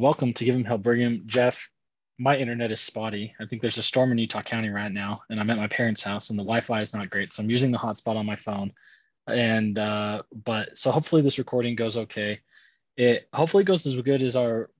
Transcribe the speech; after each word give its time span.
Welcome 0.00 0.32
to 0.32 0.46
Give 0.46 0.54
'em 0.54 0.64
Hell 0.64 0.78
Brigham. 0.78 1.24
Jeff, 1.26 1.70
my 2.16 2.34
internet 2.34 2.72
is 2.72 2.80
spotty. 2.80 3.34
I 3.38 3.44
think 3.44 3.60
there's 3.60 3.76
a 3.76 3.82
storm 3.82 4.10
in 4.12 4.16
Utah 4.16 4.40
County 4.40 4.70
right 4.70 4.90
now, 4.90 5.20
and 5.28 5.38
I'm 5.38 5.50
at 5.50 5.58
my 5.58 5.66
parents' 5.66 6.02
house, 6.02 6.30
and 6.30 6.38
the 6.38 6.42
Wi-Fi 6.42 6.80
is 6.80 6.94
not 6.94 7.10
great, 7.10 7.34
so 7.34 7.42
I'm 7.42 7.50
using 7.50 7.70
the 7.70 7.76
hotspot 7.76 8.16
on 8.16 8.24
my 8.24 8.34
phone. 8.34 8.72
And 9.26 9.78
uh, 9.78 10.22
but 10.32 10.78
so 10.78 10.90
hopefully 10.90 11.20
this 11.20 11.36
recording 11.36 11.76
goes 11.76 11.98
okay. 11.98 12.40
It 12.96 13.28
hopefully 13.34 13.62
goes 13.62 13.86
as 13.86 14.00
good 14.00 14.22
as 14.22 14.36
our 14.36 14.70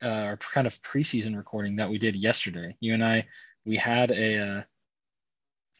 uh, 0.00 0.06
our 0.06 0.36
kind 0.36 0.68
of 0.68 0.80
preseason 0.80 1.36
recording 1.36 1.74
that 1.74 1.90
we 1.90 1.98
did 1.98 2.14
yesterday. 2.14 2.76
You 2.78 2.94
and 2.94 3.04
I, 3.04 3.26
we 3.64 3.76
had 3.76 4.12
a 4.12 4.38
uh, 4.38 4.62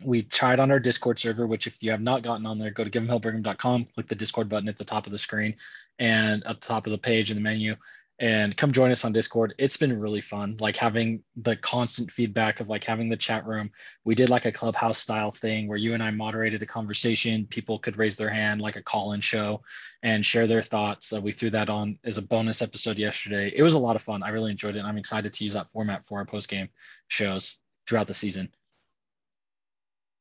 we 0.03 0.23
tried 0.23 0.59
on 0.59 0.73
our 0.73 0.81
Discord 0.81 1.21
server, 1.21 1.47
which 1.47 1.69
if 1.69 1.85
you 1.85 1.93
have 1.93 2.03
not 2.03 2.25
gotten 2.25 2.47
on 2.47 2.59
there, 2.59 2.73
go 2.73 2.83
to 2.83 2.91
giveemhellbrigham.com, 2.91 3.87
click 3.95 4.09
the 4.09 4.17
Discord 4.17 4.49
button 4.49 4.69
at 4.69 4.77
the 4.77 4.85
top 4.85 5.07
of 5.07 5.13
the 5.13 5.19
screen 5.19 5.55
and 6.01 6.45
at 6.47 6.61
the 6.61 6.67
top 6.67 6.89
of 6.89 6.91
the 6.91 6.99
page 6.99 7.31
in 7.31 7.37
the 7.37 7.41
menu 7.41 7.77
and 8.21 8.57
come 8.57 8.73
join 8.73 8.91
us 8.91 9.05
on 9.05 9.13
discord. 9.13 9.55
It's 9.59 9.77
been 9.77 9.99
really 9.99 10.21
fun 10.21 10.57
like 10.61 10.77
having 10.77 11.23
the 11.37 11.57
constant 11.57 12.11
feedback 12.11 12.61
of 12.61 12.69
like 12.69 12.83
having 12.83 13.09
the 13.09 13.17
chat 13.17 13.47
room. 13.47 13.71
We 14.05 14.15
did 14.15 14.29
like 14.29 14.45
a 14.45 14.53
clubhouse 14.53 14.99
style 14.99 15.31
thing 15.31 15.69
where 15.69 15.79
you 15.79 15.95
and 15.95 16.03
i 16.03 16.11
moderated 16.11 16.63
a 16.63 16.67
conversation. 16.67 17.47
People 17.47 17.79
could 17.79 17.97
raise 17.97 18.17
their 18.17 18.31
hand 18.31 18.61
like 18.61 18.77
a 18.77 18.83
call-in 18.83 19.21
show 19.21 19.63
and 20.03 20.25
share 20.25 20.47
their 20.47 20.63
thoughts. 20.63 21.13
Uh, 21.13 21.21
we 21.21 21.33
threw 21.33 21.51
that 21.51 21.71
on 21.71 21.99
as 22.05 22.19
a 22.19 22.23
bonus 22.23 22.63
episode 22.63 22.99
yesterday. 22.99 23.53
It 23.55 23.63
was 23.63 23.75
a 23.75 23.79
lot 23.79 23.97
of 23.97 24.03
fun. 24.03 24.23
I 24.23 24.31
really 24.31 24.51
enjoyed 24.51 24.77
it 24.77 24.85
i'm 24.85 24.99
excited 24.99 25.33
to 25.33 25.45
use 25.45 25.53
that 25.55 25.71
format 25.71 26.05
for 26.05 26.19
our 26.19 26.25
post-game 26.25 26.69
shows 27.09 27.59
throughout 27.87 28.07
the 28.07 28.15
season. 28.15 28.49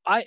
I 0.06 0.26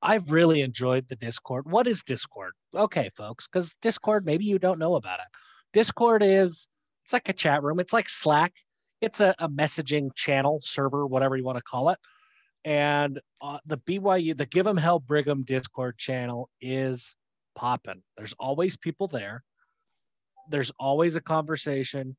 I've 0.00 0.30
really 0.30 0.62
enjoyed 0.62 1.08
the 1.08 1.16
Discord. 1.16 1.70
What 1.70 1.86
is 1.86 2.02
Discord? 2.04 2.52
Okay, 2.74 3.10
folks, 3.16 3.48
because 3.48 3.74
Discord, 3.82 4.24
maybe 4.24 4.44
you 4.44 4.58
don't 4.58 4.78
know 4.78 4.94
about 4.94 5.18
it. 5.18 5.26
Discord 5.72 6.22
is 6.22 6.68
it's 7.08 7.14
like 7.14 7.30
a 7.30 7.32
chat 7.32 7.62
room. 7.62 7.80
It's 7.80 7.94
like 7.94 8.06
Slack. 8.06 8.52
It's 9.00 9.20
a, 9.22 9.34
a 9.38 9.48
messaging 9.48 10.14
channel, 10.14 10.58
server, 10.60 11.06
whatever 11.06 11.38
you 11.38 11.44
want 11.44 11.56
to 11.56 11.64
call 11.64 11.88
it. 11.88 11.98
And 12.66 13.18
uh, 13.40 13.60
the 13.64 13.78
BYU, 13.78 14.36
the 14.36 14.44
Give 14.44 14.66
'em 14.66 14.76
Hell 14.76 14.98
Brigham 14.98 15.42
Discord 15.42 15.96
channel 15.96 16.50
is 16.60 17.16
popping. 17.56 18.02
There's 18.18 18.34
always 18.38 18.76
people 18.76 19.06
there. 19.06 19.42
There's 20.50 20.70
always 20.78 21.16
a 21.16 21.22
conversation 21.22 22.14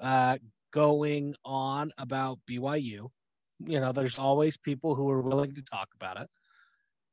uh, 0.00 0.38
going 0.72 1.36
on 1.44 1.92
about 1.96 2.40
BYU. 2.50 3.10
You 3.64 3.80
know, 3.80 3.92
there's 3.92 4.18
always 4.18 4.56
people 4.56 4.96
who 4.96 5.08
are 5.08 5.22
willing 5.22 5.54
to 5.54 5.62
talk 5.62 5.86
about 5.94 6.20
it. 6.20 6.28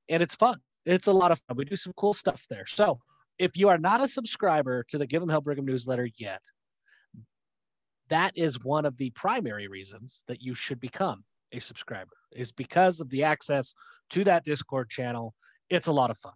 And 0.10 0.24
it's 0.24 0.34
fun. 0.34 0.62
It's 0.84 1.06
a 1.06 1.14
lot 1.14 1.30
of 1.30 1.40
fun. 1.48 1.58
We 1.58 1.66
do 1.66 1.76
some 1.76 1.94
cool 1.96 2.14
stuff 2.14 2.48
there. 2.50 2.66
So 2.66 2.98
if 3.38 3.56
you 3.56 3.70
are 3.70 3.78
not 3.78 4.02
a 4.02 4.08
subscriber 4.08 4.84
to 4.90 4.98
the 4.98 5.06
Give 5.06 5.22
'em 5.22 5.30
Hell 5.30 5.42
Brigham 5.42 5.66
newsletter 5.66 6.10
yet, 6.18 6.42
that 8.10 8.34
is 8.36 8.64
one 8.64 8.86
of 8.86 8.98
the 8.98 9.10
primary 9.12 9.68
reasons 9.68 10.24
that 10.28 10.42
you 10.42 10.54
should 10.54 10.80
become 10.80 11.24
a 11.52 11.60
subscriber 11.60 12.12
is 12.32 12.52
because 12.52 13.02
of 13.02 13.10
the 13.10 13.24
access 13.24 13.74
to 14.10 14.24
that 14.24 14.44
discord 14.44 14.90
channel. 14.90 15.34
It's 15.70 15.88
a 15.88 15.92
lot 15.92 16.12
of 16.12 16.18
fun. 16.18 16.34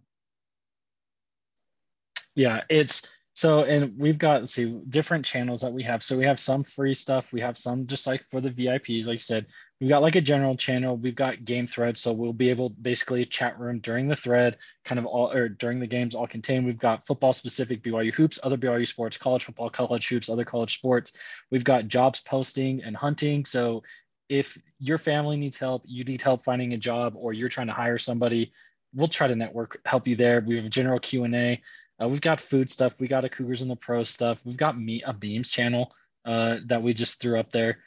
Yeah 2.34 2.62
it's 2.68 3.13
so, 3.36 3.64
and 3.64 3.92
we've 3.98 4.16
got, 4.16 4.42
let's 4.42 4.54
see, 4.54 4.80
different 4.88 5.24
channels 5.24 5.60
that 5.62 5.72
we 5.72 5.82
have. 5.82 6.04
So 6.04 6.16
we 6.16 6.24
have 6.24 6.38
some 6.38 6.62
free 6.62 6.94
stuff. 6.94 7.32
We 7.32 7.40
have 7.40 7.58
some 7.58 7.84
just 7.84 8.06
like 8.06 8.24
for 8.30 8.40
the 8.40 8.50
VIPs, 8.50 9.06
like 9.06 9.14
you 9.14 9.18
said, 9.18 9.46
we've 9.80 9.90
got 9.90 10.02
like 10.02 10.14
a 10.14 10.20
general 10.20 10.56
channel. 10.56 10.96
We've 10.96 11.16
got 11.16 11.44
game 11.44 11.66
thread 11.66 11.98
So 11.98 12.12
we'll 12.12 12.32
be 12.32 12.48
able 12.50 12.68
basically 12.68 13.24
chat 13.24 13.58
room 13.58 13.80
during 13.80 14.06
the 14.06 14.14
thread, 14.14 14.58
kind 14.84 15.00
of 15.00 15.06
all, 15.06 15.32
or 15.32 15.48
during 15.48 15.80
the 15.80 15.86
games 15.88 16.14
all 16.14 16.28
contained. 16.28 16.64
We've 16.64 16.78
got 16.78 17.06
football 17.08 17.32
specific 17.32 17.82
BYU 17.82 18.14
hoops, 18.14 18.38
other 18.44 18.56
BYU 18.56 18.86
sports, 18.86 19.16
college 19.16 19.42
football, 19.42 19.68
college 19.68 20.06
hoops, 20.08 20.30
other 20.30 20.44
college 20.44 20.76
sports. 20.76 21.12
We've 21.50 21.64
got 21.64 21.88
jobs 21.88 22.20
posting 22.20 22.84
and 22.84 22.96
hunting. 22.96 23.46
So 23.46 23.82
if 24.28 24.56
your 24.78 24.98
family 24.98 25.36
needs 25.36 25.58
help, 25.58 25.82
you 25.86 26.04
need 26.04 26.22
help 26.22 26.42
finding 26.42 26.72
a 26.72 26.78
job, 26.78 27.14
or 27.16 27.32
you're 27.32 27.48
trying 27.48 27.66
to 27.66 27.72
hire 27.72 27.98
somebody, 27.98 28.52
we'll 28.94 29.08
try 29.08 29.26
to 29.26 29.34
network 29.34 29.80
help 29.84 30.06
you 30.06 30.14
there. 30.14 30.40
We 30.40 30.56
have 30.56 30.66
a 30.66 30.70
general 30.70 31.00
Q 31.00 31.24
and 31.24 31.34
A. 31.34 31.60
Uh, 32.02 32.08
we've 32.08 32.20
got 32.20 32.40
food 32.40 32.68
stuff. 32.68 33.00
We 33.00 33.08
got 33.08 33.24
a 33.24 33.28
Cougars 33.28 33.62
in 33.62 33.68
the 33.68 33.76
Pro 33.76 34.02
stuff. 34.02 34.44
We've 34.44 34.56
got 34.56 34.78
me 34.78 35.02
a 35.02 35.12
Beams 35.12 35.50
channel 35.50 35.94
uh, 36.24 36.58
that 36.66 36.82
we 36.82 36.92
just 36.92 37.20
threw 37.20 37.38
up 37.38 37.52
there. 37.52 37.78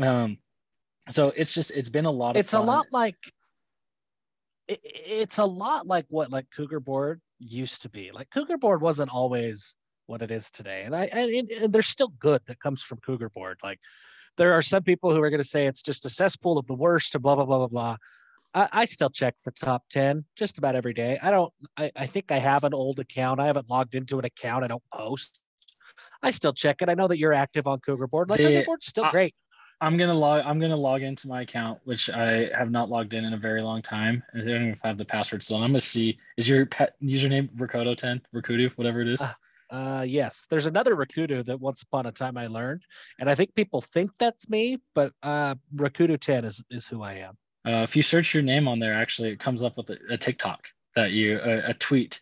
Um, 0.00 0.38
so 1.10 1.32
it's 1.36 1.52
just 1.52 1.70
it's 1.72 1.88
been 1.88 2.06
a 2.06 2.10
lot 2.10 2.36
of. 2.36 2.40
It's 2.40 2.52
fun. 2.52 2.62
a 2.62 2.64
lot 2.64 2.86
like. 2.92 3.16
It, 4.68 4.80
it's 4.84 5.38
a 5.38 5.44
lot 5.44 5.86
like 5.86 6.06
what 6.08 6.30
like 6.30 6.46
Cougar 6.54 6.80
Board 6.80 7.20
used 7.38 7.82
to 7.82 7.88
be. 7.88 8.10
Like 8.12 8.30
Cougar 8.30 8.58
Board 8.58 8.80
wasn't 8.80 9.12
always 9.12 9.76
what 10.06 10.22
it 10.22 10.30
is 10.30 10.50
today, 10.50 10.82
and 10.84 10.94
I 10.94 11.04
and, 11.06 11.50
and 11.50 11.72
there's 11.72 11.86
still 11.86 12.12
good 12.18 12.40
that 12.46 12.60
comes 12.60 12.82
from 12.82 12.98
Cougar 12.98 13.30
Board. 13.30 13.58
Like 13.62 13.80
there 14.36 14.52
are 14.54 14.62
some 14.62 14.82
people 14.82 15.14
who 15.14 15.20
are 15.22 15.30
going 15.30 15.42
to 15.42 15.48
say 15.48 15.66
it's 15.66 15.82
just 15.82 16.06
a 16.06 16.10
cesspool 16.10 16.58
of 16.58 16.66
the 16.66 16.74
worst, 16.74 17.20
blah 17.20 17.34
blah 17.34 17.44
blah 17.44 17.58
blah 17.58 17.68
blah. 17.68 17.96
I, 18.54 18.68
I, 18.72 18.84
still 18.84 19.10
check 19.10 19.36
the 19.44 19.52
top 19.52 19.84
10 19.90 20.24
just 20.36 20.58
about 20.58 20.74
every 20.74 20.92
day. 20.92 21.18
I 21.22 21.30
don't, 21.30 21.52
I, 21.76 21.90
I 21.94 22.06
think 22.06 22.32
I 22.32 22.38
have 22.38 22.64
an 22.64 22.74
old 22.74 22.98
account. 22.98 23.40
I 23.40 23.46
haven't 23.46 23.70
logged 23.70 23.94
into 23.94 24.18
an 24.18 24.24
account. 24.24 24.64
I 24.64 24.66
don't 24.66 24.82
post. 24.92 25.40
I 26.22 26.30
still 26.30 26.52
check 26.52 26.82
it. 26.82 26.88
I 26.88 26.94
know 26.94 27.08
that 27.08 27.18
you're 27.18 27.32
active 27.32 27.66
on 27.66 27.78
Cougar 27.80 28.08
Board. 28.08 28.30
Like 28.30 28.38
the, 28.38 28.46
Cougar 28.46 28.64
Board's 28.64 28.86
still 28.86 29.04
I, 29.04 29.10
great. 29.10 29.34
I'm 29.82 29.96
gonna 29.96 30.14
log. 30.14 30.44
I'm 30.44 30.60
gonna 30.60 30.76
log 30.76 31.02
into 31.02 31.26
my 31.26 31.40
account, 31.42 31.80
which 31.84 32.10
I 32.10 32.50
have 32.54 32.70
not 32.70 32.90
logged 32.90 33.14
in 33.14 33.24
in 33.24 33.32
a 33.32 33.38
very 33.38 33.62
long 33.62 33.80
time. 33.80 34.22
I 34.34 34.38
don't 34.38 34.48
even 34.48 34.68
if 34.68 34.84
I 34.84 34.88
have 34.88 34.98
the 34.98 35.06
password 35.06 35.42
still. 35.42 35.56
I'm 35.56 35.70
gonna 35.70 35.80
see. 35.80 36.18
Is 36.36 36.46
your 36.48 36.66
pet 36.66 36.96
username 37.02 37.48
Rakoto 37.56 37.96
ten 37.96 38.20
Rakudu, 38.34 38.70
whatever 38.72 39.00
it 39.00 39.08
is? 39.08 39.22
Uh, 39.22 39.32
uh, 39.70 40.04
yes. 40.06 40.46
There's 40.50 40.66
another 40.66 40.96
Rakudu 40.96 41.44
that 41.46 41.58
once 41.58 41.82
upon 41.82 42.04
a 42.04 42.12
time 42.12 42.36
I 42.36 42.46
learned, 42.48 42.82
and 43.18 43.30
I 43.30 43.34
think 43.34 43.54
people 43.54 43.80
think 43.80 44.10
that's 44.18 44.50
me, 44.50 44.78
but 44.94 45.12
uh, 45.22 45.54
Rakudu 45.74 46.18
ten 46.18 46.44
is 46.44 46.62
is 46.70 46.86
who 46.86 47.02
I 47.02 47.14
am. 47.14 47.38
Uh, 47.66 47.82
if 47.84 47.94
you 47.94 48.02
search 48.02 48.32
your 48.32 48.42
name 48.42 48.66
on 48.66 48.78
there, 48.78 48.94
actually, 48.94 49.30
it 49.30 49.38
comes 49.38 49.62
up 49.62 49.76
with 49.76 49.90
a, 49.90 49.98
a 50.10 50.16
TikTok 50.16 50.68
that 50.94 51.12
you 51.12 51.38
a, 51.38 51.70
a, 51.70 51.74
tweet 51.74 52.20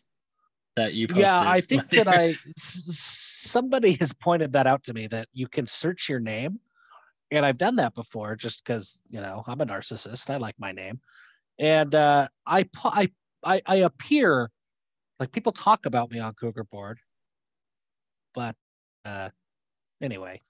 that 0.74 0.94
you 0.94 1.06
posted. 1.06 1.26
Yeah, 1.26 1.40
I 1.40 1.60
think 1.60 1.88
that 1.90 2.08
I 2.08 2.34
somebody 2.56 3.96
has 4.00 4.12
pointed 4.12 4.52
that 4.54 4.66
out 4.66 4.82
to 4.84 4.94
me 4.94 5.06
that 5.08 5.28
you 5.32 5.46
can 5.46 5.66
search 5.66 6.08
your 6.08 6.18
name, 6.18 6.58
and 7.30 7.46
I've 7.46 7.58
done 7.58 7.76
that 7.76 7.94
before 7.94 8.34
just 8.34 8.64
because 8.64 9.02
you 9.08 9.20
know 9.20 9.44
I'm 9.46 9.60
a 9.60 9.66
narcissist. 9.66 10.28
I 10.28 10.38
like 10.38 10.56
my 10.58 10.72
name, 10.72 11.00
and 11.58 11.94
uh, 11.94 12.26
I 12.44 12.68
I 12.84 13.08
I, 13.44 13.62
I 13.64 13.76
appear 13.76 14.50
like 15.20 15.30
people 15.30 15.52
talk 15.52 15.86
about 15.86 16.10
me 16.10 16.18
on 16.18 16.34
Cougar 16.34 16.64
Board, 16.64 16.98
but 18.34 18.56
uh, 19.04 19.28
anyway, 20.02 20.40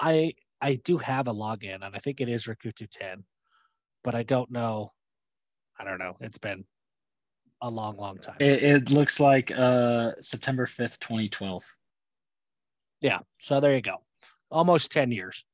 I 0.00 0.34
I 0.60 0.74
do 0.74 0.98
have 0.98 1.28
a 1.28 1.32
login, 1.32 1.86
and 1.86 1.94
I 1.94 1.98
think 2.00 2.20
it 2.20 2.28
is 2.28 2.46
Rakutu 2.46 2.88
ten 2.90 3.22
but 4.04 4.14
I 4.14 4.22
don't 4.22 4.50
know. 4.50 4.92
I 5.78 5.84
don't 5.84 5.98
know. 5.98 6.16
It's 6.20 6.38
been 6.38 6.64
a 7.62 7.70
long, 7.70 7.96
long 7.96 8.18
time. 8.18 8.36
It, 8.40 8.62
it 8.62 8.90
looks 8.90 9.20
like 9.20 9.50
uh, 9.50 10.12
September 10.20 10.66
5th, 10.66 10.98
2012. 11.00 11.64
Yeah. 13.00 13.18
So 13.38 13.60
there 13.60 13.74
you 13.74 13.82
go. 13.82 13.96
Almost 14.50 14.92
10 14.92 15.10
years. 15.12 15.44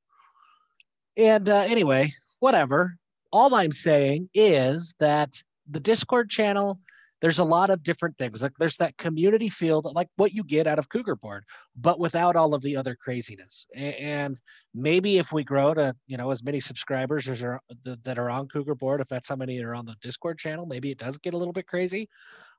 And 1.16 1.48
uh, 1.48 1.64
anyway, 1.66 2.12
whatever. 2.40 2.96
All 3.32 3.54
I'm 3.54 3.72
saying 3.72 4.28
is 4.34 4.94
that 4.98 5.42
the 5.68 5.80
Discord 5.80 6.30
channel 6.30 6.78
there's 7.22 7.38
a 7.38 7.44
lot 7.44 7.70
of 7.70 7.82
different 7.84 8.18
things. 8.18 8.42
Like 8.42 8.52
there's 8.58 8.76
that 8.78 8.98
community 8.98 9.48
feel 9.48 9.80
that 9.82 9.90
like 9.90 10.08
what 10.16 10.34
you 10.34 10.42
get 10.42 10.66
out 10.66 10.78
of 10.80 10.88
Cougar 10.88 11.16
Board, 11.16 11.44
but 11.76 12.00
without 12.00 12.34
all 12.34 12.52
of 12.52 12.62
the 12.62 12.76
other 12.76 12.96
craziness. 12.96 13.66
And 13.74 14.38
maybe 14.74 15.18
if 15.18 15.32
we 15.32 15.44
grow 15.44 15.72
to 15.72 15.94
you 16.06 16.16
know 16.16 16.30
as 16.30 16.42
many 16.42 16.60
subscribers 16.60 17.28
as 17.28 17.42
are 17.42 17.60
uh, 17.86 17.96
that 18.02 18.18
are 18.18 18.28
on 18.28 18.48
Cougar 18.48 18.74
Board, 18.74 19.00
if 19.00 19.08
that's 19.08 19.28
how 19.28 19.36
many 19.36 19.62
are 19.62 19.74
on 19.74 19.86
the 19.86 19.96
Discord 20.02 20.38
channel, 20.38 20.66
maybe 20.66 20.90
it 20.90 20.98
does 20.98 21.16
get 21.16 21.32
a 21.32 21.38
little 21.38 21.52
bit 21.52 21.66
crazy. 21.66 22.08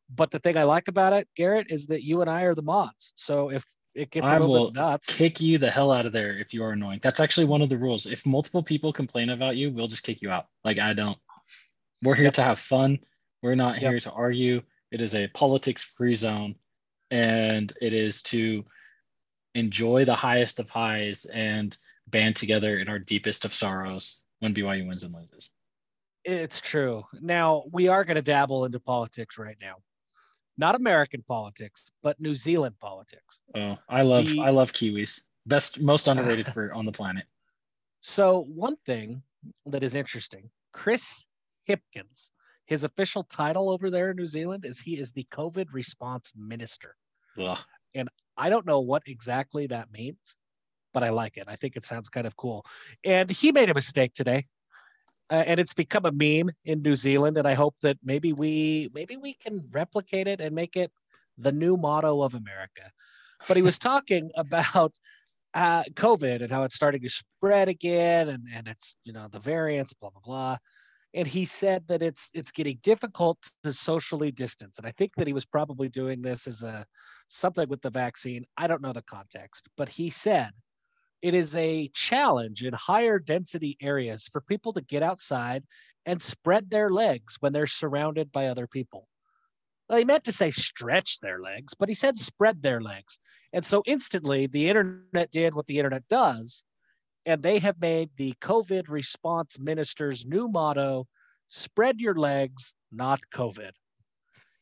But 0.10 0.32
the 0.32 0.40
thing 0.40 0.58
I 0.58 0.64
like 0.64 0.88
about 0.88 1.14
it, 1.14 1.28
Garrett, 1.36 1.68
is 1.70 1.86
that 1.88 2.04
you 2.04 2.22
and 2.22 2.30
I 2.30 2.44
are 2.44 2.56
the 2.56 2.62
mods. 2.62 3.14
So 3.16 3.50
if 3.50 3.66
it 3.96 4.12
gets 4.12 4.32
I 4.32 4.38
a 4.38 4.40
little 4.40 4.72
bit 4.72 4.76
nuts. 4.76 5.18
Kick 5.18 5.40
you 5.40 5.58
the 5.58 5.70
hell 5.70 5.92
out 5.92 6.06
of 6.06 6.14
there 6.14 6.38
if 6.38 6.54
you 6.54 6.64
are 6.64 6.72
annoying. 6.72 7.00
That's 7.04 7.20
actually 7.20 7.46
one 7.46 7.62
of 7.62 7.70
the 7.70 7.78
rules. 7.78 8.06
If 8.06 8.26
multiple 8.26 8.64
people 8.64 8.92
complain 8.92 9.30
about 9.30 9.56
you, 9.56 9.72
we'll 9.72 9.88
just 9.88 10.04
kick 10.04 10.22
you 10.22 10.32
out. 10.32 10.48
Like 10.64 10.80
I 10.80 10.94
don't. 10.94 11.18
We're 12.02 12.16
here 12.16 12.26
yep. 12.26 12.34
to 12.34 12.44
have 12.44 12.60
fun. 12.60 13.00
We're 13.44 13.56
not 13.56 13.82
yep. 13.82 13.92
here 13.92 14.00
to 14.00 14.12
argue. 14.12 14.62
It 14.90 15.02
is 15.02 15.14
a 15.14 15.28
politics 15.28 15.84
free 15.84 16.14
zone 16.14 16.56
and 17.12 17.72
it 17.82 17.92
is 17.92 18.24
to 18.24 18.64
enjoy 19.54 20.06
the 20.06 20.16
highest 20.16 20.60
of 20.60 20.70
highs 20.70 21.26
and 21.26 21.78
band 22.08 22.38
together 22.38 22.80
in 22.80 22.88
our 22.88 23.00
deepest 23.00 23.44
of 23.44 23.54
sorrows 23.54 24.24
when 24.40 24.54
BYU 24.54 24.88
wins 24.88 25.04
and 25.04 25.14
loses. 25.14 25.50
It's 26.24 26.62
true. 26.62 27.04
Now, 27.22 27.66
we 27.72 27.90
are 27.90 28.06
going 28.06 28.16
to 28.16 28.22
dabble 28.22 28.64
into 28.64 28.80
politics 28.80 29.38
right 29.38 29.58
now. 29.60 29.76
Not 30.58 30.76
American 30.76 31.22
politics, 31.28 31.92
but 32.02 32.20
New 32.22 32.36
Zealand 32.36 32.76
politics. 32.80 33.40
Oh, 33.56 33.78
I 33.90 34.04
love 34.04 34.28
the, 34.28 34.40
I 34.40 34.52
love 34.52 34.72
Kiwis. 34.72 35.22
Best 35.46 35.82
most 35.82 36.08
underrated 36.08 36.48
for 36.48 36.74
on 36.74 36.86
the 36.86 36.92
planet. 37.00 37.26
So, 38.00 38.46
one 38.48 38.78
thing 38.86 39.22
that 39.66 39.84
is 39.84 39.96
interesting, 39.96 40.50
Chris 40.72 41.26
Hipkins 41.68 42.30
his 42.74 42.84
official 42.84 43.24
title 43.24 43.70
over 43.70 43.90
there 43.92 44.10
in 44.10 44.18
New 44.18 44.26
Zealand 44.26 44.66
is 44.66 44.80
he 44.80 44.98
is 44.98 45.12
the 45.12 45.28
COVID 45.32 45.68
response 45.72 46.34
minister. 46.36 46.96
Ugh. 47.40 47.60
And 47.94 48.10
I 48.36 48.50
don't 48.50 48.66
know 48.66 48.80
what 48.80 49.04
exactly 49.06 49.68
that 49.68 49.92
means, 49.92 50.36
but 50.92 51.04
I 51.04 51.10
like 51.10 51.38
it. 51.38 51.46
I 51.48 51.56
think 51.56 51.76
it 51.76 51.86
sounds 51.86 52.10
kind 52.10 52.26
of 52.26 52.36
cool. 52.36 52.66
And 53.04 53.30
he 53.30 53.52
made 53.52 53.70
a 53.70 53.76
mistake 53.76 54.14
today. 54.14 54.48
Uh, 55.30 55.44
and 55.46 55.60
it's 55.60 55.76
become 55.76 56.06
a 56.06 56.12
meme 56.12 56.50
in 56.66 56.82
New 56.82 56.96
Zealand 56.96 57.38
and 57.38 57.48
I 57.48 57.54
hope 57.54 57.76
that 57.82 57.98
maybe 58.04 58.34
we 58.34 58.90
maybe 58.94 59.16
we 59.18 59.34
can 59.34 59.64
replicate 59.72 60.28
it 60.28 60.42
and 60.42 60.54
make 60.54 60.76
it 60.76 60.92
the 61.38 61.52
new 61.52 61.78
motto 61.78 62.22
of 62.22 62.34
America. 62.34 62.92
But 63.48 63.56
he 63.56 63.64
was 63.64 63.80
talking 63.90 64.32
about 64.36 64.94
uh, 65.54 65.84
COVID 65.94 66.42
and 66.42 66.52
how 66.52 66.64
it's 66.64 66.76
starting 66.76 67.02
to 67.02 67.10
spread 67.10 67.70
again, 67.70 68.30
and 68.30 68.48
and 68.54 68.68
it's 68.68 68.98
you 69.04 69.14
know 69.14 69.28
the 69.30 69.40
variants, 69.40 69.94
blah 69.94 70.10
blah 70.10 70.22
blah. 70.26 70.58
And 71.16 71.28
he 71.28 71.46
said 71.46 71.84
that 71.88 72.02
it's 72.02 72.32
it's 72.34 72.52
getting 72.52 72.80
difficult 72.82 73.38
to 73.64 73.72
socially 73.72 74.32
distance, 74.32 74.80
and 74.80 74.88
I 74.88 74.92
think 74.92 75.12
that 75.18 75.28
he 75.28 75.34
was 75.34 75.46
probably 75.46 75.90
doing 75.90 76.22
this 76.22 76.48
as 76.48 76.64
a 76.64 76.86
something 77.28 77.70
with 77.70 77.82
the 77.82 77.90
vaccine. 77.90 78.46
I 78.58 78.68
don't 78.68 78.82
know 78.82 78.94
the 78.94 79.04
context, 79.04 79.70
but 79.78 79.90
he 79.90 80.10
said 80.10 80.52
it 81.22 81.34
is 81.34 81.56
a 81.56 81.90
challenge 81.94 82.64
in 82.64 82.74
higher 82.74 83.18
density 83.20 83.78
areas 83.82 84.28
for 84.32 84.42
people 84.42 84.74
to 84.74 84.82
get 84.82 85.04
outside 85.04 85.64
and 86.06 86.22
spread 86.22 86.70
their 86.70 86.90
legs 86.90 87.38
when 87.40 87.54
they're 87.54 87.66
surrounded 87.66 88.32
by 88.32 88.48
other 88.48 88.68
people. 88.68 89.08
Well, 89.88 90.00
he 90.00 90.06
meant 90.06 90.26
to 90.26 90.32
say 90.32 90.52
stretch 90.52 91.20
their 91.20 91.40
legs, 91.40 91.74
but 91.74 91.88
he 91.88 91.96
said 91.96 92.18
spread 92.18 92.62
their 92.62 92.82
legs. 92.82 93.20
And 93.54 93.66
so 93.66 93.84
instantly 93.86 94.48
the 94.48 94.68
internet 94.68 95.32
did 95.32 95.54
what 95.54 95.68
the 95.68 95.78
internet 95.78 96.08
does. 96.10 96.66
And 97.26 97.42
they 97.42 97.60
have 97.60 97.80
made 97.80 98.10
the 98.18 98.34
COVID 98.42 98.90
response 98.90 99.58
minister's 99.60 100.26
new 100.26 100.48
motto 100.48 101.08
spread 101.50 102.02
your 102.02 102.16
legs, 102.16 102.74
not 102.92 103.22
COVID. 103.34 103.72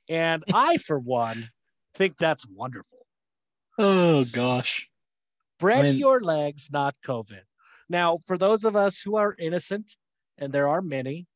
And 0.09 0.43
I, 0.53 0.77
for 0.77 0.99
one, 0.99 1.49
think 1.95 2.17
that's 2.17 2.45
wonderful. 2.47 2.99
Oh, 3.77 4.25
gosh. 4.25 4.87
Spread 5.57 5.85
I 5.85 5.89
mean, 5.91 5.97
your 5.97 6.21
legs, 6.21 6.69
not 6.71 6.95
COVID. 7.05 7.41
Now, 7.89 8.19
for 8.25 8.37
those 8.37 8.63
of 8.63 8.75
us 8.75 8.99
who 8.99 9.15
are 9.15 9.35
innocent, 9.37 9.95
and 10.37 10.51
there 10.51 10.67
are 10.67 10.81
many, 10.81 11.27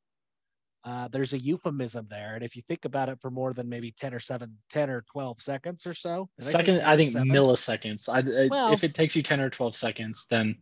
uh, 0.83 1.07
there's 1.07 1.33
a 1.33 1.39
euphemism 1.39 2.07
there. 2.09 2.35
And 2.35 2.43
if 2.43 2.55
you 2.55 2.61
think 2.61 2.85
about 2.85 3.09
it 3.09 3.19
for 3.19 3.31
more 3.31 3.53
than 3.53 3.67
maybe 3.67 3.91
10 3.91 4.13
or 4.13 4.19
7, 4.19 4.55
10 4.69 4.89
or 4.89 5.03
12 5.11 5.41
seconds 5.41 5.87
or 5.87 5.93
so. 5.93 6.29
Second, 6.39 6.81
I, 6.81 6.93
I 6.93 6.97
think 6.97 7.11
milliseconds. 7.11 8.07
I, 8.07 8.47
well, 8.49 8.71
if 8.71 8.83
it 8.83 8.93
takes 8.93 9.15
you 9.15 9.23
10 9.23 9.39
or 9.41 9.49
12 9.49 9.75
seconds, 9.75 10.27
then 10.29 10.55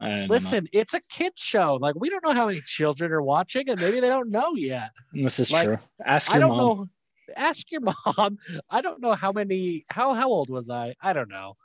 listen, 0.00 0.64
know. 0.64 0.70
it's 0.72 0.94
a 0.94 1.00
kid 1.08 1.32
show. 1.36 1.78
Like 1.80 1.94
we 1.96 2.08
don't 2.08 2.24
know 2.24 2.32
how 2.32 2.46
many 2.46 2.60
children 2.60 3.12
are 3.12 3.22
watching, 3.22 3.68
and 3.68 3.80
maybe 3.80 4.00
they 4.00 4.08
don't 4.08 4.30
know 4.30 4.54
yet. 4.54 4.90
This 5.12 5.38
is 5.38 5.52
like, 5.52 5.66
true. 5.66 5.78
Ask 6.04 6.28
your 6.28 6.36
I 6.36 6.38
don't 6.38 6.56
mom. 6.56 6.58
know. 6.58 6.86
Ask 7.36 7.70
your 7.70 7.80
mom. 8.16 8.38
I 8.70 8.80
don't 8.80 9.00
know 9.00 9.12
how 9.12 9.32
many. 9.32 9.84
How 9.90 10.14
how 10.14 10.28
old 10.28 10.50
was 10.50 10.70
I? 10.70 10.94
I 11.02 11.12
don't 11.12 11.28
know, 11.28 11.56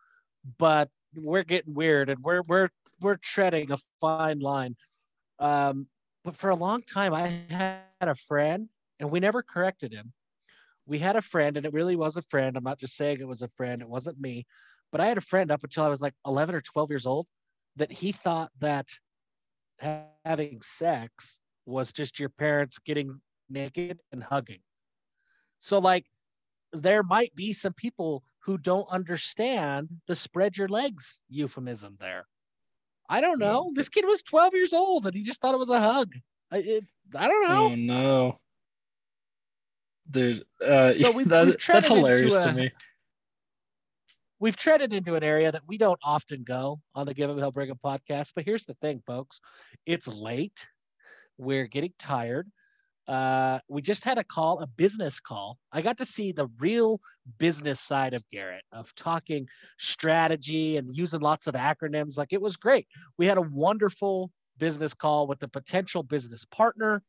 but 0.58 0.90
we're 1.16 1.44
getting 1.44 1.74
weird, 1.74 2.10
and 2.10 2.22
we're 2.22 2.42
we're 2.42 2.70
we're 3.02 3.18
treading 3.18 3.72
a 3.72 3.78
fine 4.02 4.40
line. 4.40 4.76
Um, 5.40 5.88
but 6.24 6.36
for 6.36 6.50
a 6.50 6.56
long 6.56 6.82
time, 6.82 7.14
I 7.14 7.28
had 7.50 7.84
a 8.02 8.16
friend, 8.16 8.70
and 9.00 9.12
we 9.12 9.20
never 9.20 9.44
corrected 9.44 9.94
him. 9.94 10.12
We 10.88 11.00
had 11.00 11.16
a 11.16 11.22
friend, 11.22 11.58
and 11.58 11.66
it 11.66 11.74
really 11.74 11.96
was 11.96 12.18
a 12.18 12.22
friend. 12.22 12.58
I'm 12.58 12.64
not 12.64 12.80
just 12.80 12.96
saying 12.96 13.20
it 13.20 13.28
was 13.28 13.42
a 13.42 13.48
friend, 13.48 13.82
it 13.82 13.90
wasn't 13.90 14.20
me. 14.20 14.46
But 14.92 15.02
I 15.02 15.08
had 15.08 15.18
a 15.18 15.22
friend 15.22 15.52
up 15.52 15.64
until 15.64 15.84
I 15.84 15.90
was 15.90 16.02
like 16.02 16.14
11 16.26 16.56
or 16.56 16.62
12 16.62 16.90
years 16.90 17.06
old 17.06 17.28
that 17.76 17.92
he 17.92 18.12
thought 18.12 18.52
that 18.60 18.88
having 20.24 20.62
sex 20.62 21.40
was 21.66 21.92
just 21.92 22.20
your 22.20 22.30
parents 22.30 22.80
getting 22.80 23.20
naked 23.50 24.00
and 24.12 24.24
hugging. 24.24 24.62
So, 25.60 25.80
like, 25.80 26.06
there 26.72 27.04
might 27.04 27.34
be 27.36 27.54
some 27.54 27.74
people 27.74 28.24
who 28.40 28.58
don't 28.58 28.88
understand 28.90 29.90
the 30.08 30.16
spread 30.16 30.58
your 30.58 30.68
legs 30.68 31.22
euphemism 31.30 31.98
there. 32.00 32.26
I 33.10 33.22
don't 33.22 33.40
know. 33.40 33.72
This 33.74 33.90
kid 33.90 34.06
was 34.06 34.24
12 34.24 34.54
years 34.54 34.74
old 34.74 35.06
and 35.06 35.16
he 35.16 35.24
just 35.24 35.42
thought 35.42 35.54
it 35.54 35.60
was 35.60 35.70
a 35.70 35.80
hug. 35.80 36.14
I, 36.52 36.58
it, 36.58 36.84
I 37.16 37.28
don't 37.28 37.48
know. 37.48 37.66
Oh 37.66 37.76
no. 37.76 38.40
Dude, 40.10 40.46
uh, 40.64 40.94
so 40.94 41.12
we've, 41.12 41.28
that, 41.30 41.46
we've 41.46 41.66
that's 41.66 41.88
hilarious 41.88 42.46
a, 42.46 42.50
to 42.50 42.54
me. 42.54 42.72
We've 44.46 44.56
treaded 44.56 44.94
into 44.94 45.16
an 45.16 45.24
area 45.24 45.52
that 45.52 45.64
we 45.68 45.76
don't 45.80 46.00
often 46.04 46.44
go 46.44 46.80
on 46.94 47.08
the 47.08 47.16
Give 47.16 47.32
'em 47.32 47.40
Hell 47.40 47.52
Brigham 47.52 47.80
podcast. 47.84 48.34
But 48.36 48.46
here's 48.46 48.66
the 48.66 48.76
thing, 48.76 49.02
folks 49.08 49.42
it's 49.88 50.08
late. 50.08 50.68
We're 51.40 51.66
getting 51.66 51.94
tired 51.98 52.52
uh, 53.08 53.58
we 53.68 53.82
just 53.82 54.06
had 54.06 54.20
a 54.20 54.24
call, 54.24 54.60
a 54.60 54.68
business 54.68 55.20
call. 55.20 55.58
I 55.72 55.82
got 55.82 55.98
to 55.98 56.06
see 56.06 56.32
the 56.32 56.48
real 56.60 57.02
business 57.40 57.80
side 57.80 58.14
of 58.14 58.24
Garrett, 58.32 58.64
of 58.72 58.94
talking 58.94 59.48
strategy 59.80 60.78
and 60.78 60.96
using 60.96 61.22
lots 61.22 61.48
of 61.48 61.56
acronyms. 61.56 62.16
Like 62.16 62.32
it 62.32 62.42
was 62.42 62.56
great. 62.56 62.88
We 63.18 63.26
had 63.26 63.38
a 63.40 63.42
wonderful 63.42 64.32
business 64.60 64.94
call 64.94 65.26
with 65.26 65.40
the 65.40 65.48
potential 65.48 66.04
business 66.04 66.46
partner. 66.46 67.02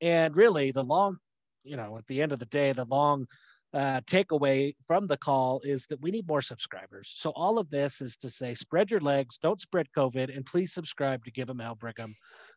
And 0.00 0.36
really, 0.36 0.70
the 0.70 0.84
long, 0.84 1.18
you 1.64 1.76
know, 1.76 1.98
at 1.98 2.06
the 2.06 2.22
end 2.22 2.32
of 2.32 2.38
the 2.38 2.46
day, 2.46 2.72
the 2.72 2.84
long 2.84 3.26
uh, 3.74 4.00
takeaway 4.02 4.74
from 4.86 5.06
the 5.06 5.16
call 5.16 5.60
is 5.64 5.86
that 5.86 6.00
we 6.00 6.10
need 6.10 6.26
more 6.26 6.42
subscribers. 6.42 7.12
So 7.14 7.30
all 7.30 7.58
of 7.58 7.70
this 7.70 8.00
is 8.00 8.16
to 8.18 8.30
say, 8.30 8.54
spread 8.54 8.90
your 8.90 9.00
legs, 9.00 9.38
don't 9.38 9.60
spread 9.60 9.88
COVID, 9.96 10.34
and 10.34 10.46
please 10.46 10.72
subscribe 10.72 11.24
to 11.24 11.30
Give 11.30 11.50
'em 11.50 11.58
Hell 11.58 11.74
Brigham, 11.74 12.14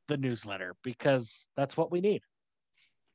the 0.07 0.17
newsletter, 0.17 0.75
because 0.83 1.47
that's 1.55 1.75
what 1.75 1.91
we 1.91 2.01
need 2.01 2.21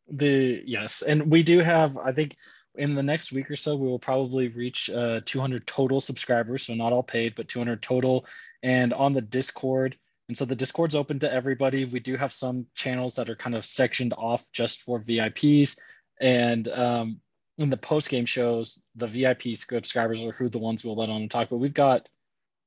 the 0.08 0.62
yes 0.64 1.02
and 1.02 1.30
we 1.30 1.42
do 1.42 1.58
have 1.60 1.96
i 1.98 2.12
think 2.12 2.36
in 2.76 2.94
the 2.94 3.02
next 3.02 3.32
week 3.32 3.50
or 3.50 3.56
so 3.56 3.74
we 3.74 3.88
will 3.88 3.98
probably 3.98 4.48
reach 4.48 4.90
uh, 4.90 5.20
200 5.24 5.66
total 5.66 6.00
subscribers 6.00 6.64
so 6.64 6.74
not 6.74 6.92
all 6.92 7.02
paid 7.02 7.34
but 7.34 7.48
200 7.48 7.82
total 7.82 8.24
and 8.62 8.92
on 8.92 9.12
the 9.14 9.20
discord 9.20 9.96
and 10.28 10.36
so 10.36 10.44
the 10.44 10.54
discord's 10.54 10.94
open 10.94 11.18
to 11.18 11.32
everybody 11.32 11.84
we 11.84 11.98
do 11.98 12.16
have 12.16 12.32
some 12.32 12.66
channels 12.74 13.14
that 13.14 13.30
are 13.30 13.36
kind 13.36 13.56
of 13.56 13.64
sectioned 13.64 14.14
off 14.16 14.46
just 14.52 14.82
for 14.82 15.00
vips 15.00 15.76
and 16.20 16.68
um, 16.68 17.20
in 17.58 17.70
the 17.70 17.76
post 17.76 18.08
game 18.08 18.26
shows 18.26 18.82
the 18.94 19.06
vip 19.06 19.42
subscribers 19.56 20.22
are 20.22 20.32
who 20.32 20.48
the 20.48 20.58
ones 20.58 20.84
we'll 20.84 20.96
let 20.96 21.08
on 21.08 21.22
and 21.22 21.30
talk 21.30 21.48
but 21.48 21.56
we've 21.56 21.74
got 21.74 22.08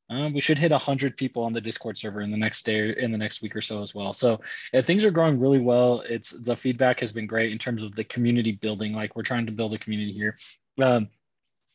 um, 0.10 0.34
we 0.34 0.40
should 0.40 0.58
hit 0.58 0.72
100 0.72 1.18
people 1.18 1.44
on 1.44 1.54
the 1.54 1.62
discord 1.62 1.98
server 1.98 2.22
in 2.22 2.32
the 2.32 2.38
next 2.38 2.66
day 2.66 2.96
in 2.98 3.12
the 3.12 3.18
next 3.18 3.42
week 3.44 3.56
or 3.56 3.62
so 3.62 3.84
as 3.84 3.94
well. 3.94 4.14
So 4.14 4.42
yeah, 4.74 4.82
things 4.82 5.06
are 5.06 5.12
growing 5.12 5.40
really 5.40 5.60
well. 5.60 6.02
It's 6.02 6.32
the 6.32 6.58
feedback 6.58 7.00
has 7.02 7.12
been 7.12 7.28
great 7.28 7.52
in 7.52 7.60
terms 7.60 7.84
of 7.84 7.94
the 7.96 8.04
community 8.04 8.54
building 8.54 8.94
like 8.94 9.16
we're 9.16 9.22
trying 9.22 9.46
to 9.46 9.52
build 9.52 9.74
a 9.74 9.78
community 9.78 10.12
here. 10.12 10.38
Um, 10.82 11.10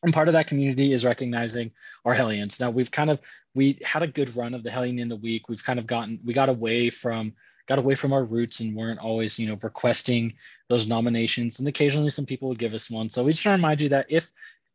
and 0.02 0.12
part 0.12 0.28
of 0.28 0.34
that 0.34 0.48
community 0.48 0.92
is 0.92 1.04
recognizing 1.04 1.70
our 2.04 2.12
hellions. 2.12 2.58
Now 2.58 2.70
we've 2.70 2.90
kind 2.90 3.08
of 3.08 3.20
we 3.54 3.78
had 3.84 4.02
a 4.02 4.08
good 4.08 4.36
run 4.36 4.52
of 4.52 4.64
the 4.64 4.70
hellion 4.70 4.98
in 4.98 5.08
the 5.08 5.16
week. 5.16 5.48
We've 5.48 5.64
kind 5.64 5.78
of 5.78 5.86
gotten 5.86 6.18
we 6.24 6.34
got 6.34 6.48
away 6.48 6.90
from 6.90 7.34
got 7.66 7.78
away 7.78 7.94
from 7.94 8.12
our 8.12 8.25
roots 8.25 8.61
and 8.61 8.75
weren't 8.75 9.00
always 9.00 9.38
you 9.38 9.49
know 9.49 9.56
requesting 9.62 10.35
those 10.68 10.87
nominations. 10.87 11.59
And 11.59 11.68
occasionally 11.68 12.11
some 12.11 12.26
people 12.26 12.49
would 12.49 12.59
give 12.59 12.75
us 12.75 12.90
one. 12.90 13.09
So 13.09 13.25
we 13.25 13.33
just 13.33 13.44
want 13.44 13.54
to 13.54 13.59
remind 13.59 13.80
you 13.80 13.88
that 13.90 14.06
if 14.09 14.33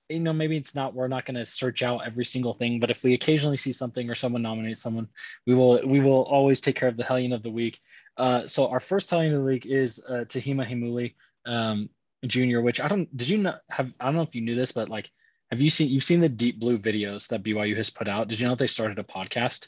you 0.10 0.20
know 0.20 0.34
maybe 0.34 0.58
it's 0.58 0.76
not 0.76 0.94
we're 0.94 1.08
not 1.08 1.26
going 1.26 1.36
to 1.36 1.46
search 1.46 1.84
out 1.84 2.02
every 2.04 2.26
single 2.26 2.56
thing 2.56 2.80
but 2.80 2.90
if 2.90 3.04
we 3.04 3.14
occasionally 3.14 3.58
see 3.58 3.72
something 3.72 4.10
or 4.10 4.16
someone 4.16 4.42
nominates 4.42 4.82
someone 4.82 5.08
we 5.46 5.54
will 5.54 5.80
we 5.86 6.00
will 6.00 6.24
always 6.24 6.62
take 6.62 6.76
care 6.76 6.90
of 6.90 6.98
the 6.98 7.04
hellion 7.04 7.34
of 7.34 7.44
the 7.44 7.52
week. 7.52 7.80
Uh, 8.18 8.48
so 8.48 8.68
our 8.68 8.80
first 8.80 9.10
hellion 9.10 9.34
of 9.34 9.40
the 9.40 9.46
week 9.46 9.66
is 9.66 10.04
uh, 10.10 10.26
tahima 10.28 10.66
Heimuli 10.66 11.16
um, 11.46 11.90
junior 12.26 12.62
which 12.62 12.82
i 12.82 12.88
don't 12.88 13.16
did 13.16 13.30
you 13.30 13.38
not 13.38 13.62
have 13.70 13.94
i 14.00 14.06
don't 14.06 14.16
know 14.16 14.24
if 14.24 14.36
you 14.36 14.42
knew 14.42 14.56
this 14.56 14.74
but 14.74 14.90
like 14.90 15.10
have 15.52 15.62
you 15.62 15.70
seen 15.70 15.90
you've 15.90 16.04
seen 16.04 16.20
the 16.20 16.30
deep 16.30 16.60
blue 16.60 16.78
videos 16.78 17.28
that 17.30 17.44
byu 17.44 17.76
has 17.76 17.90
put 17.90 18.08
out? 18.08 18.28
Did 18.28 18.40
you 18.40 18.48
know 18.48 18.56
they 18.56 18.68
started 18.68 19.00
a 19.00 19.04
podcast 19.04 19.68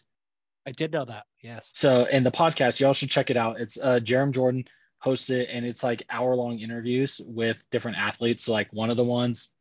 i 0.65 0.71
did 0.71 0.91
know 0.91 1.05
that 1.05 1.23
yes 1.41 1.71
so 1.73 2.05
in 2.05 2.23
the 2.23 2.31
podcast 2.31 2.79
y'all 2.79 2.93
should 2.93 3.09
check 3.09 3.29
it 3.29 3.37
out 3.37 3.59
it's 3.59 3.77
uh 3.77 3.99
Jarom 4.01 4.31
jordan 4.31 4.65
hosts 4.99 5.29
it 5.29 5.49
and 5.51 5.65
it's 5.65 5.83
like 5.83 6.03
hour 6.09 6.35
long 6.35 6.59
interviews 6.59 7.19
with 7.25 7.65
different 7.71 7.97
athletes 7.97 8.45
so 8.45 8.51
like 8.51 8.71
one 8.71 8.89
of 8.89 8.97
the 8.97 9.03
ones 9.03 9.53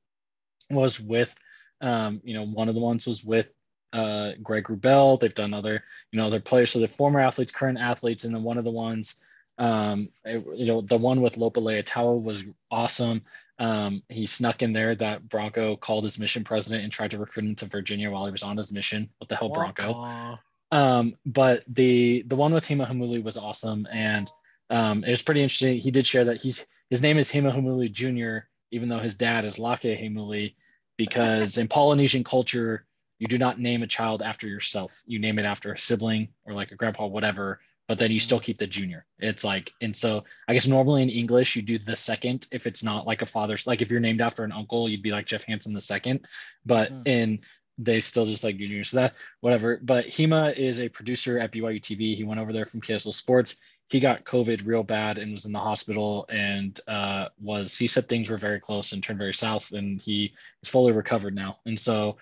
was 0.71 1.00
with, 1.00 1.37
um, 1.80 2.21
you 2.25 2.35
know, 2.35 2.47
one 2.47 2.69
of 2.69 2.75
the 2.75 2.80
ones 2.80 3.07
was 3.07 3.25
with 3.25 3.54
uh, 3.92 4.33
Greg 4.42 4.64
Wrubell. 4.64 5.19
They've 5.19 5.35
done 5.35 5.52
other, 5.52 5.83
you 6.12 6.19
know, 6.19 6.26
other 6.26 6.40
players. 6.40 6.71
So 6.71 6.78
they're 6.78 6.88
former 6.88 7.21
athletes, 7.21 7.52
current 7.52 7.78
athletes, 7.78 8.25
and 8.25 8.35
then 8.35 8.42
one 8.42 8.59
of 8.59 8.64
the 8.64 8.71
ones, 8.71 9.16
um, 9.59 10.09
you 10.25 10.66
know, 10.66 10.80
the 10.80 10.97
one 10.97 11.21
with 11.21 11.37
Lopa 11.37 11.61
Leitaua 11.61 12.21
was 12.23 12.45
awesome. 12.71 13.23
Um, 13.59 14.02
he 14.09 14.25
snuck 14.25 14.62
in 14.62 14.73
there 14.73 14.95
that 14.95 15.28
Bronco 15.28 15.76
called 15.76 16.04
his 16.04 16.19
mission 16.19 16.45
president 16.45 16.83
and 16.83 16.92
tried 16.92 17.11
to 17.11 17.19
recruit 17.19 17.45
him 17.45 17.54
to 17.57 17.66
Virginia 17.66 18.11
while 18.11 18.25
he 18.25 18.33
was 18.33 18.42
on 18.42 18.57
his 18.57 18.73
mission. 18.73 19.11
What 19.19 19.28
the 19.28 19.37
hell, 19.37 19.50
Bronco? 19.50 20.38
Um, 20.72 21.16
but 21.26 21.64
the 21.66 22.22
the 22.26 22.36
one 22.36 22.54
with 22.54 22.66
Hema 22.66 22.88
Heimuli 22.88 23.22
was 23.22 23.36
awesome, 23.36 23.88
and 23.92 24.30
um, 24.70 25.04
it 25.04 25.10
was 25.10 25.22
pretty 25.22 25.42
interesting. 25.42 25.78
He 25.78 25.90
did 25.90 26.06
share 26.06 26.26
that 26.26 26.40
he's 26.40 26.66
his 26.88 27.02
name 27.02 27.18
is 27.18 27.30
Hema 27.30 27.52
Heimuli 27.54 27.90
Jr 27.90 28.46
even 28.70 28.88
though 28.88 28.98
his 28.98 29.14
dad 29.14 29.44
is 29.44 29.56
Lakei 29.56 30.00
Heimuli, 30.00 30.54
because 30.96 31.58
in 31.58 31.68
Polynesian 31.68 32.24
culture, 32.24 32.86
you 33.18 33.26
do 33.26 33.38
not 33.38 33.60
name 33.60 33.82
a 33.82 33.86
child 33.86 34.22
after 34.22 34.46
yourself. 34.46 35.02
You 35.06 35.18
name 35.18 35.38
it 35.38 35.44
after 35.44 35.72
a 35.72 35.78
sibling 35.78 36.28
or 36.44 36.54
like 36.54 36.72
a 36.72 36.76
grandpa, 36.76 37.06
whatever, 37.06 37.60
but 37.88 37.98
then 37.98 38.10
you 38.10 38.18
mm-hmm. 38.18 38.24
still 38.24 38.40
keep 38.40 38.58
the 38.58 38.66
junior. 38.66 39.04
It's 39.18 39.44
like, 39.44 39.72
and 39.80 39.94
so 39.94 40.24
I 40.48 40.54
guess 40.54 40.66
normally 40.66 41.02
in 41.02 41.10
English, 41.10 41.56
you 41.56 41.62
do 41.62 41.78
the 41.78 41.96
second 41.96 42.46
if 42.52 42.66
it's 42.66 42.84
not 42.84 43.06
like 43.06 43.22
a 43.22 43.26
father's, 43.26 43.66
like 43.66 43.82
if 43.82 43.90
you're 43.90 44.00
named 44.00 44.20
after 44.20 44.44
an 44.44 44.52
uncle, 44.52 44.88
you'd 44.88 45.02
be 45.02 45.10
like 45.10 45.26
Jeff 45.26 45.44
Hanson 45.44 45.74
the 45.74 45.80
second. 45.80 46.26
But 46.64 46.92
mm. 46.92 47.08
in 47.08 47.40
they 47.82 48.00
still 48.00 48.26
just 48.26 48.44
like 48.44 48.58
junior. 48.58 48.84
So 48.84 48.99
that 48.99 49.14
whatever. 49.40 49.80
But 49.82 50.06
Hema 50.06 50.56
is 50.56 50.80
a 50.80 50.88
producer 50.88 51.38
at 51.38 51.52
BYU 51.52 51.80
TV. 51.80 52.14
He 52.14 52.25
went 52.25 52.40
over 52.40 52.52
there 52.52 52.64
from 52.64 52.80
KSL 52.80 53.14
Sports. 53.14 53.56
He 53.88 53.99
got 53.99 54.25
COVID 54.25 54.66
real 54.66 54.84
bad 54.84 55.18
and 55.18 55.32
was 55.32 55.46
in 55.46 55.52
the 55.52 55.58
hospital 55.58 56.26
and 56.28 56.78
uh, 56.87 57.28
was 57.40 57.76
he 57.76 57.88
said 57.88 58.08
things 58.08 58.30
were 58.30 58.37
very 58.37 58.60
close 58.60 58.92
and 58.92 59.02
turned 59.02 59.18
very 59.18 59.34
south 59.34 59.72
and 59.72 60.00
he 60.00 60.32
is 60.62 60.68
fully 60.68 60.92
recovered 60.92 61.34
now. 61.34 61.58
And 61.66 61.78
so 61.78 62.16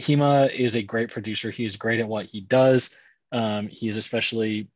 Hema 0.00 0.52
is 0.54 0.74
a 0.74 0.82
great 0.82 1.10
producer. 1.10 1.50
He's 1.50 1.76
great 1.76 2.00
at 2.00 2.08
what 2.08 2.26
he 2.26 2.40
does. 2.40 2.94
Um, 3.30 3.68
he 3.68 3.88
is 3.88 3.96
especially 3.96 4.68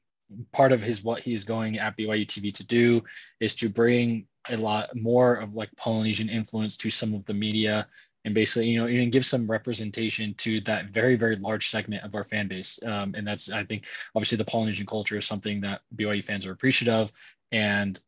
part 0.52 0.72
of 0.72 0.82
his 0.82 1.04
what 1.04 1.20
he 1.20 1.32
is 1.32 1.44
going 1.44 1.78
at 1.78 1.96
BYU 1.96 2.26
TV 2.26 2.52
to 2.54 2.66
do 2.66 3.02
is 3.40 3.54
to 3.56 3.68
bring 3.68 4.26
a 4.50 4.56
lot 4.56 4.94
more 4.94 5.36
of 5.36 5.54
like 5.54 5.74
Polynesian 5.76 6.28
influence 6.28 6.76
to 6.78 6.90
some 6.90 7.14
of 7.14 7.24
the 7.24 7.34
media 7.34 7.86
and 8.26 8.34
basically 8.34 8.66
you 8.68 8.78
know 8.78 8.88
even 8.88 9.08
give 9.08 9.24
some 9.24 9.50
representation 9.50 10.34
to 10.34 10.60
that 10.62 10.90
very 10.90 11.16
very 11.16 11.36
large 11.36 11.68
segment 11.68 12.04
of 12.04 12.14
our 12.14 12.24
fan 12.24 12.48
base. 12.48 12.78
Um, 12.84 13.14
and 13.16 13.26
that's 13.26 13.50
i 13.50 13.64
think 13.64 13.86
obviously 14.14 14.36
the 14.36 14.44
polynesian 14.44 14.84
culture 14.84 15.16
is 15.16 15.24
something 15.24 15.62
that 15.62 15.80
byu 15.96 16.22
fans 16.22 16.44
are 16.46 16.52
appreciative 16.52 16.92
of. 16.92 17.12
And 17.52 17.98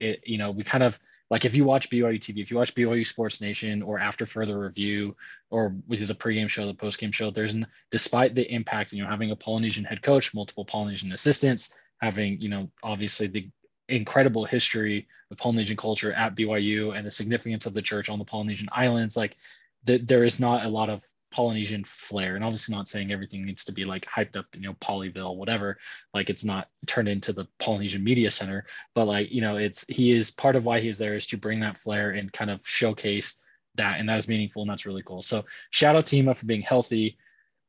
it 0.00 0.22
you 0.26 0.36
know 0.36 0.50
we 0.50 0.64
kind 0.64 0.84
of 0.84 0.98
like 1.30 1.46
if 1.46 1.54
you 1.54 1.64
watch 1.64 1.88
BYU 1.88 2.20
TV, 2.20 2.42
if 2.42 2.50
you 2.50 2.58
watch 2.58 2.74
BYU 2.74 3.06
Sports 3.06 3.40
Nation 3.40 3.80
or 3.80 3.98
after 3.98 4.26
further 4.26 4.60
review 4.60 5.16
or 5.48 5.74
with 5.88 6.06
the 6.06 6.14
pregame 6.14 6.46
show, 6.46 6.66
the 6.66 6.74
postgame 6.74 7.10
show, 7.10 7.30
there's 7.30 7.54
despite 7.90 8.34
the 8.34 8.46
impact, 8.52 8.92
you 8.92 9.02
know, 9.02 9.08
having 9.08 9.30
a 9.30 9.36
Polynesian 9.36 9.82
head 9.82 10.02
coach, 10.02 10.34
multiple 10.34 10.66
Polynesian 10.66 11.10
assistants, 11.10 11.74
having, 12.02 12.38
you 12.38 12.50
know, 12.50 12.70
obviously 12.82 13.28
the 13.28 13.48
incredible 13.92 14.44
history 14.44 15.06
of 15.30 15.36
Polynesian 15.36 15.76
culture 15.76 16.12
at 16.12 16.34
BYU 16.34 16.96
and 16.96 17.06
the 17.06 17.10
significance 17.10 17.66
of 17.66 17.74
the 17.74 17.82
church 17.82 18.08
on 18.08 18.18
the 18.18 18.24
Polynesian 18.24 18.68
islands, 18.72 19.16
like 19.16 19.36
the, 19.84 19.98
there 19.98 20.24
is 20.24 20.40
not 20.40 20.64
a 20.64 20.68
lot 20.68 20.90
of 20.90 21.02
Polynesian 21.32 21.82
flair. 21.84 22.36
And 22.36 22.44
obviously 22.44 22.74
not 22.74 22.88
saying 22.88 23.10
everything 23.10 23.44
needs 23.44 23.64
to 23.64 23.72
be 23.72 23.84
like 23.84 24.04
hyped 24.04 24.36
up, 24.36 24.46
you 24.54 24.60
know, 24.60 24.74
Polyville, 24.74 25.36
whatever. 25.36 25.78
Like 26.14 26.30
it's 26.30 26.44
not 26.44 26.68
turned 26.86 27.08
into 27.08 27.32
the 27.32 27.46
Polynesian 27.58 28.04
Media 28.04 28.30
Center, 28.30 28.66
but 28.94 29.06
like, 29.06 29.32
you 29.32 29.40
know, 29.40 29.56
it's 29.56 29.84
he 29.88 30.12
is 30.12 30.30
part 30.30 30.56
of 30.56 30.64
why 30.64 30.80
he's 30.80 30.98
there 30.98 31.14
is 31.14 31.26
to 31.28 31.38
bring 31.38 31.60
that 31.60 31.78
flair 31.78 32.10
and 32.10 32.32
kind 32.32 32.50
of 32.50 32.66
showcase 32.66 33.38
that. 33.74 33.98
And 33.98 34.08
that 34.08 34.18
is 34.18 34.28
meaningful 34.28 34.62
and 34.62 34.70
that's 34.70 34.86
really 34.86 35.02
cool. 35.02 35.22
So 35.22 35.44
shout 35.70 35.96
out 35.96 36.06
to 36.06 36.16
Hema 36.16 36.36
for 36.36 36.46
being 36.46 36.62
healthy. 36.62 37.16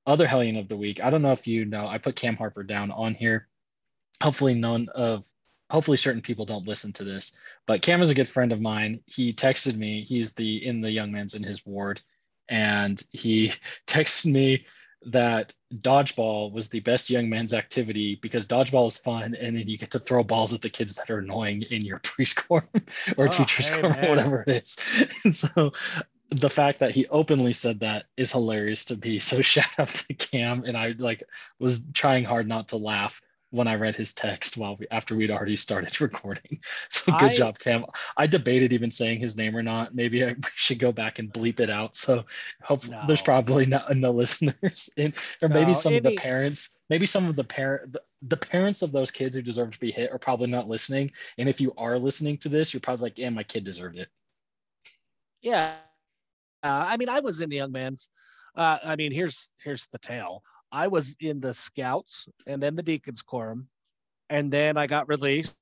Other 0.06 0.28
Hellion 0.28 0.58
of 0.58 0.68
the 0.68 0.76
week. 0.76 1.02
I 1.02 1.10
don't 1.10 1.22
know 1.22 1.32
if 1.32 1.48
you 1.48 1.64
know, 1.64 1.88
I 1.88 1.98
put 1.98 2.18
Cam 2.18 2.36
Harper 2.36 2.64
down 2.64 2.92
on 2.92 3.16
here. 3.16 3.48
Hopefully 4.22 4.54
none 4.54 4.90
of 4.94 5.26
hopefully 5.74 5.98
certain 5.98 6.22
people 6.22 6.46
don't 6.46 6.68
listen 6.68 6.94
to 6.94 7.04
this, 7.04 7.34
but 7.66 7.82
Cam 7.82 8.02
is 8.02 8.12
a 8.12 8.16
good 8.16 8.30
friend 8.30 8.52
of 8.52 8.62
mine. 8.62 9.00
He 9.08 9.34
texted 9.34 9.76
me. 9.76 10.04
He's 10.04 10.34
the 10.34 10.66
in 10.66 10.82
the 10.82 10.92
young 10.92 11.12
man's 11.12 11.34
in 11.34 11.44
his 11.44 11.66
ward 11.66 12.00
and 12.48 13.02
he 13.12 13.52
texted 13.88 14.32
me 14.32 14.66
that 15.06 15.54
dodgeball 15.78 16.54
was 16.54 16.70
the 16.70 16.80
best 16.80 17.10
young 17.10 17.28
man's 17.28 17.54
activity 17.54 18.20
because 18.22 18.46
dodgeball 18.46 18.88
is 18.88 18.98
fun 18.98 19.36
and 19.36 19.58
then 19.58 19.68
you 19.68 19.78
get 19.78 19.92
to 19.92 20.00
throw 20.00 20.24
balls 20.24 20.54
at 20.54 20.62
the 20.62 20.70
kids 20.70 20.96
that 20.96 21.10
are 21.10 21.18
annoying 21.18 21.64
in 21.72 21.82
your 21.82 22.00
preschool 22.02 22.64
or 23.18 23.26
oh, 23.26 23.28
teacher's 23.28 23.68
hey, 23.68 23.82
or 23.82 23.90
whatever 23.90 24.44
it 24.48 24.64
is. 24.64 24.78
And 25.24 25.36
so 25.36 25.74
the 26.30 26.50
fact 26.50 26.80
that 26.80 26.92
he 26.92 27.08
openly 27.08 27.54
said 27.54 27.80
that 27.82 28.06
is 28.16 28.32
hilarious 28.32 28.86
to 28.86 28.96
me. 28.96 29.20
So 29.20 29.42
shout 29.42 29.80
out 29.80 29.90
to 29.90 30.14
Cam 30.14 30.64
and 30.66 30.78
I 30.78 30.94
like 31.00 31.24
was 31.60 31.84
trying 31.94 32.24
hard 32.26 32.48
not 32.48 32.70
to 32.70 32.78
laugh 32.78 33.20
when 33.54 33.68
I 33.68 33.76
read 33.76 33.96
his 33.96 34.14
text 34.14 34.58
while 34.58 34.78
we, 34.78 34.88
after 34.90 35.16
we'd 35.16 35.30
already 35.30 35.56
started 35.56 36.02
recording. 36.02 36.60
So 36.90 37.12
good 37.12 37.32
I, 37.32 37.34
job, 37.36 37.60
Cam. 37.60 37.86
I 38.18 38.26
debated 38.26 38.74
even 38.74 38.90
saying 38.90 39.20
his 39.20 39.38
name 39.38 39.56
or 39.56 39.62
not. 39.62 39.94
Maybe 39.94 40.26
I 40.26 40.36
should 40.56 40.80
go 40.80 40.92
back 40.92 41.20
and 41.20 41.32
bleep 41.32 41.60
it 41.60 41.70
out. 41.70 41.96
So 41.96 42.26
hope 42.64 42.88
no. 42.88 43.04
there's 43.06 43.22
probably 43.22 43.68
not 43.68 43.96
no 43.96 44.10
listeners 44.24 44.90
in, 44.98 45.14
or 45.44 45.50
no, 45.50 45.54
maybe 45.56 45.74
some 45.76 45.94
of 45.94 46.02
the 46.02 46.16
parents, 46.16 46.80
maybe 46.90 47.06
some 47.06 47.30
of 47.30 47.36
the 47.36 47.44
parent, 47.44 47.94
the, 47.94 48.02
the, 48.24 48.38
parents 48.38 48.82
of 48.82 48.92
those 48.92 49.12
kids 49.12 49.36
who 49.36 49.44
deserve 49.44 49.72
to 49.72 49.80
be 49.80 49.92
hit 49.92 50.12
are 50.12 50.18
probably 50.18 50.48
not 50.48 50.68
listening. 50.68 51.12
And 51.38 51.48
if 51.48 51.62
you 51.62 51.74
are 51.78 52.00
listening 52.00 52.40
to 52.40 52.50
this, 52.50 52.74
you're 52.74 52.82
probably 52.82 53.04
like, 53.04 53.20
yeah, 53.20 53.30
my 53.30 53.44
kid 53.44 53.64
deserved 53.64 54.00
it. 54.00 54.08
Yeah. 55.44 55.76
Uh, 56.64 56.86
I 56.88 56.98
mean, 56.98 57.10
I 57.10 57.20
was 57.20 57.42
in 57.42 57.52
the 57.52 57.58
young 57.58 57.72
man's, 57.72 58.10
uh, 58.56 58.80
I 58.84 58.96
mean, 58.96 59.12
here's, 59.12 59.52
here's 59.64 59.86
the 59.88 60.00
tale. 60.00 60.42
I 60.74 60.88
was 60.88 61.16
in 61.20 61.40
the 61.40 61.54
scouts 61.54 62.28
and 62.48 62.62
then 62.62 62.76
the 62.76 62.82
deacons 62.82 63.22
quorum, 63.22 63.68
and 64.30 64.52
then 64.52 64.76
I 64.76 64.88
got 64.88 65.08
released 65.08 65.56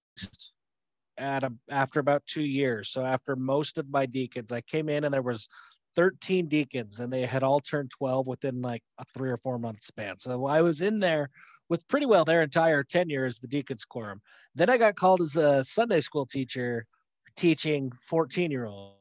at 1.17 1.43
a, 1.43 1.51
after 1.69 1.99
about 1.99 2.25
two 2.25 2.43
years. 2.43 2.89
So 2.89 3.05
after 3.05 3.35
most 3.35 3.77
of 3.77 3.89
my 3.89 4.05
deacons, 4.05 4.53
I 4.53 4.61
came 4.61 4.87
in 4.87 5.03
and 5.03 5.13
there 5.13 5.21
was 5.21 5.49
13 5.97 6.47
deacons, 6.47 7.01
and 7.01 7.11
they 7.11 7.25
had 7.25 7.43
all 7.43 7.59
turned 7.59 7.91
12 7.91 8.25
within 8.25 8.61
like 8.61 8.81
a 8.97 9.03
three 9.13 9.29
or 9.29 9.35
four 9.35 9.59
month 9.59 9.83
span. 9.83 10.17
So 10.17 10.45
I 10.45 10.61
was 10.61 10.81
in 10.81 11.01
there 11.01 11.29
with 11.67 11.85
pretty 11.89 12.05
well 12.05 12.23
their 12.23 12.41
entire 12.41 12.81
tenure 12.81 13.25
as 13.25 13.39
the 13.39 13.47
deacons 13.49 13.83
quorum. 13.83 14.21
Then 14.55 14.69
I 14.69 14.77
got 14.77 14.95
called 14.95 15.19
as 15.19 15.35
a 15.35 15.61
Sunday 15.65 15.99
school 15.99 16.25
teacher 16.25 16.85
teaching 17.35 17.91
14 18.07 18.49
year 18.49 18.65
old 18.65 18.95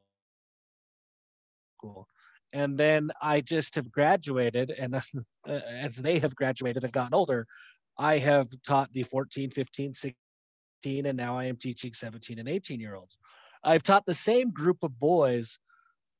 school 1.79 2.09
and 2.53 2.77
then 2.77 3.11
I 3.23 3.41
just 3.41 3.77
have 3.77 3.91
graduated, 3.91 4.71
and 4.71 4.95
uh, 4.97 5.01
as 5.49 5.97
they 5.97 6.19
have 6.19 6.35
graduated 6.35 6.85
and 6.85 6.93
gotten 6.93 7.15
older, 7.15 7.47
I 7.99 8.19
have 8.19 8.49
taught 8.67 8.93
the 8.93 9.03
14, 9.03 9.51
15, 9.51 9.95
16, 9.95 11.07
and 11.07 11.17
now 11.17 11.39
I 11.39 11.45
am 11.45 11.57
teaching 11.57 11.93
17 11.93 12.39
and 12.39 12.49
18 12.49 12.81
year 12.81 12.95
olds. 12.95 13.19
I've 13.63 13.83
taught 13.83 14.07
the 14.07 14.15
same 14.15 14.51
group 14.51 14.79
of 14.83 14.99
boys 14.99 15.59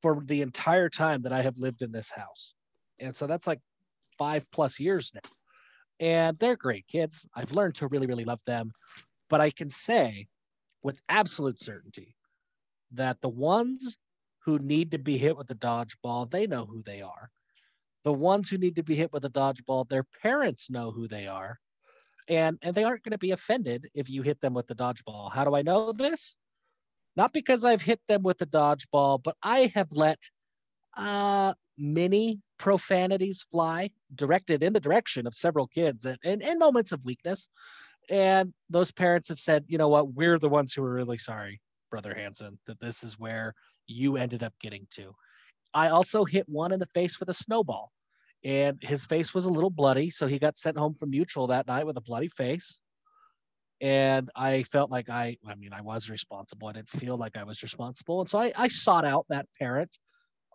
for 0.01 0.21
the 0.25 0.41
entire 0.41 0.89
time 0.89 1.23
that 1.23 1.33
I 1.33 1.41
have 1.41 1.57
lived 1.57 1.81
in 1.81 1.91
this 1.91 2.09
house. 2.09 2.53
And 2.99 3.15
so 3.15 3.27
that's 3.27 3.47
like 3.47 3.59
five 4.17 4.49
plus 4.51 4.79
years 4.79 5.11
now. 5.13 5.21
And 5.99 6.37
they're 6.39 6.55
great 6.55 6.87
kids. 6.87 7.27
I've 7.35 7.53
learned 7.53 7.75
to 7.75 7.87
really, 7.87 8.07
really 8.07 8.25
love 8.25 8.41
them. 8.45 8.71
But 9.29 9.41
I 9.41 9.49
can 9.49 9.69
say 9.69 10.27
with 10.83 10.99
absolute 11.09 11.61
certainty 11.61 12.15
that 12.91 13.21
the 13.21 13.29
ones 13.29 13.97
who 14.45 14.59
need 14.59 14.91
to 14.91 14.97
be 14.97 15.17
hit 15.17 15.37
with 15.37 15.49
a 15.51 15.55
dodgeball, 15.55 16.29
they 16.29 16.47
know 16.47 16.65
who 16.65 16.81
they 16.83 17.01
are. 17.01 17.29
The 18.03 18.13
ones 18.13 18.49
who 18.49 18.57
need 18.57 18.75
to 18.75 18.83
be 18.83 18.95
hit 18.95 19.13
with 19.13 19.25
a 19.25 19.29
dodgeball, 19.29 19.87
their 19.87 20.05
parents 20.21 20.69
know 20.69 20.91
who 20.91 21.07
they 21.07 21.27
are. 21.27 21.59
And, 22.27 22.57
and 22.61 22.73
they 22.73 22.83
aren't 22.83 23.03
going 23.03 23.11
to 23.11 23.17
be 23.17 23.31
offended 23.31 23.89
if 23.93 24.09
you 24.09 24.21
hit 24.21 24.41
them 24.41 24.53
with 24.53 24.67
the 24.67 24.75
dodgeball. 24.75 25.31
How 25.31 25.43
do 25.43 25.55
I 25.55 25.61
know 25.61 25.91
this? 25.91 26.35
Not 27.15 27.33
because 27.33 27.65
I've 27.65 27.81
hit 27.81 27.99
them 28.07 28.23
with 28.23 28.37
the 28.37 28.45
dodgeball, 28.45 29.21
but 29.21 29.35
I 29.43 29.71
have 29.75 29.91
let 29.91 30.19
uh, 30.95 31.53
many 31.77 32.39
profanities 32.57 33.41
fly 33.51 33.89
directed 34.13 34.63
in 34.63 34.73
the 34.73 34.79
direction 34.79 35.27
of 35.27 35.33
several 35.33 35.67
kids 35.67 36.05
and 36.05 36.41
in 36.41 36.59
moments 36.59 36.91
of 36.91 37.03
weakness. 37.05 37.49
And 38.09 38.53
those 38.69 38.91
parents 38.91 39.29
have 39.29 39.39
said, 39.39 39.65
you 39.67 39.77
know 39.77 39.89
what, 39.89 40.13
we're 40.13 40.39
the 40.39 40.49
ones 40.49 40.73
who 40.73 40.83
are 40.83 40.93
really 40.93 41.17
sorry, 41.17 41.61
Brother 41.89 42.13
Hanson, 42.15 42.59
that 42.65 42.79
this 42.79 43.03
is 43.03 43.19
where 43.19 43.53
you 43.87 44.17
ended 44.17 44.43
up 44.43 44.53
getting 44.59 44.87
to. 44.91 45.13
I 45.73 45.89
also 45.89 46.25
hit 46.25 46.47
one 46.47 46.71
in 46.71 46.79
the 46.79 46.87
face 46.87 47.19
with 47.19 47.29
a 47.29 47.33
snowball, 47.33 47.91
and 48.43 48.77
his 48.81 49.05
face 49.05 49.33
was 49.33 49.45
a 49.45 49.49
little 49.49 49.69
bloody. 49.69 50.09
So 50.09 50.27
he 50.27 50.39
got 50.39 50.57
sent 50.57 50.77
home 50.77 50.95
from 50.95 51.11
mutual 51.11 51.47
that 51.47 51.67
night 51.67 51.85
with 51.85 51.97
a 51.97 52.01
bloody 52.01 52.27
face. 52.27 52.79
And 53.79 54.29
I 54.35 54.63
felt 54.63 54.91
like 54.91 55.09
I, 55.09 55.37
I 55.47 55.55
mean, 55.55 55.73
I 55.73 55.81
was 55.81 56.09
responsible. 56.09 56.67
I 56.67 56.73
didn't 56.73 56.89
feel 56.89 57.17
like 57.17 57.35
I 57.35 57.43
was 57.43 57.63
responsible. 57.63 58.21
And 58.21 58.29
so 58.29 58.37
I, 58.37 58.51
I 58.55 58.67
sought 58.67 59.05
out 59.05 59.25
that 59.29 59.47
parent 59.57 59.89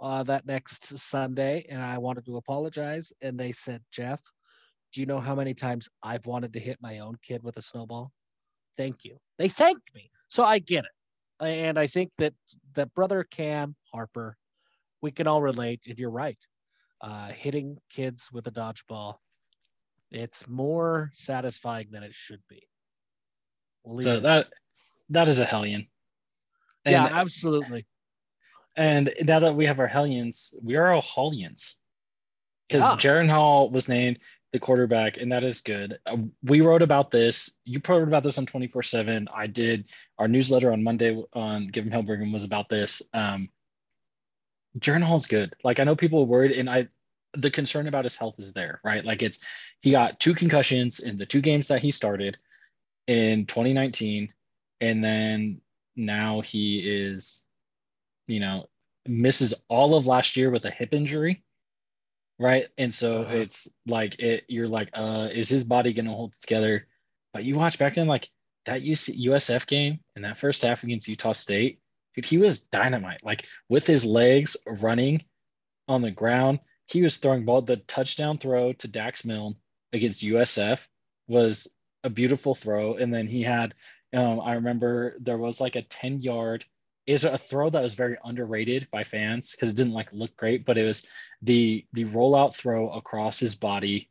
uh, 0.00 0.22
that 0.24 0.46
next 0.46 0.96
Sunday 0.96 1.66
and 1.68 1.82
I 1.82 1.98
wanted 1.98 2.24
to 2.26 2.36
apologize. 2.36 3.12
And 3.22 3.36
they 3.36 3.50
said, 3.50 3.82
Jeff, 3.92 4.20
do 4.92 5.00
you 5.00 5.06
know 5.06 5.18
how 5.18 5.34
many 5.34 5.54
times 5.54 5.88
I've 6.04 6.26
wanted 6.26 6.52
to 6.52 6.60
hit 6.60 6.78
my 6.80 7.00
own 7.00 7.16
kid 7.20 7.42
with 7.42 7.56
a 7.56 7.62
snowball? 7.62 8.12
Thank 8.76 9.04
you. 9.04 9.16
They 9.38 9.48
thanked 9.48 9.92
me. 9.92 10.08
So 10.28 10.44
I 10.44 10.60
get 10.60 10.84
it 10.84 10.90
and 11.40 11.78
I 11.78 11.86
think 11.86 12.12
that 12.18 12.34
that 12.76 12.94
brother 12.94 13.24
Cam 13.24 13.74
Harper, 13.92 14.36
we 15.02 15.10
can 15.10 15.26
all 15.26 15.42
relate. 15.42 15.84
And 15.88 15.98
you're 15.98 16.10
right, 16.10 16.38
uh, 17.00 17.30
hitting 17.30 17.78
kids 17.90 18.30
with 18.32 18.46
a 18.46 18.50
dodgeball, 18.50 19.16
it's 20.10 20.48
more 20.48 21.10
satisfying 21.12 21.88
than 21.90 22.02
it 22.02 22.14
should 22.14 22.40
be. 22.48 22.62
We'll 23.84 24.02
so 24.02 24.20
that 24.20 24.48
that 25.10 25.28
is 25.28 25.40
a 25.40 25.44
hellion. 25.44 25.88
And, 26.84 26.92
yeah, 26.92 27.08
absolutely. 27.10 27.86
And 28.76 29.12
now 29.22 29.40
that 29.40 29.54
we 29.54 29.66
have 29.66 29.80
our 29.80 29.86
hellions, 29.86 30.54
we 30.62 30.76
are 30.76 30.92
all 30.92 31.02
hellions 31.02 31.76
because 32.68 32.82
yeah. 32.82 32.96
Jaren 32.96 33.30
Hall 33.30 33.70
was 33.70 33.88
named 33.88 34.18
the 34.52 34.60
quarterback, 34.60 35.16
and 35.18 35.32
that 35.32 35.44
is 35.44 35.60
good. 35.60 35.98
Uh, 36.06 36.16
we 36.42 36.60
wrote 36.60 36.82
about 36.82 37.10
this. 37.10 37.54
You 37.64 37.80
probably 37.80 38.02
wrote 38.02 38.08
about 38.08 38.22
this 38.22 38.38
on 38.38 38.46
24 38.46 38.82
7. 38.82 39.28
I 39.34 39.46
did 39.46 39.88
our 40.18 40.28
newsletter 40.28 40.72
on 40.72 40.82
Monday 40.82 41.22
on 41.32 41.68
Give 41.68 41.84
'em 41.84 41.90
Hell 41.90 42.02
Brigham 42.02 42.32
was 42.32 42.44
about 42.44 42.68
this. 42.68 43.02
Um, 43.12 43.48
Hall's 44.82 45.26
good. 45.26 45.54
Like, 45.64 45.80
I 45.80 45.84
know 45.84 45.96
people 45.96 46.20
are 46.20 46.26
worried, 46.26 46.52
and 46.52 46.68
I, 46.68 46.88
the 47.34 47.50
concern 47.50 47.86
about 47.88 48.04
his 48.04 48.16
health 48.16 48.38
is 48.38 48.52
there, 48.52 48.80
right? 48.84 49.04
Like, 49.04 49.22
it's 49.22 49.40
he 49.80 49.90
got 49.90 50.20
two 50.20 50.34
concussions 50.34 51.00
in 51.00 51.16
the 51.16 51.26
two 51.26 51.40
games 51.40 51.68
that 51.68 51.82
he 51.82 51.90
started 51.90 52.38
in 53.06 53.46
2019, 53.46 54.32
and 54.80 55.02
then 55.02 55.60
now 55.96 56.40
he 56.42 56.78
is, 56.78 57.44
you 58.26 58.40
know, 58.40 58.66
misses 59.06 59.54
all 59.68 59.96
of 59.96 60.06
last 60.06 60.36
year 60.36 60.50
with 60.50 60.64
a 60.64 60.70
hip 60.70 60.92
injury 60.92 61.42
right? 62.38 62.68
And 62.78 62.92
so 62.92 63.22
Uh-huh. 63.22 63.36
it's 63.36 63.68
like 63.86 64.18
it. 64.18 64.44
You're 64.48 64.68
like, 64.68 64.90
uh, 64.92 65.28
is 65.32 65.48
his 65.48 65.64
body 65.64 65.92
gonna 65.92 66.12
hold 66.12 66.34
together? 66.34 66.86
But 67.32 67.44
you 67.44 67.56
watch 67.56 67.78
back 67.78 67.96
in 67.96 68.06
like 68.06 68.28
that 68.64 68.82
UC, 68.82 69.14
USF 69.26 69.66
game 69.66 70.00
in 70.16 70.22
that 70.22 70.38
first 70.38 70.62
half 70.62 70.82
against 70.84 71.08
Utah 71.08 71.32
State, 71.32 71.80
dude, 72.14 72.24
he 72.24 72.38
was 72.38 72.60
dynamite. 72.60 73.24
Like 73.24 73.46
with 73.68 73.86
his 73.86 74.04
legs 74.04 74.56
running 74.66 75.22
on 75.88 76.02
the 76.02 76.10
ground, 76.10 76.60
he 76.86 77.02
was 77.02 77.16
throwing 77.16 77.44
ball. 77.44 77.62
The 77.62 77.76
touchdown 77.76 78.38
throw 78.38 78.72
to 78.74 78.88
Dax 78.88 79.24
Milne 79.24 79.56
against 79.92 80.22
USF 80.22 80.88
was 81.28 81.68
a 82.04 82.10
beautiful 82.10 82.54
throw, 82.54 82.94
and 82.96 83.12
then 83.12 83.26
he 83.26 83.42
had. 83.42 83.74
Um, 84.12 84.40
I 84.40 84.54
remember 84.54 85.16
there 85.20 85.36
was 85.36 85.60
like 85.60 85.76
a 85.76 85.82
ten 85.82 86.20
yard 86.20 86.64
is 87.06 87.24
a 87.24 87.38
throw 87.38 87.70
that 87.70 87.82
was 87.82 87.94
very 87.94 88.16
underrated 88.24 88.88
by 88.90 89.04
fans 89.04 89.52
because 89.52 89.70
it 89.70 89.76
didn't 89.76 89.92
like 89.92 90.12
look 90.12 90.36
great, 90.36 90.64
but 90.64 90.76
it 90.76 90.84
was 90.84 91.06
the 91.42 91.86
the 91.92 92.04
rollout 92.06 92.54
throw 92.54 92.90
across 92.90 93.38
his 93.38 93.54
body. 93.54 94.10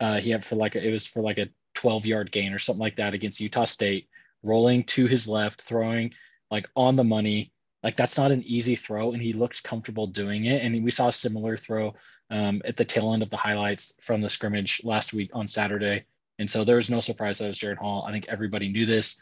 Uh, 0.00 0.18
he 0.18 0.30
had 0.30 0.44
for 0.44 0.56
like 0.56 0.74
a, 0.74 0.86
it 0.86 0.90
was 0.90 1.06
for 1.06 1.22
like 1.22 1.38
a 1.38 1.48
12 1.74 2.06
yard 2.06 2.32
gain 2.32 2.52
or 2.52 2.58
something 2.58 2.80
like 2.80 2.96
that 2.96 3.14
against 3.14 3.40
Utah 3.40 3.64
State, 3.64 4.08
rolling 4.42 4.82
to 4.84 5.06
his 5.06 5.28
left, 5.28 5.62
throwing 5.62 6.12
like 6.50 6.68
on 6.74 6.96
the 6.96 7.04
money. 7.04 7.52
Like 7.82 7.96
that's 7.96 8.18
not 8.18 8.32
an 8.32 8.42
easy 8.44 8.76
throw, 8.76 9.12
and 9.12 9.22
he 9.22 9.32
looked 9.32 9.62
comfortable 9.62 10.06
doing 10.06 10.46
it. 10.46 10.62
And 10.62 10.84
we 10.84 10.90
saw 10.90 11.08
a 11.08 11.12
similar 11.12 11.56
throw 11.56 11.94
um, 12.30 12.62
at 12.64 12.76
the 12.76 12.84
tail 12.84 13.12
end 13.12 13.22
of 13.22 13.30
the 13.30 13.36
highlights 13.36 13.94
from 14.00 14.20
the 14.20 14.28
scrimmage 14.28 14.80
last 14.84 15.12
week 15.12 15.30
on 15.32 15.46
Saturday. 15.46 16.04
And 16.38 16.50
so 16.50 16.64
there 16.64 16.76
was 16.76 16.90
no 16.90 17.00
surprise 17.00 17.38
that 17.38 17.46
it 17.46 17.48
was 17.48 17.58
Jaren 17.58 17.76
Hall. 17.76 18.04
I 18.06 18.12
think 18.12 18.26
everybody 18.28 18.68
knew 18.68 18.86
this. 18.86 19.20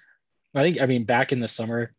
I 0.54 0.62
think 0.62 0.80
I 0.80 0.86
mean 0.86 1.04
back 1.04 1.32
in 1.32 1.40
the 1.40 1.48
summer, 1.48 1.92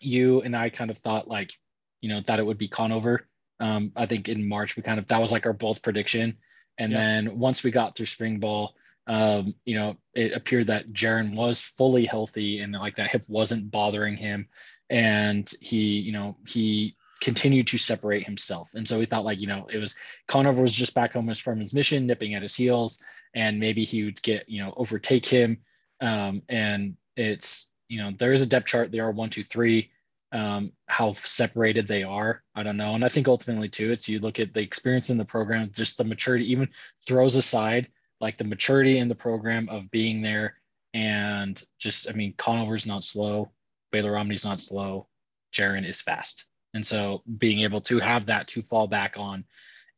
you 0.00 0.42
and 0.42 0.56
I 0.56 0.70
kind 0.70 0.90
of 0.90 0.98
thought 0.98 1.28
like, 1.28 1.52
you 2.00 2.08
know, 2.08 2.20
that 2.22 2.40
it 2.40 2.46
would 2.46 2.58
be 2.58 2.68
Conover. 2.68 3.28
Um, 3.60 3.92
I 3.94 4.06
think 4.06 4.28
in 4.28 4.48
March 4.48 4.76
we 4.76 4.82
kind 4.82 4.98
of 4.98 5.06
that 5.08 5.20
was 5.20 5.32
like 5.32 5.46
our 5.46 5.52
bold 5.52 5.82
prediction. 5.82 6.36
And 6.78 6.92
Yeah. 6.92 6.98
then 6.98 7.38
once 7.38 7.62
we 7.62 7.70
got 7.70 7.94
through 7.94 8.06
spring 8.06 8.40
ball, 8.40 8.74
um, 9.06 9.54
you 9.64 9.74
know, 9.74 9.96
it 10.14 10.32
appeared 10.32 10.68
that 10.68 10.92
Jaren 10.92 11.36
was 11.36 11.60
fully 11.60 12.06
healthy 12.06 12.60
and 12.60 12.72
like 12.72 12.96
that 12.96 13.10
hip 13.10 13.24
wasn't 13.28 13.70
bothering 13.70 14.16
him. 14.16 14.48
And 14.88 15.50
he, 15.60 15.98
you 15.98 16.12
know, 16.12 16.36
he 16.46 16.96
continued 17.20 17.66
to 17.68 17.78
separate 17.78 18.24
himself. 18.24 18.72
And 18.74 18.88
so 18.88 18.98
we 18.98 19.04
thought 19.04 19.24
like, 19.24 19.40
you 19.40 19.46
know, 19.46 19.66
it 19.70 19.78
was 19.78 19.94
Conover 20.26 20.62
was 20.62 20.74
just 20.74 20.94
back 20.94 21.12
home 21.12 21.32
from 21.34 21.58
his 21.58 21.74
mission, 21.74 22.06
nipping 22.06 22.34
at 22.34 22.42
his 22.42 22.54
heels, 22.54 23.02
and 23.34 23.60
maybe 23.60 23.84
he 23.84 24.04
would 24.04 24.22
get, 24.22 24.48
you 24.48 24.62
know, 24.62 24.72
overtake 24.76 25.26
him. 25.26 25.58
Um, 26.00 26.42
and 26.48 26.96
it's, 27.16 27.70
you 27.90 28.02
know, 28.02 28.12
there 28.16 28.32
is 28.32 28.40
a 28.40 28.46
depth 28.46 28.66
chart. 28.66 28.92
There 28.92 29.04
are 29.04 29.10
one, 29.10 29.30
two, 29.30 29.42
three. 29.42 29.90
Um, 30.32 30.70
how 30.86 31.12
separated 31.14 31.88
they 31.88 32.04
are, 32.04 32.44
I 32.54 32.62
don't 32.62 32.76
know. 32.76 32.94
And 32.94 33.04
I 33.04 33.08
think 33.08 33.26
ultimately 33.26 33.68
too, 33.68 33.90
it's 33.90 34.08
you 34.08 34.20
look 34.20 34.38
at 34.38 34.54
the 34.54 34.60
experience 34.60 35.10
in 35.10 35.18
the 35.18 35.24
program, 35.24 35.72
just 35.74 35.98
the 35.98 36.04
maturity, 36.04 36.52
even 36.52 36.68
throws 37.04 37.34
aside 37.34 37.88
like 38.20 38.36
the 38.36 38.44
maturity 38.44 38.98
in 38.98 39.08
the 39.08 39.14
program 39.14 39.68
of 39.68 39.90
being 39.90 40.22
there, 40.22 40.54
and 40.94 41.60
just 41.78 42.08
I 42.08 42.12
mean, 42.12 42.34
Conover's 42.34 42.86
not 42.86 43.02
slow, 43.02 43.50
Baylor 43.90 44.12
Romney's 44.12 44.44
not 44.44 44.60
slow, 44.60 45.08
Jaren 45.52 45.86
is 45.86 46.00
fast, 46.00 46.44
and 46.74 46.86
so 46.86 47.22
being 47.38 47.60
able 47.60 47.80
to 47.82 47.98
have 47.98 48.26
that 48.26 48.46
to 48.48 48.62
fall 48.62 48.86
back 48.86 49.14
on 49.16 49.44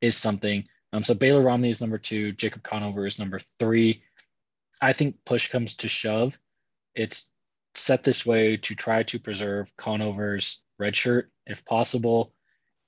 is 0.01 0.17
something. 0.17 0.65
Um, 0.93 1.05
so 1.05 1.15
Baylor 1.15 1.43
Romney 1.43 1.71
is 1.71 1.81
number 1.81 1.99
two, 1.99 2.33
Jacob 2.33 2.63
Conover 2.63 3.07
is 3.07 3.19
number 3.19 3.41
three. 3.59 4.03
I 4.81 4.93
think 4.93 5.17
push 5.25 5.51
comes 5.51 5.75
to 5.77 5.89
shove, 5.89 6.39
it's 6.95 7.29
set 7.75 8.05
this 8.05 8.27
way 8.27 8.57
to 8.59 8.75
try 8.75 9.03
to 9.05 9.19
preserve 9.19 9.75
Conover's 9.77 10.65
red 10.79 10.97
shirt 10.97 11.31
if 11.47 11.65
possible. 11.65 12.33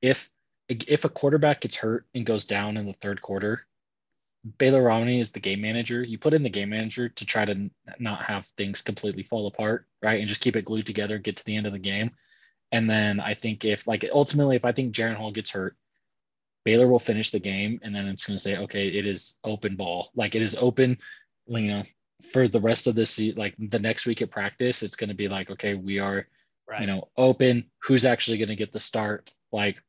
If 0.03 0.31
if 0.69 1.05
a 1.05 1.11
quarterback 1.11 1.61
gets 1.61 1.77
hurt 1.77 2.07
and 2.15 2.25
goes 2.25 2.47
down 2.47 2.77
in 2.77 2.87
the 2.87 2.93
third 2.93 3.21
quarter, 3.21 3.67
Baylor 4.59 4.83
Romney 4.83 5.21
is 5.21 5.33
the 5.33 5.41
game 5.41 5.61
manager. 5.61 6.03
You 6.03 6.19
put 6.19 6.35
in 6.35 6.43
the 6.43 6.51
game 6.51 6.71
manager 6.71 7.09
to 7.09 7.27
try 7.27 7.45
to 7.45 7.71
not 7.99 8.25
have 8.25 8.47
things 8.47 8.83
completely 8.83 9.23
fall 9.23 9.47
apart, 9.47 9.87
right? 10.03 10.21
And 10.21 10.29
just 10.29 10.41
keep 10.41 10.57
it 10.57 10.65
glued 10.65 10.87
together, 10.87 11.19
get 11.19 11.37
to 11.37 11.45
the 11.45 11.57
end 11.57 11.67
of 11.67 11.73
the 11.73 11.79
game. 11.79 12.11
And 12.73 12.89
then 12.89 13.21
I 13.21 13.35
think 13.35 13.65
if 13.65 13.87
like 13.87 14.05
ultimately 14.13 14.57
if 14.57 14.65
I 14.65 14.73
think 14.73 14.95
Jaren 14.95 15.17
Hall 15.17 15.33
gets 15.33 15.51
hurt, 15.51 15.77
Baylor 16.65 16.89
will 16.89 16.99
finish 16.99 17.31
the 17.31 17.41
game 17.41 17.81
and 17.83 17.95
then 17.95 18.07
it's 18.07 18.27
going 18.27 18.37
to 18.37 18.43
say, 18.43 18.57
okay, 18.59 18.89
it 18.89 19.07
is 19.07 19.37
open 19.45 19.77
ball. 19.77 20.11
Like 20.15 20.35
it 20.35 20.43
is 20.43 20.57
open, 20.57 20.99
you 21.47 21.69
know, 21.69 21.85
for 22.33 22.49
the 22.49 22.61
rest 22.61 22.87
of 22.87 22.95
this, 22.95 23.11
se- 23.11 23.35
like 23.37 23.55
the 23.59 23.79
next 23.79 24.07
week 24.07 24.23
at 24.23 24.31
practice, 24.31 24.83
it's 24.83 24.97
going 24.97 25.09
to 25.09 25.15
be 25.15 25.29
like, 25.29 25.51
okay, 25.51 25.75
we 25.75 25.99
are, 25.99 26.27
Right. 26.69 26.81
you 26.81 26.87
know, 26.87 27.09
open. 27.17 27.71
Who's 27.83 28.05
actually 28.05 28.39
going 28.39 28.49
to 28.49 28.57
get 28.57 28.73
the 28.73 28.81
start? 28.81 29.33
Like 29.53 29.83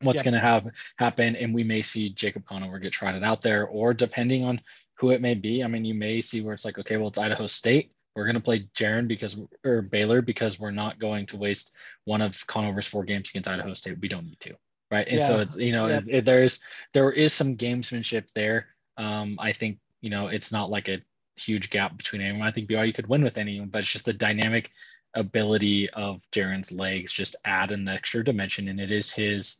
what's 0.00 0.16
Yep. 0.18 0.24
going 0.24 0.34
to 0.34 0.40
have 0.40 0.66
happen? 0.98 1.36
And 1.36 1.54
we 1.54 1.64
may 1.64 1.80
see 1.82 2.10
Jacob 2.10 2.44
Conover 2.46 2.78
get 2.78 2.92
trotted 2.92 3.22
out 3.22 3.40
there, 3.42 3.66
or 3.66 3.94
depending 3.94 4.44
on 4.44 4.60
who 4.96 5.10
it 5.10 5.20
may 5.20 5.34
be. 5.34 5.62
I 5.62 5.66
mean, 5.66 5.84
you 5.84 5.94
may 5.94 6.20
see 6.20 6.40
where 6.42 6.52
it's 6.54 6.64
like, 6.64 6.78
okay, 6.78 6.96
well, 6.96 7.08
it's 7.08 7.18
Idaho 7.18 7.46
State. 7.46 7.92
We're 8.14 8.24
going 8.24 8.34
to 8.34 8.40
play 8.40 8.60
Jaren 8.76 9.08
because, 9.08 9.36
or 9.64 9.82
Baylor 9.82 10.20
because 10.22 10.60
we're 10.60 10.70
not 10.72 10.98
going 10.98 11.26
to 11.26 11.36
waste 11.36 11.74
one 12.04 12.20
of 12.20 12.44
Conover's 12.46 12.86
four 12.86 13.04
games 13.04 13.30
against 13.30 13.48
Idaho 13.48 13.72
State. 13.74 13.98
We 14.00 14.08
don't 14.08 14.24
need 14.26 14.40
to 14.40 14.54
right 14.90 15.08
and 15.08 15.20
so 15.20 15.40
it's 15.40 15.56
you 15.56 15.72
know 15.72 15.86
Yep. 15.86 16.02
it, 16.02 16.08
it- 16.18 16.24
there's 16.26 16.60
there 16.92 17.10
is 17.10 17.32
some 17.32 17.56
gamesmanship 17.56 18.28
there 18.34 18.66
um 18.98 19.34
i 19.40 19.50
think 19.50 19.78
you 20.02 20.10
know 20.10 20.26
it's 20.26 20.52
not 20.52 20.68
like 20.68 20.88
a 20.90 21.00
huge 21.36 21.70
gap 21.70 21.96
between 21.96 22.22
anyone 22.22 22.46
i 22.46 22.50
think 22.50 22.68
BYU 22.68 22.94
could 22.94 23.08
win 23.08 23.22
with 23.24 23.38
anyone 23.38 23.68
but 23.68 23.78
it's 23.78 23.92
just 23.92 24.04
the 24.04 24.12
dynamic 24.12 24.70
ability 25.14 25.88
of 25.90 26.20
Jaren's 26.32 26.72
legs 26.72 27.12
just 27.12 27.36
add 27.44 27.70
an 27.70 27.86
extra 27.88 28.24
dimension 28.24 28.68
and 28.68 28.80
it 28.80 28.90
is 28.90 29.10
his 29.12 29.58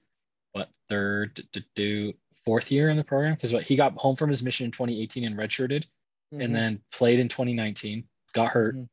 what 0.52 0.68
third 0.88 1.42
to 1.52 1.64
do 1.74 2.12
fourth 2.44 2.70
year 2.70 2.90
in 2.90 2.96
the 2.96 3.04
program 3.04 3.34
because 3.34 3.52
what 3.52 3.62
he 3.62 3.76
got 3.76 3.96
home 3.96 4.16
from 4.16 4.30
his 4.30 4.42
mission 4.42 4.66
in 4.66 4.70
2018 4.70 5.24
and 5.24 5.36
redshirted 5.36 5.84
Mhm. 6.32 6.44
and 6.44 6.54
then 6.54 6.80
played 6.92 7.18
in 7.18 7.28
2019 7.28 8.04
got 8.32 8.50
hurt 8.50 8.76
Mhm. 8.76 8.88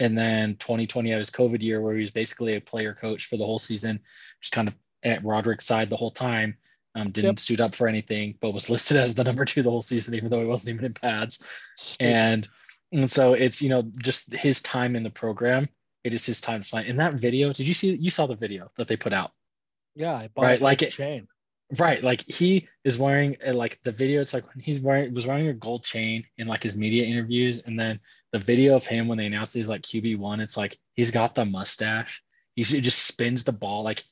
and 0.00 0.18
then 0.18 0.56
2020 0.56 1.10
had 1.10 1.18
his 1.18 1.30
covid 1.30 1.62
year 1.62 1.80
where 1.80 1.94
he 1.94 2.00
was 2.00 2.10
basically 2.10 2.54
a 2.54 2.60
player 2.60 2.94
coach 2.94 3.26
for 3.26 3.36
the 3.36 3.44
whole 3.46 3.58
season 3.58 4.00
just 4.40 4.52
kind 4.52 4.68
of 4.68 4.76
at 5.02 5.24
roderick's 5.24 5.66
side 5.66 5.90
the 5.90 5.96
whole 5.96 6.10
time 6.10 6.56
um, 6.94 7.10
didn't 7.10 7.30
Yep. 7.30 7.38
suit 7.38 7.60
up 7.60 7.74
for 7.74 7.88
anything 7.88 8.34
but 8.40 8.52
was 8.52 8.68
listed 8.74 8.96
as 8.96 9.14
the 9.14 9.24
number 9.24 9.44
two 9.44 9.62
the 9.62 9.70
whole 9.70 9.82
season 9.82 10.14
even 10.14 10.28
though 10.30 10.40
he 10.40 10.46
wasn't 10.46 10.74
even 10.74 10.86
in 10.86 10.94
pads 10.94 11.44
and 12.00 12.48
and 12.92 13.10
so 13.10 13.34
it's 13.34 13.62
you 13.62 13.68
know 13.68 13.82
just 13.98 14.32
his 14.32 14.60
time 14.62 14.96
in 14.96 15.02
the 15.02 15.10
program 15.10 15.68
it 16.04 16.14
is 16.14 16.26
his 16.26 16.40
time 16.40 16.62
to 16.62 16.68
fly 16.68 16.82
in 16.82 16.96
that 16.96 17.14
video 17.14 17.52
did 17.52 17.66
you 17.66 17.74
see 17.74 17.94
you 17.94 18.10
saw 18.10 18.26
the 18.26 18.34
video 18.34 18.68
that 18.76 18.88
they 18.88 18.96
put 18.96 19.12
out 19.12 19.32
yeah, 19.96 20.14
I 20.14 20.28
bought 20.28 20.42
right, 20.44 20.60
like 20.60 20.82
it- 20.82 20.92
chain. 20.92 21.26
Right, 21.78 22.02
like 22.02 22.22
he 22.22 22.66
is 22.82 22.98
wearing 22.98 23.36
uh, 23.46 23.52
like 23.54 23.78
the 23.84 23.92
video. 23.92 24.20
It's 24.20 24.34
like 24.34 24.44
when 24.52 24.60
he's 24.62 24.80
wearing 24.80 25.14
was 25.14 25.26
wearing 25.26 25.46
a 25.48 25.52
gold 25.52 25.84
chain 25.84 26.24
in 26.36 26.48
like 26.48 26.64
his 26.64 26.76
media 26.76 27.04
interviews, 27.04 27.60
and 27.60 27.78
then 27.78 28.00
the 28.32 28.40
video 28.40 28.74
of 28.74 28.84
him 28.84 29.06
when 29.06 29.18
they 29.18 29.26
announced 29.26 29.54
he's 29.54 29.68
like 29.68 29.82
QB 29.82 30.18
one. 30.18 30.40
It's 30.40 30.56
like 30.56 30.76
he's 30.94 31.12
got 31.12 31.36
the 31.36 31.44
mustache. 31.44 32.22
He 32.56 32.62
just 32.64 33.04
spins 33.06 33.44
the 33.44 33.52
ball 33.52 33.84
like 33.84 34.02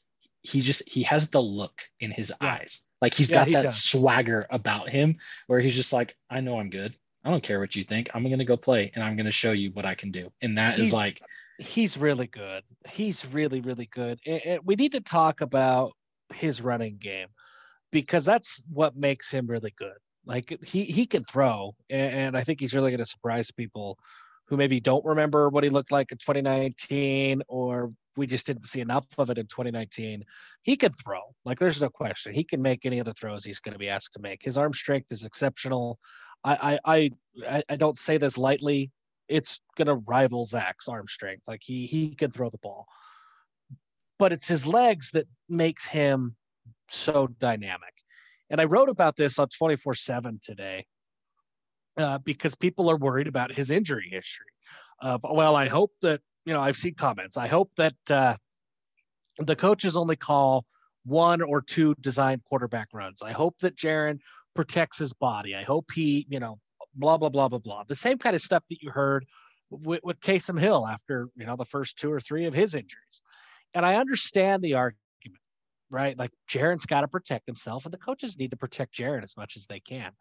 he 0.49 0.61
just 0.61 0.83
he 0.89 1.03
has 1.03 1.29
the 1.31 1.41
look 1.41 1.83
in 2.01 2.11
his 2.11 2.33
Yeah. 2.41 2.55
eyes. 2.55 2.83
Like 3.03 3.15
he's 3.15 3.31
Yeah, 3.31 3.39
got 3.39 3.47
he 3.49 3.53
that 3.55 3.63
does. 3.65 3.83
swagger 3.85 4.47
about 4.51 4.89
him 4.89 5.17
where 5.47 5.61
he's 5.61 5.75
just 5.77 5.93
like, 5.93 6.17
I 6.31 6.41
know 6.41 6.59
I'm 6.59 6.71
good. 6.71 6.97
I 7.25 7.31
don't 7.31 7.43
care 7.43 7.61
what 7.61 7.77
you 7.77 7.85
think. 7.85 8.11
I'm 8.15 8.29
gonna 8.29 8.45
go 8.45 8.57
play 8.57 8.91
and 8.95 9.05
I'm 9.05 9.17
gonna 9.17 9.31
show 9.31 9.53
you 9.53 9.71
what 9.73 9.85
I 9.87 9.95
can 9.95 10.11
do. 10.11 10.31
And 10.43 10.57
that 10.59 10.75
is 10.79 10.87
He's- 10.87 10.93
like 10.95 11.21
He's 11.61 11.99
really 11.99 12.29
good. 12.29 12.63
He's 12.89 13.27
really, 13.35 13.61
really 13.61 13.87
good. 13.87 14.21
And- 14.25 14.43
and 14.47 14.61
we 14.65 14.77
need 14.77 14.93
to 14.93 15.01
talk 15.01 15.41
about 15.41 15.93
his 16.33 16.63
running 16.63 16.99
game 16.99 17.29
because 17.91 18.25
that's 18.25 18.63
what 18.69 18.95
makes 18.97 19.31
him 19.33 19.47
really 19.49 19.75
good. 19.77 19.97
Like 20.25 20.63
he 20.63 20.85
he 20.85 21.05
can 21.07 21.23
throw, 21.25 21.75
and, 21.91 22.15
and 22.15 22.37
I 22.37 22.43
think 22.45 22.61
he's 22.61 22.75
really 22.75 22.91
going 22.93 22.99
to 23.01 23.07
surprise 23.07 23.51
people 23.51 23.99
who 24.47 24.57
maybe 24.57 24.79
don't 24.79 25.05
remember 25.05 25.49
what 25.49 25.65
he 25.65 25.71
looked 25.71 25.91
like 25.91 26.13
in 26.13 26.19
2019, 26.19 27.43
or 27.49 27.93
we 28.19 28.27
just 28.27 28.47
didn't 28.47 28.65
see 28.65 28.81
enough 28.81 29.07
of 29.17 29.31
it 29.31 29.39
in 29.39 29.47
2019. 29.47 30.25
He 30.63 30.77
can 30.77 30.93
throw, 30.93 31.21
like 31.45 31.59
there's 31.59 31.81
no 31.81 31.89
question. 31.89 32.35
He 32.35 32.45
can 32.45 32.61
make 32.61 32.85
any 32.85 32.99
of 32.99 33.07
the 33.07 33.15
throws 33.15 33.45
he's 33.45 33.61
going 33.61 33.73
to 33.73 33.79
be 33.79 33.89
asked 33.89 34.13
to 34.15 34.21
make. 34.21 34.43
His 34.43 34.59
arm 34.59 34.73
strength 34.73 35.11
is 35.13 35.25
exceptional. 35.25 35.99
I 36.45 36.79
I 36.85 37.11
I, 37.49 37.63
I- 37.69 37.77
don't 37.77 37.99
say 37.99 38.19
this 38.19 38.37
lightly. 38.37 38.93
It's 39.29 39.61
going 39.77 39.89
to 39.89 39.97
rival 40.07 40.45
Zach's 40.45 40.89
arm 40.89 41.07
strength. 41.09 41.45
Like 41.47 41.63
he 41.65 41.87
he 41.87 42.15
can 42.15 42.31
throw 42.31 42.51
the 42.51 42.59
ball, 42.59 42.87
but 44.19 44.33
it's 44.33 44.49
his 44.49 44.67
legs 44.67 45.11
that 45.13 45.27
makes 45.49 45.89
him 45.89 46.37
so 46.89 47.29
dynamic. 47.39 47.95
And 48.51 48.61
I 48.61 48.65
wrote 48.65 48.89
about 48.89 49.17
this 49.17 49.39
on 49.39 49.49
24 49.49 49.95
7 49.95 50.39
today 50.43 50.87
uh, 51.99 52.19
because 52.19 52.55
people 52.55 52.91
are 52.91 52.97
worried 52.97 53.29
about 53.29 53.55
his 53.55 53.71
injury 53.71 54.09
history. 54.11 54.47
Uh, 55.01 55.19
well, 55.23 55.55
I 55.55 55.67
hope 55.67 55.93
that, 56.03 56.21
you 56.49 56.55
know, 56.55 56.61
I've 56.61 56.77
seen 56.77 56.95
comments. 56.95 57.37
I 57.37 57.47
hope 57.47 57.71
that 57.77 58.11
uh, 58.11 58.37
the 59.39 59.55
coaches 59.55 59.97
only 59.97 60.17
call 60.17 60.65
one 61.05 61.43
or 61.43 61.61
two 61.61 61.95
design 62.01 62.41
quarterback 62.49 62.89
runs. 62.93 63.23
I 63.23 63.33
hope 63.33 63.59
that 63.61 63.77
Jaren 63.77 64.19
protects 64.55 64.99
his 64.99 65.13
body. 65.13 65.55
I 65.55 65.63
hope 65.63 65.91
he, 65.95 66.27
you 66.29 66.41
know, 66.41 66.59
blah, 66.95 67.19
blah, 67.19 67.29
blah, 67.29 67.49
blah, 67.49 67.59
blah. 67.59 67.85
The 67.87 67.95
same 67.95 68.19
kind 68.19 68.35
of 68.35 68.43
stuff 68.43 68.65
that 68.71 68.83
you 68.83 68.91
heard 68.91 69.27
with, 69.71 70.01
with 70.03 70.19
Taysom 70.21 70.59
Hill 70.59 70.87
after, 70.89 71.29
you 71.37 71.47
know, 71.47 71.57
the 71.57 71.65
first 71.65 71.99
two 71.99 72.11
or 72.11 72.19
three 72.19 72.47
of 72.47 72.55
his 72.55 72.75
injuries. 72.75 73.23
And 73.75 73.85
I 73.85 73.97
understand 73.97 74.63
the 74.63 74.75
argument 74.75 75.03
right? 75.91 76.19
Like 76.19 76.33
Jaren's 76.51 76.87
got 76.87 77.03
to 77.03 77.09
protect 77.09 77.47
himself, 77.47 77.85
and 77.85 77.93
the 77.93 77.99
coaches 77.99 78.39
need 78.39 78.51
to 78.51 78.57
protect 78.57 78.95
Jaren 78.95 79.25
as 79.25 79.37
much 79.37 79.57
as 79.57 79.67
they 79.67 79.81
can. 79.81 80.13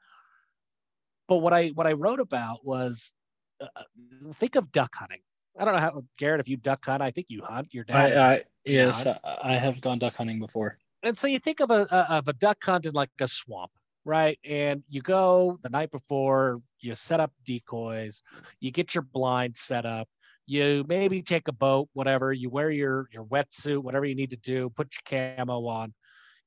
But 1.28 1.38
what 1.38 1.54
I 1.54 1.70
what 1.70 1.88
I 1.88 1.94
wrote 1.94 2.20
about 2.20 2.66
was 2.66 3.14
uh, 3.62 3.68
uh 3.76 4.32
think 4.34 4.56
of 4.56 4.72
duck 4.72 4.96
hunting. 4.96 5.20
I 5.58 5.66
don't 5.66 5.74
know 5.74 5.80
how 5.80 6.04
Garrett, 6.18 6.40
if 6.40 6.48
you 6.48 6.58
duck 6.58 6.86
hunt, 6.86 7.02
I 7.02 7.12
think 7.12 7.28
you 7.30 7.44
hunt. 7.44 7.74
Your 7.74 7.84
dad. 7.84 8.18
I, 8.18 8.34
I 8.34 8.44
yes, 8.66 9.04
hunt. 9.04 9.18
I 9.24 9.54
have 9.54 9.82
gone 9.82 10.00
duck 10.00 10.16
hunting 10.16 10.40
before. 10.40 10.78
And 11.04 11.18
so 11.18 11.28
you 11.28 11.40
think 11.40 11.60
of 11.60 11.72
a, 11.72 11.88
a 11.90 12.18
of 12.18 12.28
a 12.28 12.34
duck 12.34 12.64
hunt 12.64 12.86
in 12.86 12.94
like 12.94 13.10
a 13.20 13.28
swamp, 13.28 13.72
right? 14.06 14.40
And 14.44 14.84
you 14.90 15.02
go 15.02 15.60
the 15.64 15.70
night 15.70 15.92
before, 15.92 16.62
you 16.80 16.96
set 16.96 17.20
up 17.20 17.32
decoys, 17.44 18.22
you 18.60 18.72
get 18.72 18.94
your 18.94 19.04
blind 19.04 19.58
set 19.58 19.86
up, 19.86 20.08
you 20.46 20.86
maybe 20.88 21.22
take 21.22 21.48
a 21.48 21.54
boat, 21.54 21.90
whatever, 21.94 22.34
you 22.34 22.50
wear 22.50 22.72
your 22.72 23.08
your 23.12 23.26
wetsuit, 23.26 23.84
whatever 23.84 24.06
you 24.06 24.16
need 24.16 24.32
to 24.32 24.38
do, 24.38 24.70
put 24.70 24.94
your 24.94 25.36
camo 25.38 25.66
on. 25.68 25.94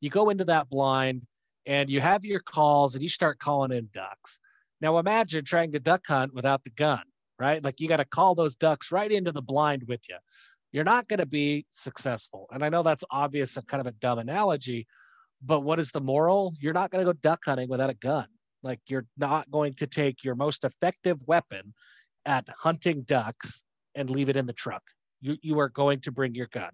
You 0.01 0.11
go 0.11 0.31
into 0.31 0.45
that 0.45 0.69
blind 0.69 1.23
and 1.67 1.91
you 1.91 2.01
have 2.01 2.25
your 2.25 2.41
calls 2.41 2.95
and 2.95 3.03
you 3.03 3.09
start 3.09 3.39
calling 3.39 3.73
in 3.73 3.89
ducks. 3.93 4.41
Now 4.81 4.99
imagine 4.99 5.45
trying 5.45 5.73
to 5.73 5.81
duck 5.81 6.07
hunt 6.07 6.35
without 6.35 6.65
the 6.65 6.71
gun, 6.71 7.03
right? 7.41 7.65
Like 7.65 7.81
you 7.81 7.89
got 7.89 7.97
to 7.97 8.05
call 8.05 8.35
those 8.35 8.55
ducks 8.55 8.93
right 8.93 9.11
into 9.11 9.33
the 9.33 9.43
blind 9.43 9.85
with 9.89 10.03
you. 10.09 10.17
You're 10.73 10.85
not 10.85 11.09
going 11.09 11.19
to 11.19 11.27
be 11.27 11.67
successful. 11.71 12.47
And 12.53 12.65
I 12.65 12.69
know 12.69 12.83
that's 12.83 13.03
obvious 13.11 13.57
and 13.57 13.67
kind 13.67 13.81
of 13.81 13.87
a 13.87 13.93
dumb 13.93 14.19
analogy, 14.19 14.87
but 15.45 15.61
what 15.61 15.81
is 15.81 15.91
the 15.91 16.01
moral? 16.01 16.55
You're 16.61 16.75
not 16.75 16.91
going 16.91 17.05
to 17.05 17.13
go 17.13 17.19
duck 17.21 17.41
hunting 17.45 17.69
without 17.69 17.91
a 17.91 17.95
gun. 17.95 18.27
Like 18.63 18.81
you're 18.87 19.07
not 19.17 19.51
going 19.51 19.75
to 19.75 19.87
take 19.87 20.23
your 20.23 20.35
most 20.35 20.65
effective 20.65 21.19
weapon 21.27 21.75
at 22.27 22.47
hunting 22.59 23.03
ducks 23.03 23.65
and 23.95 24.11
leave 24.11 24.29
it 24.29 24.37
in 24.37 24.47
the 24.47 24.53
truck. 24.53 24.83
You 25.21 25.37
you 25.43 25.59
are 25.59 25.69
going 25.69 26.01
to 26.01 26.13
bring 26.13 26.35
your 26.35 26.47
gun. 26.47 26.71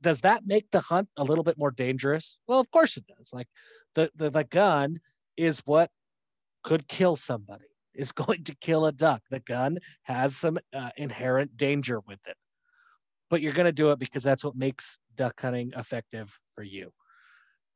Does 0.00 0.22
that 0.22 0.46
make 0.46 0.70
the 0.70 0.80
hunt 0.80 1.08
a 1.18 1.24
little 1.24 1.44
bit 1.44 1.58
more 1.58 1.70
dangerous? 1.70 2.38
Well, 2.46 2.60
of 2.60 2.70
course 2.70 2.96
it 2.96 3.04
does. 3.06 3.30
Like 3.32 3.48
the 3.94 4.10
the, 4.14 4.30
the 4.30 4.44
gun 4.44 5.00
is 5.36 5.62
what 5.66 5.90
could 6.62 6.88
kill 6.88 7.16
somebody. 7.16 7.69
Is 7.94 8.12
going 8.12 8.44
to 8.44 8.54
kill 8.56 8.86
a 8.86 8.92
duck. 8.92 9.22
The 9.30 9.40
gun 9.40 9.78
has 10.02 10.36
some 10.36 10.58
uh, 10.72 10.90
inherent 10.96 11.56
danger 11.56 12.00
with 12.06 12.26
it, 12.26 12.36
but 13.28 13.40
you're 13.40 13.52
going 13.52 13.66
to 13.66 13.72
do 13.72 13.90
it 13.90 13.98
because 13.98 14.22
that's 14.22 14.44
what 14.44 14.56
makes 14.56 14.98
duck 15.16 15.40
hunting 15.40 15.72
effective 15.76 16.38
for 16.54 16.62
you 16.62 16.92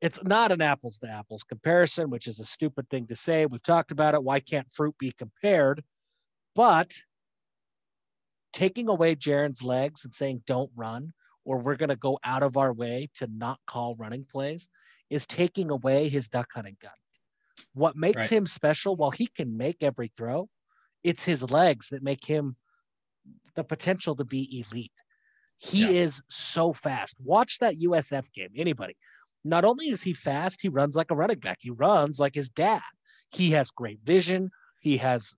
it's 0.01 0.21
not 0.23 0.51
an 0.51 0.61
apples 0.61 0.99
to 0.99 1.09
apples 1.09 1.43
comparison, 1.43 2.09
which 2.09 2.27
is 2.27 2.39
a 2.39 2.45
stupid 2.45 2.89
thing 2.89 3.07
to 3.07 3.15
say. 3.15 3.45
We've 3.45 3.63
talked 3.63 3.91
about 3.91 4.13
it. 4.13 4.23
Why 4.23 4.39
can't 4.39 4.69
fruit 4.71 4.95
be 4.99 5.11
compared? 5.11 5.83
But 6.53 6.93
taking 8.53 8.87
away 8.87 9.15
Jaren's 9.15 9.63
legs 9.63 10.05
and 10.05 10.13
saying, 10.13 10.43
don't 10.45 10.71
run, 10.75 11.13
or 11.43 11.57
we're 11.57 11.75
going 11.75 11.89
to 11.89 11.95
go 11.95 12.19
out 12.23 12.43
of 12.43 12.57
our 12.57 12.73
way 12.73 13.09
to 13.15 13.27
not 13.27 13.59
call 13.67 13.95
running 13.95 14.25
plays, 14.29 14.69
is 15.09 15.25
taking 15.25 15.69
away 15.69 16.09
his 16.09 16.27
duck 16.27 16.49
hunting 16.53 16.77
gun. 16.81 16.91
What 17.73 17.95
makes 17.95 18.31
right. 18.31 18.39
him 18.39 18.45
special, 18.45 18.95
while 18.95 19.11
he 19.11 19.27
can 19.27 19.57
make 19.57 19.83
every 19.83 20.11
throw, 20.15 20.49
it's 21.03 21.23
his 21.23 21.49
legs 21.51 21.89
that 21.89 22.03
make 22.03 22.25
him 22.25 22.55
the 23.55 23.63
potential 23.63 24.15
to 24.15 24.25
be 24.25 24.63
elite. 24.65 24.91
He 25.57 25.83
yeah. 25.83 26.01
is 26.01 26.21
so 26.29 26.73
fast. 26.73 27.17
Watch 27.23 27.59
that 27.59 27.75
USF 27.75 28.31
game. 28.33 28.49
Anybody, 28.55 28.95
not 29.43 29.63
only 29.63 29.87
is 29.87 30.01
he 30.01 30.13
fast, 30.13 30.61
he 30.61 30.69
runs 30.69 30.95
like 30.95 31.11
a 31.11 31.15
running 31.15 31.39
back. 31.39 31.59
He 31.61 31.69
runs 31.69 32.19
like 32.19 32.35
his 32.35 32.49
dad. 32.49 32.81
He 33.31 33.51
has 33.51 33.71
great 33.71 33.99
vision. 34.03 34.51
He 34.81 34.97
has 34.97 35.35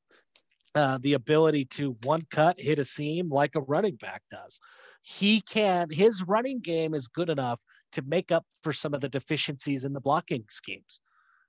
uh, 0.76 0.98
the 1.02 1.14
ability 1.14 1.66
to 1.66 1.98
one 2.04 2.24
cut, 2.30 2.60
hit 2.60 2.80
a 2.80 2.86
seam 2.86 3.28
like 3.30 3.56
a 3.56 3.62
running 3.62 3.96
back 3.96 4.22
does. 4.30 4.60
He 5.02 5.42
can, 5.42 5.90
his 5.90 6.24
running 6.28 6.60
game 6.60 6.94
is 6.94 7.08
good 7.08 7.30
enough 7.30 7.62
to 7.94 8.02
make 8.02 8.32
up 8.32 8.46
for 8.62 8.74
some 8.74 8.94
of 8.94 9.02
the 9.02 9.10
deficiencies 9.10 9.86
in 9.86 9.94
the 9.94 10.02
blocking 10.02 10.44
schemes. 10.50 11.00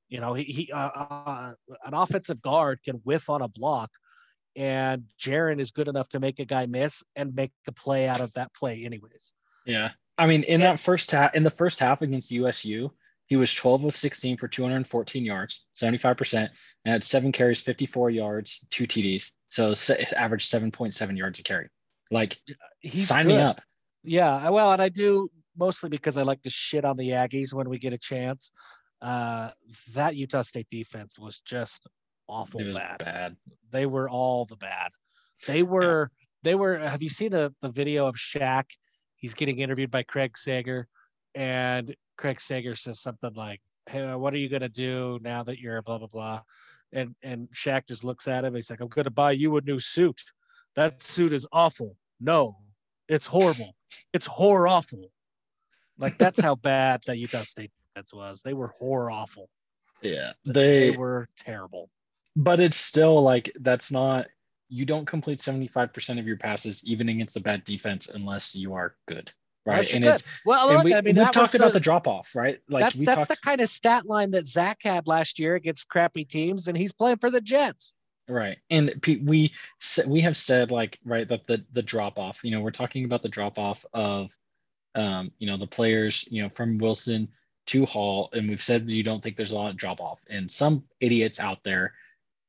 You 0.08 0.20
know, 0.20 0.34
he, 0.34 0.44
he 0.44 0.72
uh, 0.72 0.88
uh, 0.88 1.52
an 1.84 1.94
offensive 1.94 2.40
guard 2.40 2.80
can 2.84 2.96
whiff 2.96 3.28
on 3.28 3.42
a 3.42 3.48
block, 3.48 3.90
and 4.56 5.04
Jaren 5.20 5.60
is 5.60 5.70
good 5.70 5.88
enough 5.88 6.08
to 6.10 6.20
make 6.20 6.38
a 6.38 6.44
guy 6.44 6.66
miss 6.66 7.04
and 7.14 7.34
make 7.34 7.52
a 7.66 7.72
play 7.72 8.08
out 8.08 8.20
of 8.20 8.32
that 8.32 8.52
play, 8.54 8.84
anyways. 8.84 9.32
Yeah. 9.66 9.90
I 10.16 10.26
mean, 10.26 10.42
in 10.44 10.60
that 10.62 10.80
first 10.80 11.10
half, 11.10 11.34
in 11.34 11.44
the 11.44 11.50
first 11.50 11.78
half 11.78 12.02
against 12.02 12.30
USU, 12.32 12.90
he 13.26 13.36
was 13.36 13.54
12 13.54 13.84
of 13.84 13.96
16 13.96 14.38
for 14.38 14.48
214 14.48 15.24
yards, 15.24 15.66
75%, 15.76 16.34
and 16.34 16.50
had 16.84 17.04
seven 17.04 17.30
carries, 17.30 17.60
54 17.60 18.10
yards, 18.10 18.64
two 18.70 18.84
TDs. 18.86 19.30
So 19.50 19.74
average 20.16 20.48
7.7 20.48 21.16
yards 21.16 21.38
a 21.38 21.42
carry. 21.42 21.68
Like, 22.10 22.38
He's 22.80 23.06
sign 23.06 23.26
good. 23.26 23.36
me 23.36 23.40
up. 23.40 23.60
Yeah. 24.02 24.48
Well, 24.48 24.72
and 24.72 24.80
I 24.80 24.88
do 24.88 25.30
mostly 25.58 25.90
because 25.90 26.16
I 26.16 26.22
like 26.22 26.42
to 26.42 26.50
shit 26.50 26.84
on 26.84 26.96
the 26.96 27.10
Aggies 27.10 27.52
when 27.52 27.68
we 27.68 27.78
get 27.78 27.92
a 27.92 27.98
chance. 27.98 28.50
Uh, 29.00 29.50
that 29.94 30.16
Utah 30.16 30.42
State 30.42 30.68
defense 30.70 31.18
was 31.18 31.40
just 31.40 31.86
awful 32.28 32.64
was 32.64 32.76
bad. 32.76 32.98
bad. 32.98 33.36
They 33.70 33.86
were 33.86 34.08
all 34.08 34.44
the 34.44 34.56
bad. 34.56 34.90
They 35.46 35.62
were, 35.62 36.10
yeah. 36.10 36.26
they 36.42 36.54
were, 36.56 36.78
have 36.78 37.02
you 37.02 37.08
seen 37.08 37.30
the, 37.30 37.54
the 37.62 37.70
video 37.70 38.06
of 38.06 38.16
Shaq? 38.16 38.64
he's 39.18 39.34
getting 39.34 39.58
interviewed 39.58 39.90
by 39.90 40.04
Craig 40.04 40.38
Sager, 40.38 40.88
and 41.34 41.94
Craig 42.16 42.40
Sager 42.40 42.74
says 42.74 43.00
something 43.00 43.34
like, 43.34 43.60
"Hey, 43.88 44.14
what 44.14 44.32
are 44.32 44.38
you 44.38 44.48
gonna 44.48 44.68
do 44.68 45.18
now 45.22 45.42
that 45.42 45.58
you're 45.58 45.82
blah 45.82 45.98
blah 45.98 46.06
blah?" 46.06 46.40
And 46.92 47.14
and 47.22 47.48
Shaq 47.54 47.86
just 47.86 48.04
looks 48.04 48.26
at 48.26 48.44
him. 48.44 48.54
He's 48.54 48.70
like, 48.70 48.80
"I'm 48.80 48.88
gonna 48.88 49.10
buy 49.10 49.32
you 49.32 49.56
a 49.56 49.60
new 49.60 49.78
suit. 49.78 50.20
That 50.76 51.02
suit 51.02 51.32
is 51.32 51.46
awful. 51.52 51.96
No, 52.20 52.56
it's 53.08 53.26
horrible. 53.26 53.74
It's 54.12 54.26
horror 54.26 54.68
awful. 54.68 55.10
Like 55.98 56.16
that's 56.16 56.40
how 56.40 56.54
bad 56.54 57.02
that 57.06 57.18
Utah 57.18 57.42
State 57.42 57.72
defense 57.98 58.14
was. 58.14 58.42
They 58.42 58.54
were 58.54 58.68
horror 58.68 59.10
awful. 59.10 59.48
Yeah, 60.02 60.32
they, 60.44 60.90
they 60.90 60.96
were 60.96 61.28
terrible. 61.36 61.90
But 62.36 62.60
it's 62.60 62.76
still 62.76 63.22
like 63.22 63.52
that's 63.60 63.90
not 63.90 64.26
you 64.70 64.84
don't 64.84 65.06
complete 65.06 65.40
75% 65.40 66.18
of 66.18 66.26
your 66.26 66.36
passes 66.36 66.84
even 66.84 67.08
against 67.08 67.36
a 67.36 67.40
bad 67.40 67.64
defense 67.64 68.08
unless 68.08 68.54
you 68.54 68.74
are 68.74 68.94
good 69.08 69.32
right 69.66 69.92
and 69.92 70.04
good. 70.04 70.14
it's 70.14 70.24
well 70.44 70.68
look, 70.68 70.84
we, 70.84 70.94
I 70.94 71.00
mean, 71.00 71.16
we've 71.16 71.30
talked 71.30 71.52
the, 71.52 71.58
about 71.58 71.72
the 71.72 71.80
drop 71.80 72.06
off 72.06 72.34
right 72.34 72.58
like 72.68 72.82
that's, 72.82 72.94
that's 72.96 73.26
talked, 73.26 73.28
the 73.28 73.36
kind 73.44 73.60
of 73.60 73.68
stat 73.68 74.06
line 74.06 74.30
that 74.30 74.46
zach 74.46 74.78
had 74.82 75.06
last 75.08 75.38
year 75.38 75.56
against 75.56 75.88
crappy 75.88 76.24
teams 76.24 76.68
and 76.68 76.76
he's 76.76 76.92
playing 76.92 77.16
for 77.16 77.30
the 77.30 77.40
jets 77.40 77.94
right 78.28 78.58
and 78.70 78.94
we 79.24 79.50
we 80.06 80.20
have 80.20 80.36
said 80.36 80.70
like 80.70 80.98
right 81.04 81.28
that 81.28 81.46
the 81.46 81.64
the 81.72 81.82
drop 81.82 82.18
off 82.18 82.44
you 82.44 82.50
know 82.50 82.60
we're 82.60 82.70
talking 82.70 83.04
about 83.04 83.22
the 83.22 83.28
drop 83.28 83.58
off 83.58 83.84
of 83.94 84.30
um 84.94 85.32
you 85.38 85.46
know 85.46 85.56
the 85.56 85.66
players 85.66 86.26
you 86.30 86.42
know 86.42 86.48
from 86.48 86.78
wilson 86.78 87.28
to 87.68 87.86
hall 87.86 88.30
and 88.32 88.48
we've 88.48 88.62
said 88.62 88.88
you 88.90 89.02
don't 89.02 89.22
think 89.22 89.36
there's 89.36 89.52
a 89.52 89.54
lot 89.54 89.70
of 89.70 89.76
drop 89.76 90.00
off 90.00 90.24
and 90.28 90.50
some 90.50 90.82
idiots 91.00 91.38
out 91.38 91.62
there 91.64 91.94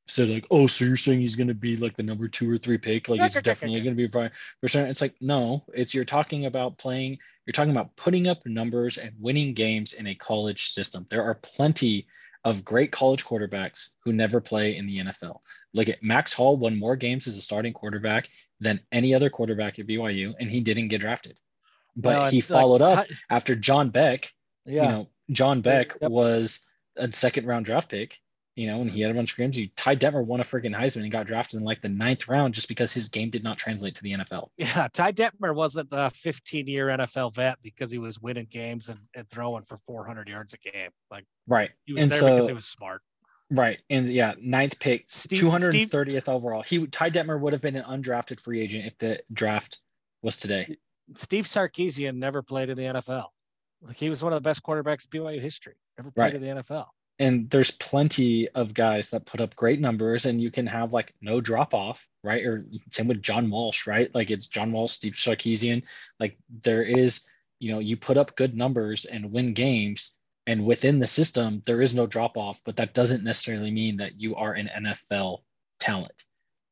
said 0.10 0.30
like, 0.30 0.46
oh, 0.50 0.68
so 0.68 0.86
you're 0.86 0.98
saying 0.98 1.20
he's 1.20 1.36
going 1.36 1.48
to 1.48 1.54
be 1.54 1.78
like 1.78 1.96
the 1.96 2.04
number 2.04 2.28
two 2.28 2.52
or 2.52 2.58
three 2.58 2.78
pick, 2.78 3.10
like 3.10 3.22
he's 3.22 3.34
definitely 3.42 3.82
going 3.82 3.96
to 3.96 4.08
be 4.08 4.08
fine 4.08 4.32
for 4.60 4.68
sure. 4.68 4.86
It's 4.86 5.02
like 5.02 5.16
no, 5.22 5.64
it's 5.74 5.94
you're 5.94 6.06
talking 6.06 6.46
about 6.46 6.78
playing, 6.78 7.18
you're 7.46 7.54
talking 7.54 7.72
about 7.72 7.96
putting 7.96 8.28
up 8.28 8.46
numbers 8.46 8.98
and 8.98 9.12
winning 9.20 9.54
games 9.54 9.94
in 9.94 10.08
a 10.08 10.16
college 10.16 10.72
system. 10.72 11.06
There 11.10 11.24
are 11.24 11.36
plenty 11.36 12.08
of 12.46 12.66
great 12.66 12.92
college 12.92 13.26
quarterbacks 13.26 13.90
who 14.04 14.14
never 14.14 14.40
play 14.40 14.78
in 14.78 14.88
the 14.88 15.00
NFL. 15.00 15.40
Look 15.74 15.90
at 15.90 16.02
Max 16.02 16.34
Hall 16.34 16.58
won 16.58 16.80
more 16.80 16.96
games 16.96 17.28
as 17.28 17.38
a 17.38 17.42
starting 17.42 17.74
quarterback 17.74 18.30
than 18.60 18.80
any 18.92 19.14
other 19.14 19.30
quarterback 19.30 19.78
at 19.78 19.88
BYU, 19.88 20.34
and 20.40 20.50
he 20.50 20.62
didn't 20.62 20.88
get 20.88 21.02
drafted. 21.02 21.38
But 21.96 22.20
well, 22.20 22.32
he 22.32 22.42
followed 22.42 22.82
like, 22.82 22.98
up 22.98 23.08
t- 23.08 23.16
after 23.30 23.56
John 23.56 23.90
Beck. 23.90 24.32
Yeah. 24.70 24.84
You 24.84 24.90
know, 24.90 25.08
John 25.32 25.62
Beck 25.62 25.96
yep. 26.02 26.12
was 26.12 26.62
a 26.96 27.12
second 27.12 27.46
round 27.46 27.66
draft 27.66 27.90
pick 27.90 28.20
you 28.60 28.68
know, 28.68 28.82
and 28.82 28.92
he 28.92 29.00
had 29.00 29.10
a 29.10 29.14
bunch 29.14 29.32
of 29.32 29.38
games. 29.38 29.56
He, 29.56 29.72
Ty 29.78 29.96
Detmer 29.96 30.26
won 30.26 30.42
a 30.42 30.44
freaking 30.44 30.76
Heisman 30.76 31.04
and 31.04 31.12
got 31.14 31.26
drafted 31.26 31.62
in 31.62 31.66
like 31.66 31.80
the 31.80 31.88
ninth 31.88 32.28
round 32.28 32.54
just 32.54 32.68
because 32.68 32.92
his 32.92 33.08
game 33.08 33.30
did 33.30 33.42
not 33.42 33.58
translate 33.58 33.96
to 33.96 34.04
the 34.04 34.12
NFL. 34.12 34.50
Yeah, 34.58 34.90
Ty 34.92 35.14
Detmer 35.14 35.56
wasn't 35.56 35.88
a 35.94 36.10
15 36.10 36.68
year 36.68 36.88
NFL 36.88 37.36
vet 37.36 37.58
because 37.64 37.90
he 37.90 38.00
was 38.00 38.20
winning 38.20 38.48
games 38.50 38.90
and, 38.90 39.00
and 39.16 39.30
throwing 39.30 39.64
for 39.64 39.78
400 39.78 40.28
yards 40.28 40.54
a 40.54 40.58
game. 40.58 40.90
Like, 41.10 41.24
right. 41.48 41.70
He 41.86 41.94
was 41.94 42.04
and 42.04 42.12
there 42.12 42.20
so, 42.20 42.34
because 42.34 42.48
he 42.50 42.54
was 42.54 42.66
smart. 42.66 43.02
Right. 43.50 43.80
And 43.90 44.06
yeah, 44.10 44.34
ninth 44.42 44.78
pick, 44.80 45.06
Steve, 45.08 45.40
230th 45.40 46.22
Steve, 46.22 46.28
overall. 46.28 46.62
He 46.62 46.86
Ty 46.88 47.12
Detmer 47.12 47.40
would 47.40 47.54
have 47.54 47.62
been 47.62 47.78
an 47.78 47.86
undrafted 47.86 48.42
free 48.42 48.60
agent 48.60 48.86
if 48.86 48.98
the 48.98 49.22
draft 49.32 49.80
was 50.22 50.38
today. 50.38 50.76
Steve 51.16 51.46
Sarkisian 51.46 52.16
never 52.16 52.42
played 52.42 52.70
in 52.70 52.76
the 52.76 52.84
NFL. 52.84 53.28
Like 53.82 53.98
he 53.98 54.10
was 54.10 54.24
one 54.24 54.34
of 54.34 54.38
the 54.38 54.48
best 54.48 54.64
quarterbacks 54.64 55.08
in 55.12 55.22
BYU 55.22 55.40
history. 55.40 55.76
ever 55.98 56.12
played 56.12 56.26
right. 56.26 56.36
in 56.36 56.42
the 56.42 56.64
NFL 56.64 56.88
and 57.20 57.50
there's 57.50 57.72
plenty 57.72 58.48
of 58.50 58.74
guys 58.74 59.10
that 59.10 59.26
put 59.26 59.42
up 59.42 59.56
great 59.56 59.80
numbers 59.80 60.26
and 60.26 60.42
you 60.42 60.50
can 60.50 60.66
have 60.66 60.94
like 60.94 61.14
no 61.22 61.42
drop 61.42 61.74
off 61.74 62.08
right 62.24 62.46
or 62.46 62.66
same 62.92 63.08
with 63.08 63.22
john 63.22 63.50
walsh 63.50 63.86
right 63.86 64.14
like 64.16 64.32
it's 64.32 64.48
john 64.48 64.72
walsh 64.72 64.94
steve 64.94 65.14
sarkisian 65.14 65.86
like 66.20 66.38
there 66.64 66.84
is 66.84 67.22
you 67.60 67.72
know 67.72 67.80
you 67.80 67.98
put 67.98 68.18
up 68.18 68.36
good 68.36 68.56
numbers 68.56 69.06
and 69.06 69.32
win 69.32 69.54
games 69.54 70.14
and 70.48 70.66
within 70.66 71.00
the 71.00 71.08
system 71.08 71.62
there 71.66 71.82
is 71.82 71.94
no 71.94 72.08
drop 72.08 72.38
off 72.38 72.62
but 72.66 72.78
that 72.78 72.94
doesn't 72.94 73.24
necessarily 73.24 73.72
mean 73.72 73.98
that 73.98 74.20
you 74.20 74.36
are 74.36 74.54
an 74.54 74.70
nfl 74.84 75.40
talent 75.80 76.24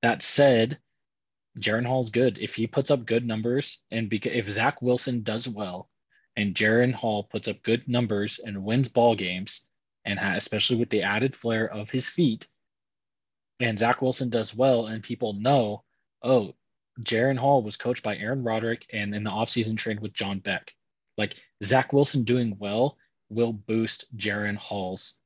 that 0.01 0.23
said 0.23 0.79
Jaren 1.59 1.87
Hall's 1.87 2.11
good. 2.11 2.37
If 2.37 2.53
he 2.53 2.67
puts 2.67 2.91
up 2.91 3.03
good 3.03 3.25
numbers 3.25 3.81
and 3.89 4.11
because 4.11 4.33
if 4.33 4.47
Zach 4.47 4.79
Wilson 4.79 5.23
does 5.23 5.49
well 5.49 5.89
and 6.38 6.56
Jaren 6.56 6.93
Hall 6.93 7.23
puts 7.23 7.47
up 7.47 7.63
good 7.63 7.88
numbers 7.89 8.39
and 8.39 8.63
wins 8.63 8.88
ball 8.88 9.15
games, 9.15 9.69
and 10.06 10.17
ha- 10.17 10.36
especially 10.38 10.78
with 10.78 10.89
the 10.89 11.02
added 11.02 11.36
flair 11.36 11.69
of 11.69 11.89
his 11.89 12.08
feet, 12.08 12.47
and 13.60 13.78
Zach 13.78 14.02
Wilson 14.02 14.30
does 14.30 14.56
well, 14.56 14.86
and 14.86 15.04
people 15.04 15.34
know, 15.34 15.84
oh, 16.21 16.54
Jaren 17.02 17.38
Hall 17.38 17.63
was 17.63 17.76
coached 17.76 18.04
by 18.04 18.15
Aaron 18.15 18.43
Roderick 18.43 18.86
and 18.93 19.13
in 19.13 19.23
the 19.23 19.32
offseason 19.32 19.78
trained 19.78 20.00
with 20.00 20.13
John 20.13 20.39
Beck. 20.39 20.73
Like 21.17 21.36
Zach 21.63 21.91
Wilson 21.91 22.23
doing 22.23 22.56
well 22.60 22.97
will 23.30 23.54
boost 23.54 24.15
Jaren 24.15 24.58
Hall's, 24.58 25.19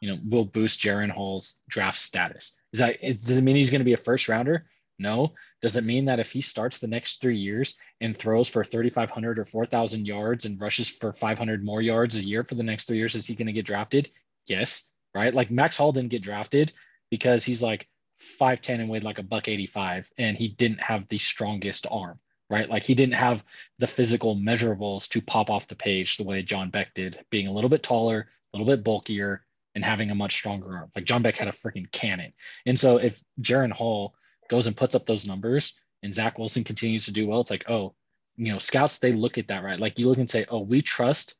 you 0.00 0.10
know, 0.10 0.18
will 0.28 0.44
boost 0.44 0.80
Jaren 0.80 1.10
Hall's 1.10 1.60
draft 1.68 1.98
status. 1.98 2.56
Is 2.72 2.80
that 2.80 3.00
does 3.00 3.38
it 3.38 3.42
mean 3.42 3.56
he's 3.56 3.70
going 3.70 3.80
to 3.80 3.84
be 3.84 3.92
a 3.92 3.96
first 3.96 4.28
rounder? 4.28 4.66
No. 5.00 5.32
Does 5.62 5.78
it 5.78 5.84
mean 5.84 6.04
that 6.04 6.20
if 6.20 6.30
he 6.30 6.42
starts 6.42 6.78
the 6.78 6.86
next 6.86 7.20
three 7.20 7.38
years 7.38 7.76
and 8.02 8.16
throws 8.16 8.48
for 8.48 8.62
3,500 8.62 9.38
or 9.38 9.44
4,000 9.46 10.06
yards 10.06 10.44
and 10.44 10.60
rushes 10.60 10.88
for 10.88 11.10
500 11.10 11.64
more 11.64 11.80
yards 11.80 12.16
a 12.16 12.20
year 12.20 12.44
for 12.44 12.54
the 12.54 12.62
next 12.62 12.84
three 12.84 12.98
years, 12.98 13.14
is 13.14 13.26
he 13.26 13.34
going 13.34 13.46
to 13.46 13.52
get 13.52 13.64
drafted? 13.64 14.10
Yes. 14.46 14.90
Right. 15.14 15.34
Like 15.34 15.50
Max 15.50 15.76
Hall 15.78 15.90
didn't 15.90 16.10
get 16.10 16.22
drafted 16.22 16.72
because 17.10 17.44
he's 17.44 17.62
like 17.62 17.88
5'10 18.20 18.80
and 18.80 18.88
weighed 18.90 19.02
like 19.02 19.18
a 19.18 19.24
buck 19.24 19.48
85 19.48 20.12
and 20.18 20.36
he 20.36 20.48
didn't 20.48 20.82
have 20.82 21.08
the 21.08 21.16
strongest 21.18 21.86
arm 21.90 22.18
right 22.50 22.68
like 22.68 22.82
he 22.82 22.94
didn't 22.94 23.14
have 23.14 23.42
the 23.78 23.86
physical 23.86 24.36
measurables 24.36 25.08
to 25.08 25.22
pop 25.22 25.48
off 25.48 25.68
the 25.68 25.74
page 25.74 26.18
the 26.18 26.24
way 26.24 26.42
john 26.42 26.68
beck 26.68 26.92
did 26.92 27.18
being 27.30 27.48
a 27.48 27.52
little 27.52 27.70
bit 27.70 27.82
taller 27.82 28.28
a 28.52 28.58
little 28.58 28.70
bit 28.70 28.84
bulkier 28.84 29.42
and 29.74 29.82
having 29.82 30.10
a 30.10 30.14
much 30.14 30.34
stronger 30.34 30.76
arm 30.76 30.90
like 30.94 31.06
john 31.06 31.22
beck 31.22 31.38
had 31.38 31.48
a 31.48 31.52
freaking 31.52 31.90
cannon 31.92 32.30
and 32.66 32.78
so 32.78 32.98
if 32.98 33.22
Jaren 33.40 33.72
hall 33.72 34.14
goes 34.50 34.66
and 34.66 34.76
puts 34.76 34.94
up 34.94 35.06
those 35.06 35.26
numbers 35.26 35.72
and 36.02 36.14
zach 36.14 36.38
wilson 36.38 36.64
continues 36.64 37.06
to 37.06 37.12
do 37.12 37.26
well 37.26 37.40
it's 37.40 37.50
like 37.50 37.68
oh 37.70 37.94
you 38.36 38.52
know 38.52 38.58
scouts 38.58 38.98
they 38.98 39.12
look 39.12 39.38
at 39.38 39.48
that 39.48 39.64
right 39.64 39.80
like 39.80 39.98
you 39.98 40.06
look 40.06 40.18
and 40.18 40.28
say 40.28 40.44
oh 40.50 40.60
we 40.60 40.82
trust 40.82 41.36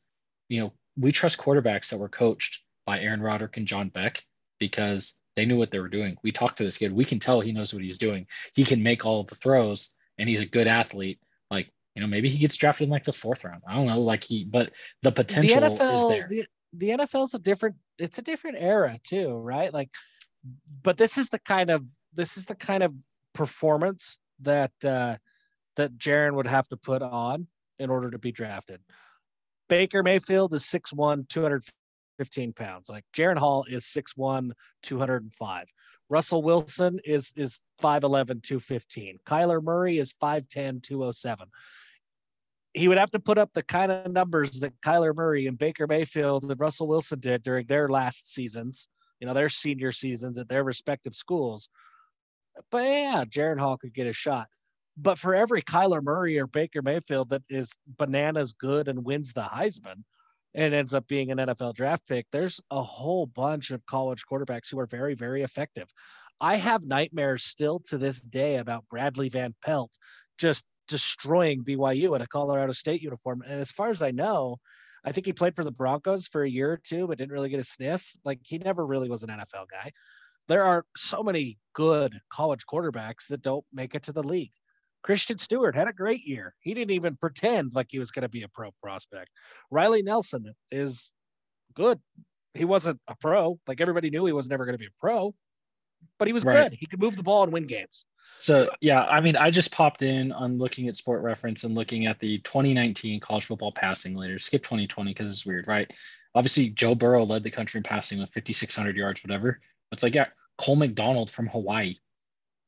you 0.49 0.59
know 0.59 0.73
we 0.97 1.11
trust 1.11 1.37
quarterbacks 1.37 1.89
that 1.89 1.99
were 1.99 2.09
coached 2.09 2.61
by 2.87 2.99
aaron 2.99 3.21
roderick 3.21 3.57
and 3.57 3.67
john 3.67 3.89
beck 3.89 4.23
because 4.59 5.19
they 5.35 5.45
knew 5.45 5.57
what 5.57 5.71
they 5.71 5.79
were 5.79 5.89
doing. 5.89 6.17
We 6.23 6.31
talked 6.31 6.57
to 6.57 6.63
this 6.63 6.77
kid. 6.77 6.91
We 6.91 7.05
can 7.05 7.19
tell 7.19 7.41
he 7.41 7.51
knows 7.51 7.73
what 7.73 7.83
he's 7.83 7.97
doing. 7.97 8.27
He 8.53 8.63
can 8.63 8.83
make 8.83 9.05
all 9.05 9.23
the 9.23 9.35
throws 9.35 9.93
and 10.17 10.27
he's 10.27 10.41
a 10.41 10.45
good 10.45 10.67
athlete. 10.67 11.19
Like, 11.49 11.69
you 11.95 12.01
know, 12.01 12.07
maybe 12.07 12.29
he 12.29 12.37
gets 12.37 12.55
drafted 12.55 12.85
in 12.85 12.91
like 12.91 13.03
the 13.03 13.13
fourth 13.13 13.43
round. 13.43 13.61
I 13.67 13.75
don't 13.75 13.87
know. 13.87 14.01
Like 14.01 14.23
he, 14.23 14.43
but 14.43 14.71
the 15.03 15.11
potential 15.11 15.61
the 15.61 15.67
NFL, 15.67 15.95
is 15.95 16.07
there. 16.09 16.27
The, 16.29 16.45
the 16.73 16.89
NFL's 16.89 17.33
a 17.33 17.39
different, 17.39 17.75
it's 17.97 18.17
a 18.17 18.21
different 18.21 18.57
era 18.59 18.99
too, 19.03 19.33
right? 19.33 19.73
Like, 19.73 19.89
but 20.83 20.97
this 20.97 21.17
is 21.17 21.29
the 21.29 21.39
kind 21.39 21.69
of, 21.69 21.85
this 22.13 22.37
is 22.37 22.45
the 22.45 22.55
kind 22.55 22.83
of 22.83 22.93
performance 23.33 24.17
that, 24.39 24.71
uh, 24.83 25.17
that 25.75 25.97
Jaren 25.97 26.35
would 26.35 26.47
have 26.47 26.67
to 26.69 26.77
put 26.77 27.01
on 27.01 27.47
in 27.79 27.89
order 27.89 28.11
to 28.11 28.17
be 28.17 28.31
drafted. 28.31 28.81
Baker 29.69 30.03
Mayfield 30.03 30.53
is 30.53 30.63
6'1, 30.63 31.27
200 31.29 31.63
15 32.21 32.53
pounds. 32.53 32.87
Like 32.87 33.03
Jaren 33.15 33.37
Hall 33.37 33.65
is 33.67 33.83
6'1, 33.85 34.51
205. 34.83 35.67
Russell 36.07 36.43
Wilson 36.43 36.99
is 37.03 37.33
is 37.35 37.63
5'11, 37.81 38.43
215. 38.43 39.17
Kyler 39.25 39.63
Murray 39.63 39.97
is 39.97 40.13
5'10, 40.21 40.83
207. 40.83 41.47
He 42.75 42.87
would 42.87 42.99
have 42.99 43.09
to 43.11 43.19
put 43.19 43.39
up 43.39 43.49
the 43.53 43.63
kind 43.63 43.91
of 43.91 44.11
numbers 44.11 44.59
that 44.59 44.79
Kyler 44.81 45.15
Murray 45.15 45.47
and 45.47 45.57
Baker 45.57 45.87
Mayfield 45.87 46.43
and 46.43 46.59
Russell 46.59 46.87
Wilson 46.87 47.19
did 47.19 47.41
during 47.41 47.65
their 47.65 47.89
last 47.89 48.31
seasons, 48.31 48.87
you 49.19 49.25
know, 49.25 49.33
their 49.33 49.49
senior 49.49 49.91
seasons 49.91 50.37
at 50.37 50.47
their 50.47 50.63
respective 50.63 51.15
schools. 51.15 51.69
But 52.69 52.83
yeah, 52.83 53.23
Jaren 53.25 53.59
Hall 53.59 53.77
could 53.77 53.93
get 53.93 54.07
a 54.07 54.13
shot. 54.13 54.47
But 54.97 55.17
for 55.17 55.33
every 55.33 55.61
Kyler 55.61 56.03
Murray 56.03 56.37
or 56.37 56.47
Baker 56.47 56.81
Mayfield 56.81 57.29
that 57.29 57.43
is 57.49 57.77
bananas 57.87 58.53
good 58.53 58.87
and 58.87 59.05
wins 59.05 59.33
the 59.33 59.43
Heisman, 59.43 60.03
and 60.53 60.73
ends 60.73 60.93
up 60.93 61.07
being 61.07 61.31
an 61.31 61.37
NFL 61.37 61.75
draft 61.75 62.07
pick, 62.07 62.27
there's 62.31 62.59
a 62.71 62.81
whole 62.81 63.25
bunch 63.25 63.71
of 63.71 63.85
college 63.85 64.23
quarterbacks 64.29 64.69
who 64.69 64.79
are 64.79 64.85
very, 64.85 65.15
very 65.15 65.43
effective. 65.43 65.89
I 66.39 66.57
have 66.57 66.83
nightmares 66.83 67.43
still 67.43 67.79
to 67.85 67.97
this 67.97 68.21
day 68.21 68.57
about 68.57 68.87
Bradley 68.89 69.29
Van 69.29 69.53
Pelt 69.63 69.91
just 70.37 70.65
destroying 70.87 71.63
BYU 71.63 72.15
in 72.15 72.21
a 72.21 72.27
Colorado 72.27 72.73
State 72.73 73.01
uniform. 73.01 73.43
And 73.47 73.61
as 73.61 73.71
far 73.71 73.89
as 73.89 74.01
I 74.01 74.11
know, 74.11 74.57
I 75.05 75.11
think 75.11 75.25
he 75.25 75.33
played 75.33 75.55
for 75.55 75.63
the 75.63 75.71
Broncos 75.71 76.27
for 76.27 76.43
a 76.43 76.49
year 76.49 76.71
or 76.71 76.81
two, 76.83 77.07
but 77.07 77.17
didn't 77.17 77.31
really 77.31 77.49
get 77.49 77.59
a 77.59 77.63
sniff. 77.63 78.11
Like 78.25 78.39
he 78.43 78.57
never 78.57 78.85
really 78.85 79.09
was 79.09 79.23
an 79.23 79.29
NFL 79.29 79.67
guy. 79.71 79.91
There 80.47 80.63
are 80.63 80.85
so 80.97 81.23
many 81.23 81.57
good 81.73 82.19
college 82.29 82.65
quarterbacks 82.65 83.27
that 83.29 83.41
don't 83.41 83.65
make 83.73 83.95
it 83.95 84.03
to 84.03 84.11
the 84.11 84.23
league. 84.23 84.51
Christian 85.03 85.37
Stewart 85.37 85.75
had 85.75 85.87
a 85.87 85.93
great 85.93 86.25
year. 86.25 86.53
He 86.59 86.73
didn't 86.73 86.91
even 86.91 87.15
pretend 87.15 87.73
like 87.73 87.87
he 87.89 87.99
was 87.99 88.11
going 88.11 88.23
to 88.23 88.29
be 88.29 88.43
a 88.43 88.47
pro 88.47 88.69
prospect. 88.83 89.29
Riley 89.71 90.03
Nelson 90.03 90.53
is 90.71 91.11
good. 91.73 91.99
He 92.53 92.65
wasn't 92.65 92.99
a 93.07 93.15
pro. 93.15 93.59
Like 93.67 93.81
everybody 93.81 94.09
knew 94.09 94.25
he 94.25 94.33
was 94.33 94.49
never 94.49 94.65
going 94.65 94.73
to 94.73 94.79
be 94.79 94.85
a 94.87 94.99
pro, 94.99 95.33
but 96.19 96.27
he 96.27 96.33
was 96.33 96.45
right. 96.45 96.69
good. 96.69 96.77
He 96.77 96.85
could 96.85 96.99
move 96.99 97.15
the 97.15 97.23
ball 97.23 97.43
and 97.43 97.51
win 97.51 97.63
games. 97.63 98.05
So, 98.37 98.69
yeah, 98.81 99.03
I 99.03 99.21
mean, 99.21 99.35
I 99.35 99.49
just 99.49 99.71
popped 99.71 100.01
in 100.01 100.31
on 100.31 100.57
looking 100.57 100.87
at 100.87 100.97
Sport 100.97 101.21
Reference 101.21 101.63
and 101.63 101.75
looking 101.75 102.07
at 102.07 102.19
the 102.19 102.39
2019 102.39 103.19
college 103.19 103.45
football 103.45 103.71
passing 103.71 104.15
leaders. 104.15 104.45
Skip 104.45 104.63
2020 104.63 105.11
because 105.11 105.31
it's 105.31 105.45
weird, 105.45 105.67
right? 105.67 105.91
Obviously, 106.33 106.69
Joe 106.69 106.95
Burrow 106.95 107.23
led 107.23 107.43
the 107.43 107.51
country 107.51 107.77
in 107.77 107.83
passing 107.83 108.19
with 108.19 108.33
5,600 108.33 108.95
yards, 108.95 109.23
whatever. 109.23 109.59
It's 109.91 110.03
like, 110.03 110.15
yeah, 110.15 110.27
Cole 110.57 110.75
McDonald 110.75 111.29
from 111.29 111.47
Hawaii 111.47 111.95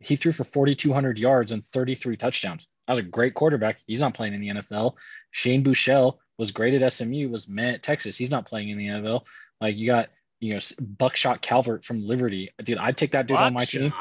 he 0.04 0.16
threw 0.16 0.32
for 0.32 0.44
4,200 0.44 1.18
yards 1.18 1.52
and 1.52 1.64
33 1.64 2.18
touchdowns. 2.18 2.68
That 2.88 2.94
was 2.94 3.00
a 3.00 3.08
great 3.08 3.34
quarterback. 3.34 3.80
He's 3.88 4.02
not 4.02 4.14
playing 4.14 4.34
in 4.34 4.42
the 4.42 4.50
NFL. 4.50 4.96
Shane 5.32 5.64
Buechele 5.64 6.18
was 6.38 6.52
great 6.52 6.80
at 6.80 6.92
SMU, 6.92 7.30
was 7.30 7.48
man 7.48 7.76
at 7.76 7.84
Texas. 7.84 8.18
He's 8.18 8.32
not 8.32 8.46
playing 8.46 8.70
in 8.70 8.78
the 8.78 8.88
NFL. 8.88 9.26
Like 9.62 9.78
you 9.78 9.88
got, 9.88 10.10
you 10.42 10.54
know, 10.54 10.60
Buckshot 10.82 11.42
Calvert 11.42 11.86
from 11.86 12.06
Liberty. 12.06 12.50
Dude, 12.62 12.78
I'd 12.78 12.98
take 12.98 13.12
that 13.12 13.28
dude 13.28 13.38
on 13.38 13.54
my 13.54 13.64
team. 13.64 13.94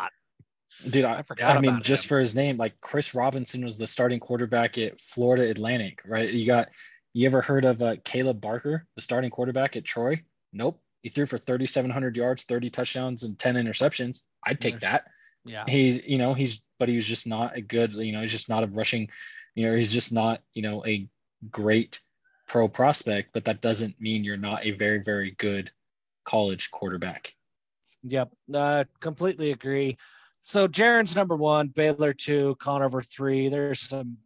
Dude, 0.90 1.04
I, 1.04 1.18
I 1.18 1.22
forgot. 1.22 1.56
I 1.56 1.60
mean, 1.60 1.82
just 1.82 2.04
him. 2.04 2.08
for 2.08 2.18
his 2.18 2.34
name, 2.34 2.56
like 2.56 2.80
Chris 2.80 3.14
Robinson 3.14 3.64
was 3.64 3.78
the 3.78 3.86
starting 3.86 4.18
quarterback 4.18 4.78
at 4.78 5.00
Florida 5.00 5.48
Atlantic, 5.48 6.02
right? 6.04 6.28
You 6.28 6.46
got, 6.46 6.70
you 7.12 7.26
ever 7.26 7.42
heard 7.42 7.64
of 7.64 7.82
uh, 7.82 7.96
Kaleb 7.96 8.40
Barker, 8.40 8.86
the 8.96 9.02
starting 9.02 9.30
quarterback 9.30 9.76
at 9.76 9.84
Troy? 9.84 10.22
Nope. 10.52 10.80
He 11.02 11.08
threw 11.08 11.26
for 11.26 11.38
3,700 11.38 12.16
yards, 12.16 12.44
30 12.44 12.70
touchdowns, 12.70 13.24
and 13.24 13.38
10 13.38 13.56
interceptions. 13.56 14.22
I'd 14.44 14.60
take 14.60 14.80
that. 14.80 15.04
Yeah. 15.44 15.64
He's, 15.66 16.06
you 16.06 16.18
know, 16.18 16.34
he's, 16.34 16.62
but 16.78 16.88
he 16.88 16.96
was 16.96 17.06
just 17.06 17.26
not 17.26 17.56
a 17.56 17.60
good, 17.60 17.92
you 17.94 18.12
know, 18.12 18.20
he's 18.20 18.30
just 18.30 18.48
not 18.48 18.62
a 18.62 18.68
rushing, 18.68 19.10
you 19.54 19.66
know, 19.66 19.76
he's 19.76 19.92
just 19.92 20.12
not, 20.12 20.40
you 20.54 20.62
know, 20.62 20.84
a 20.86 21.08
great 21.50 22.00
pro 22.46 22.68
prospect, 22.68 23.30
but 23.32 23.44
that 23.46 23.60
doesn't 23.60 24.00
mean 24.00 24.22
you're 24.22 24.36
not 24.36 24.64
a 24.64 24.70
very, 24.70 25.02
very 25.02 25.32
good 25.32 25.70
college 26.24 26.70
quarterback. 26.70 27.34
Yep. 28.04 28.32
Uh, 28.54 28.84
completely 29.00 29.50
agree. 29.50 29.96
So 30.42 30.66
Jaren's 30.66 31.14
number 31.14 31.36
one, 31.36 31.68
Baylor 31.68 32.12
two, 32.12 32.56
Conover 32.58 33.00
three. 33.00 33.48
There's 33.48 33.80
some 33.80 34.18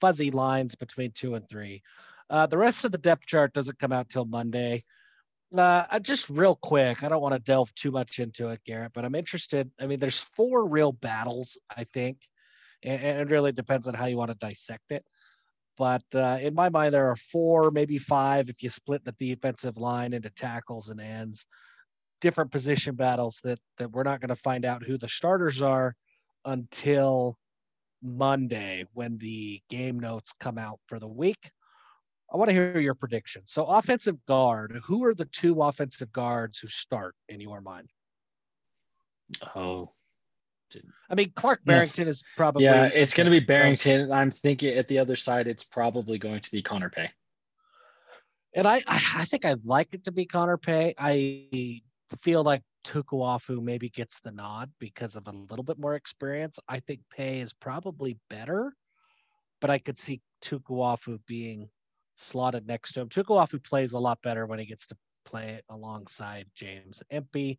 fuzzy 0.00 0.30
lines 0.30 0.74
between 0.74 1.12
two 1.12 1.34
and 1.34 1.48
three. 1.48 1.82
Uh, 2.28 2.46
the 2.46 2.58
rest 2.58 2.84
of 2.84 2.92
the 2.92 2.98
depth 2.98 3.26
chart 3.26 3.54
doesn't 3.54 3.78
come 3.78 3.92
out 3.92 4.10
till 4.10 4.26
Monday. 4.26 4.84
Uh, 5.56 5.98
just 5.98 6.30
real 6.30 6.56
quick, 6.56 7.02
I 7.02 7.08
don't 7.08 7.20
want 7.20 7.34
to 7.34 7.40
delve 7.40 7.74
too 7.74 7.90
much 7.90 8.18
into 8.18 8.48
it, 8.48 8.60
Garrett, 8.64 8.92
but 8.94 9.04
I'm 9.04 9.14
interested. 9.14 9.70
I 9.78 9.86
mean, 9.86 9.98
there's 9.98 10.18
four 10.18 10.66
real 10.66 10.92
battles, 10.92 11.58
I 11.76 11.84
think, 11.84 12.18
and, 12.82 13.02
and 13.02 13.20
it 13.20 13.30
really 13.30 13.52
depends 13.52 13.86
on 13.86 13.94
how 13.94 14.06
you 14.06 14.16
want 14.16 14.30
to 14.30 14.36
dissect 14.36 14.92
it. 14.92 15.04
But 15.76 16.04
uh, 16.14 16.38
in 16.40 16.54
my 16.54 16.68
mind, 16.68 16.94
there 16.94 17.10
are 17.10 17.16
four, 17.16 17.70
maybe 17.70 17.98
five, 17.98 18.48
if 18.48 18.62
you 18.62 18.70
split 18.70 19.04
the 19.04 19.12
defensive 19.12 19.76
line 19.76 20.12
into 20.12 20.30
tackles 20.30 20.88
and 20.88 21.00
ends, 21.00 21.46
different 22.20 22.50
position 22.50 22.94
battles 22.94 23.40
that 23.42 23.58
that 23.78 23.90
we're 23.90 24.04
not 24.04 24.20
going 24.20 24.28
to 24.28 24.36
find 24.36 24.64
out 24.64 24.84
who 24.84 24.96
the 24.96 25.08
starters 25.08 25.60
are 25.60 25.94
until 26.44 27.36
Monday 28.02 28.84
when 28.94 29.18
the 29.18 29.60
game 29.68 29.98
notes 29.98 30.32
come 30.40 30.56
out 30.58 30.78
for 30.86 30.98
the 30.98 31.08
week. 31.08 31.50
I 32.32 32.36
want 32.36 32.48
to 32.48 32.54
hear 32.54 32.80
your 32.80 32.94
prediction. 32.94 33.42
So, 33.44 33.66
offensive 33.66 34.16
guard, 34.26 34.80
who 34.84 35.04
are 35.04 35.14
the 35.14 35.26
two 35.26 35.60
offensive 35.60 36.10
guards 36.12 36.58
who 36.58 36.68
start 36.68 37.14
in 37.28 37.40
your 37.40 37.60
mind? 37.60 37.90
Oh, 39.54 39.92
I 41.10 41.14
mean, 41.14 41.32
Clark 41.34 41.60
Barrington 41.64 42.08
is 42.08 42.24
probably. 42.36 42.64
Yeah, 42.64 42.86
it's 42.86 43.12
going 43.12 43.26
to 43.26 43.30
be 43.30 43.40
Barrington. 43.40 44.10
I'm 44.10 44.30
thinking 44.30 44.76
at 44.76 44.88
the 44.88 44.98
other 44.98 45.16
side, 45.16 45.46
it's 45.46 45.64
probably 45.64 46.18
going 46.18 46.40
to 46.40 46.50
be 46.50 46.62
Connor 46.62 46.88
Pay. 46.88 47.10
And 48.54 48.66
I, 48.66 48.82
I 48.86 49.24
think 49.24 49.44
I'd 49.44 49.64
like 49.64 49.94
it 49.94 50.04
to 50.04 50.12
be 50.12 50.26
Connor 50.26 50.58
Pay. 50.58 50.94
I 50.98 51.80
feel 52.18 52.42
like 52.42 52.62
Tukuafu 52.84 53.62
maybe 53.62 53.88
gets 53.88 54.20
the 54.20 54.30
nod 54.30 54.70
because 54.78 55.16
of 55.16 55.26
a 55.26 55.32
little 55.32 55.62
bit 55.62 55.78
more 55.78 55.94
experience. 55.94 56.58
I 56.68 56.80
think 56.80 57.00
Pay 57.14 57.40
is 57.40 57.52
probably 57.52 58.18
better, 58.28 58.74
but 59.60 59.70
I 59.70 59.78
could 59.78 59.98
see 59.98 60.20
Tukuafu 60.42 61.20
being 61.26 61.68
slotted 62.14 62.66
next 62.66 62.92
to 62.92 63.00
him. 63.00 63.08
Tukuafu 63.08 63.62
plays 63.62 63.92
a 63.92 63.98
lot 63.98 64.20
better 64.22 64.46
when 64.46 64.58
he 64.58 64.64
gets 64.64 64.86
to 64.88 64.96
play 65.24 65.60
alongside 65.68 66.46
James 66.54 67.02
Empey. 67.10 67.58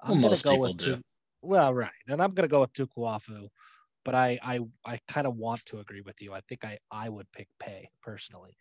I'm 0.00 0.20
well, 0.20 0.30
gonna 0.30 0.42
go 0.42 0.56
with 0.60 0.76
do. 0.76 1.00
well, 1.42 1.72
right, 1.72 1.90
and 2.08 2.20
I'm 2.20 2.32
gonna 2.32 2.48
go 2.48 2.60
with 2.60 2.72
Tukuafu, 2.72 3.48
but 4.04 4.14
I 4.14 4.38
I 4.42 4.60
I 4.84 4.98
kind 5.08 5.26
of 5.26 5.36
want 5.36 5.64
to 5.66 5.78
agree 5.78 6.00
with 6.00 6.20
you. 6.20 6.32
I 6.32 6.40
think 6.48 6.64
I 6.64 6.78
I 6.90 7.08
would 7.08 7.26
pick 7.32 7.48
Pay 7.60 7.88
personally. 8.02 8.56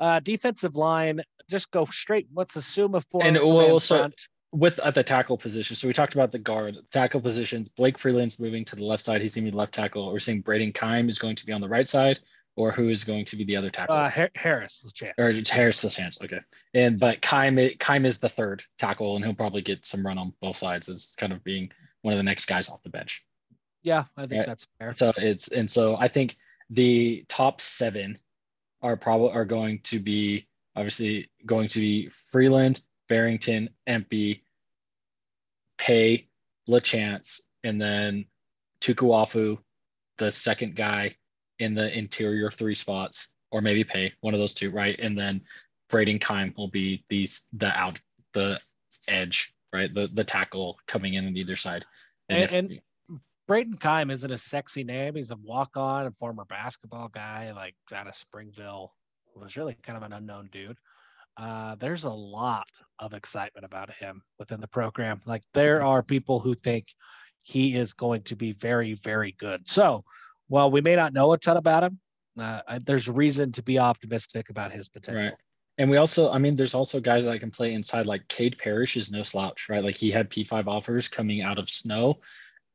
Uh, 0.00 0.18
defensive 0.20 0.76
line, 0.76 1.20
just 1.50 1.70
go 1.70 1.84
straight. 1.84 2.26
Let's 2.34 2.56
assume 2.56 2.94
a 2.94 3.00
four. 3.00 3.22
And 3.22 3.36
also- 3.36 3.98
front. 3.98 4.28
with 4.50 4.78
at 4.80 4.94
the 4.94 5.02
tackle 5.02 5.36
position. 5.36 5.76
So 5.76 5.86
we 5.86 5.92
talked 5.92 6.14
about 6.14 6.32
the 6.32 6.38
guard 6.38 6.76
tackle 6.90 7.20
positions. 7.20 7.68
Blake 7.68 7.98
Freeland's 7.98 8.40
moving 8.40 8.64
to 8.66 8.76
the 8.76 8.84
left 8.84 9.02
side. 9.02 9.20
He's 9.20 9.34
going 9.34 9.44
to 9.44 9.50
be 9.50 9.56
left 9.56 9.74
tackle. 9.74 10.10
We're 10.10 10.20
saying 10.20 10.42
Brayden 10.44 10.72
Keim 10.74 11.08
is 11.08 11.18
going 11.18 11.36
to 11.36 11.44
be 11.44 11.52
on 11.52 11.60
the 11.60 11.68
right 11.68 11.88
side, 11.88 12.20
or 12.56 12.70
who 12.70 12.88
is 12.88 13.04
going 13.04 13.24
to 13.26 13.36
be 13.36 13.44
the 13.44 13.56
other 13.56 13.70
tackle? 13.70 13.96
Uh, 13.96 14.08
Har- 14.08 14.30
Harris, 14.34 14.80
the 14.80 14.90
chance. 14.92 15.14
or 15.18 15.32
Harris 15.54 15.94
chance. 15.94 16.20
Okay. 16.22 16.40
And 16.74 16.98
but 17.00 17.20
Keim 17.20 17.58
Keim 17.78 18.06
is 18.06 18.18
the 18.18 18.28
third 18.28 18.62
tackle, 18.78 19.16
and 19.16 19.24
he'll 19.24 19.34
probably 19.34 19.62
get 19.62 19.84
some 19.86 20.06
run 20.06 20.18
on 20.18 20.32
both 20.40 20.56
sides 20.56 20.88
as 20.88 21.14
kind 21.18 21.32
of 21.32 21.42
being 21.44 21.70
one 22.02 22.12
of 22.14 22.18
the 22.18 22.22
next 22.24 22.46
guys 22.46 22.68
off 22.68 22.82
the 22.82 22.90
bench. 22.90 23.24
Yeah, 23.82 24.04
I 24.16 24.26
think 24.26 24.38
Right. 24.40 24.46
that's 24.46 24.66
fair. 24.78 24.92
So 24.92 25.12
it's 25.16 25.48
and 25.48 25.70
so 25.70 25.96
I 25.96 26.08
think 26.08 26.36
the 26.70 27.24
top 27.28 27.60
seven 27.60 28.18
are 28.82 28.96
probably 28.96 29.30
are 29.32 29.44
going 29.44 29.80
to 29.84 29.98
be 29.98 30.46
obviously 30.76 31.30
going 31.46 31.68
to 31.68 31.80
be 31.80 32.08
Freeland, 32.08 32.80
Barrington, 33.08 33.70
Empey, 33.86 34.44
Pay, 35.78 36.28
LaChance, 36.68 37.40
and 37.62 37.80
then 37.80 38.26
Tukuafu, 38.80 39.58
the 40.18 40.30
second 40.30 40.76
guy 40.76 41.16
in 41.58 41.74
the 41.74 41.96
interior 41.96 42.50
three 42.50 42.74
spots, 42.74 43.34
or 43.50 43.60
maybe 43.60 43.84
Pay, 43.84 44.12
one 44.20 44.34
of 44.34 44.40
those 44.40 44.54
two, 44.54 44.70
right? 44.70 44.98
And 44.98 45.16
then 45.16 45.40
Brayden 45.90 46.20
Keim 46.20 46.54
will 46.56 46.68
be 46.68 47.04
these 47.08 47.46
the 47.52 47.68
out 47.68 48.00
the 48.32 48.60
edge, 49.08 49.54
right? 49.72 49.92
The 49.92 50.08
the 50.12 50.24
tackle 50.24 50.78
coming 50.86 51.14
in 51.14 51.26
on 51.26 51.36
either 51.36 51.56
side. 51.56 51.84
And- 52.28 52.42
if- 52.42 52.52
and- 52.52 52.80
Brayden 53.46 53.78
Keim 53.78 54.10
isn't 54.10 54.30
a 54.30 54.38
sexy 54.38 54.84
name. 54.84 55.16
He's 55.16 55.30
a 55.30 55.36
walk 55.36 55.76
on 55.76 56.06
and 56.06 56.16
former 56.16 56.46
basketball 56.46 57.08
guy, 57.08 57.52
like 57.52 57.74
out 57.94 58.06
of 58.06 58.14
Springville. 58.14 58.94
Was 59.36 59.56
really 59.56 59.76
kind 59.82 59.98
of 59.98 60.02
an 60.04 60.12
unknown 60.12 60.48
dude. 60.50 60.78
Uh, 61.36 61.74
there's 61.74 62.04
a 62.04 62.10
lot 62.10 62.70
of 63.00 63.12
excitement 63.12 63.66
about 63.66 63.92
him 63.92 64.22
within 64.38 64.60
the 64.60 64.68
program. 64.68 65.20
Like 65.26 65.42
there 65.52 65.84
are 65.84 66.02
people 66.02 66.38
who 66.40 66.54
think 66.54 66.86
he 67.42 67.76
is 67.76 67.92
going 67.92 68.22
to 68.22 68.36
be 68.36 68.52
very, 68.52 68.94
very 68.94 69.32
good. 69.32 69.68
So 69.68 70.04
while 70.48 70.70
we 70.70 70.80
may 70.80 70.96
not 70.96 71.12
know 71.12 71.32
a 71.32 71.38
ton 71.38 71.56
about 71.56 71.84
him, 71.84 72.00
uh, 72.38 72.78
there's 72.84 73.08
reason 73.08 73.52
to 73.52 73.62
be 73.62 73.78
optimistic 73.78 74.50
about 74.50 74.72
his 74.72 74.88
potential. 74.88 75.30
Right. 75.30 75.34
And 75.78 75.90
we 75.90 75.96
also, 75.96 76.30
I 76.30 76.38
mean, 76.38 76.54
there's 76.54 76.74
also 76.74 77.00
guys 77.00 77.24
that 77.24 77.32
I 77.32 77.38
can 77.38 77.50
play 77.50 77.74
inside. 77.74 78.06
Like 78.06 78.28
Cade 78.28 78.58
Parrish 78.58 78.96
is 78.96 79.10
no 79.10 79.22
slouch, 79.22 79.68
right? 79.68 79.82
Like 79.82 79.96
he 79.96 80.10
had 80.10 80.30
P5 80.30 80.66
offers 80.68 81.08
coming 81.08 81.42
out 81.42 81.58
of 81.58 81.68
snow, 81.68 82.20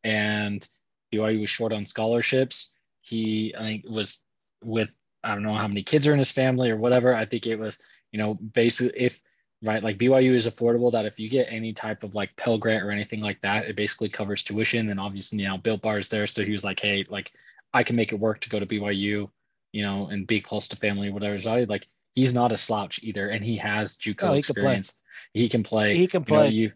and 0.03 0.67
BYU 1.13 1.41
was 1.41 1.49
short 1.49 1.71
on 1.71 1.85
scholarships. 1.85 2.73
He, 3.01 3.53
I 3.57 3.59
think, 3.59 3.85
was 3.89 4.21
with 4.63 4.93
I 5.23 5.33
don't 5.33 5.43
know 5.43 5.55
how 5.55 5.67
many 5.67 5.83
kids 5.83 6.07
are 6.07 6.13
in 6.13 6.19
his 6.19 6.31
family 6.31 6.69
or 6.69 6.77
whatever. 6.77 7.13
I 7.13 7.25
think 7.25 7.47
it 7.47 7.59
was, 7.59 7.79
you 8.11 8.19
know, 8.19 8.35
basically 8.35 8.99
if 8.99 9.21
right, 9.63 9.83
like 9.83 9.97
BYU 9.97 10.31
is 10.31 10.47
affordable 10.47 10.91
that 10.91 11.05
if 11.05 11.19
you 11.19 11.29
get 11.29 11.47
any 11.49 11.73
type 11.73 12.03
of 12.03 12.15
like 12.15 12.35
Pell 12.35 12.57
Grant 12.57 12.83
or 12.83 12.91
anything 12.91 13.21
like 13.21 13.41
that, 13.41 13.65
it 13.65 13.75
basically 13.75 14.09
covers 14.09 14.43
tuition. 14.43 14.89
And 14.89 14.99
obviously, 14.99 15.39
you 15.39 15.47
know, 15.47 15.57
Bill 15.57 15.77
Barr 15.77 15.99
is 15.99 16.07
there, 16.07 16.27
so 16.27 16.43
he 16.43 16.51
was 16.51 16.63
like, 16.63 16.79
hey, 16.79 17.05
like 17.09 17.31
I 17.73 17.83
can 17.83 17.95
make 17.95 18.11
it 18.11 18.19
work 18.19 18.39
to 18.41 18.49
go 18.49 18.59
to 18.59 18.65
BYU, 18.65 19.29
you 19.71 19.81
know, 19.83 20.07
and 20.07 20.25
be 20.25 20.41
close 20.41 20.67
to 20.69 20.75
family, 20.75 21.11
whatever. 21.11 21.37
So 21.37 21.53
I, 21.53 21.63
like 21.65 21.87
he's 22.15 22.33
not 22.33 22.51
a 22.51 22.57
slouch 22.57 22.99
either, 23.03 23.29
and 23.29 23.43
he 23.43 23.57
has 23.57 23.97
JUCO 23.97 24.23
Oh, 24.23 24.33
he 24.33 24.41
can 24.41 24.51
experience. 24.51 24.97
He 25.33 25.49
can 25.49 25.63
play. 25.63 25.95
He 25.95 26.07
can 26.07 26.23
You 26.27 26.33
know, 26.33 26.39
play. 26.41 26.49
you, 26.49 26.71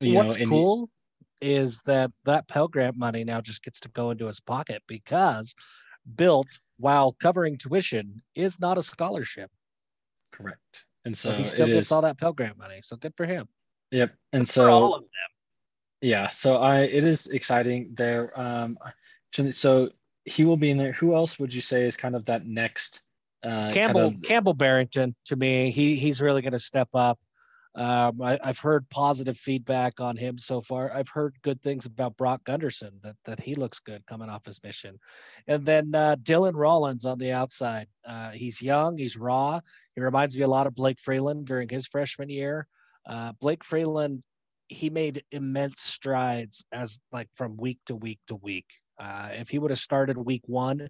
you 0.00 0.14
What's 0.14 0.36
know, 0.36 0.42
and 0.42 0.50
cool 0.50 0.90
is 1.40 1.82
that 1.82 2.10
that 2.24 2.48
Pell 2.48 2.68
Grant 2.68 2.96
money 2.96 3.24
now 3.24 3.40
just 3.40 3.62
gets 3.62 3.80
to 3.80 3.88
go 3.90 4.10
into 4.10 4.26
his 4.26 4.40
pocket 4.40 4.82
because 4.86 5.54
built 6.14 6.58
while 6.78 7.12
covering 7.12 7.56
tuition 7.58 8.22
is 8.34 8.60
not 8.60 8.78
a 8.78 8.82
scholarship. 8.82 9.50
correct. 10.32 10.86
And 11.04 11.16
So 11.16 11.30
so 11.30 11.36
he 11.36 11.44
still 11.44 11.66
gets 11.66 11.88
is- 11.88 11.92
all 11.92 12.02
that 12.02 12.18
Pell 12.18 12.32
Grant 12.32 12.58
money. 12.58 12.80
So 12.82 12.96
good 12.96 13.14
for 13.16 13.26
him. 13.26 13.48
Yep. 13.90 14.14
And 14.32 14.48
for 14.48 14.68
all 14.68 14.90
so 14.92 14.94
of 14.96 15.00
them. 15.02 15.10
yeah, 16.02 16.26
so 16.28 16.56
I 16.58 16.80
it 16.80 17.04
is 17.04 17.28
exciting 17.28 17.94
there. 17.94 18.38
Um, 18.38 18.78
so 19.50 19.88
he 20.26 20.44
will 20.44 20.56
be 20.56 20.70
in 20.70 20.76
there. 20.76 20.92
Who 20.92 21.14
else 21.14 21.38
would 21.38 21.54
you 21.54 21.60
say 21.60 21.86
is 21.86 21.96
kind 21.96 22.14
of 22.14 22.26
that 22.26 22.46
next? 22.46 23.06
Uh, 23.42 23.70
Campbell 23.72 24.10
Kind 24.10 24.16
of, 24.16 24.22
Campbell 24.22 24.54
Barrington 24.54 25.14
to 25.26 25.36
me, 25.36 25.70
he 25.70 25.96
he's 25.96 26.20
really 26.20 26.42
going 26.42 26.52
to 26.52 26.58
step 26.58 26.88
up. 26.94 27.18
Um, 27.76 28.22
I, 28.22 28.38
I've 28.42 28.58
heard 28.58 28.88
positive 28.88 29.36
feedback 29.36 30.00
on 30.00 30.16
him 30.16 30.38
so 30.38 30.62
far. 30.62 30.90
I've 30.92 31.10
heard 31.10 31.36
good 31.42 31.60
things 31.60 31.84
about 31.84 32.16
Brock 32.16 32.42
Gunderson 32.44 32.98
that 33.02 33.16
that 33.24 33.40
he 33.40 33.54
looks 33.54 33.78
good 33.78 34.04
coming 34.06 34.28
off 34.28 34.46
his 34.46 34.62
mission, 34.64 34.98
and 35.46 35.64
then 35.64 35.94
uh, 35.94 36.16
Dylan 36.16 36.54
Rollins 36.54 37.04
on 37.04 37.18
the 37.18 37.32
outside. 37.32 37.86
Uh, 38.04 38.30
he's 38.30 38.60
young, 38.60 38.98
he's 38.98 39.16
raw. 39.16 39.60
He 39.94 40.00
reminds 40.00 40.36
me 40.36 40.42
a 40.42 40.48
lot 40.48 40.66
of 40.66 40.74
Blake 40.74 40.98
Freeland 41.00 41.46
during 41.46 41.68
his 41.68 41.86
freshman 41.86 42.30
year. 42.30 42.66
Uh, 43.06 43.32
Blake 43.40 43.62
Freeland, 43.62 44.24
he 44.66 44.90
made 44.90 45.22
immense 45.30 45.82
strides 45.82 46.64
as 46.72 47.00
like 47.12 47.28
from 47.34 47.56
week 47.56 47.78
to 47.86 47.94
week 47.94 48.18
to 48.26 48.34
week. 48.34 48.66
Uh, 48.98 49.28
if 49.32 49.48
he 49.48 49.58
would 49.58 49.70
have 49.70 49.78
started 49.78 50.16
week 50.16 50.42
one, 50.46 50.88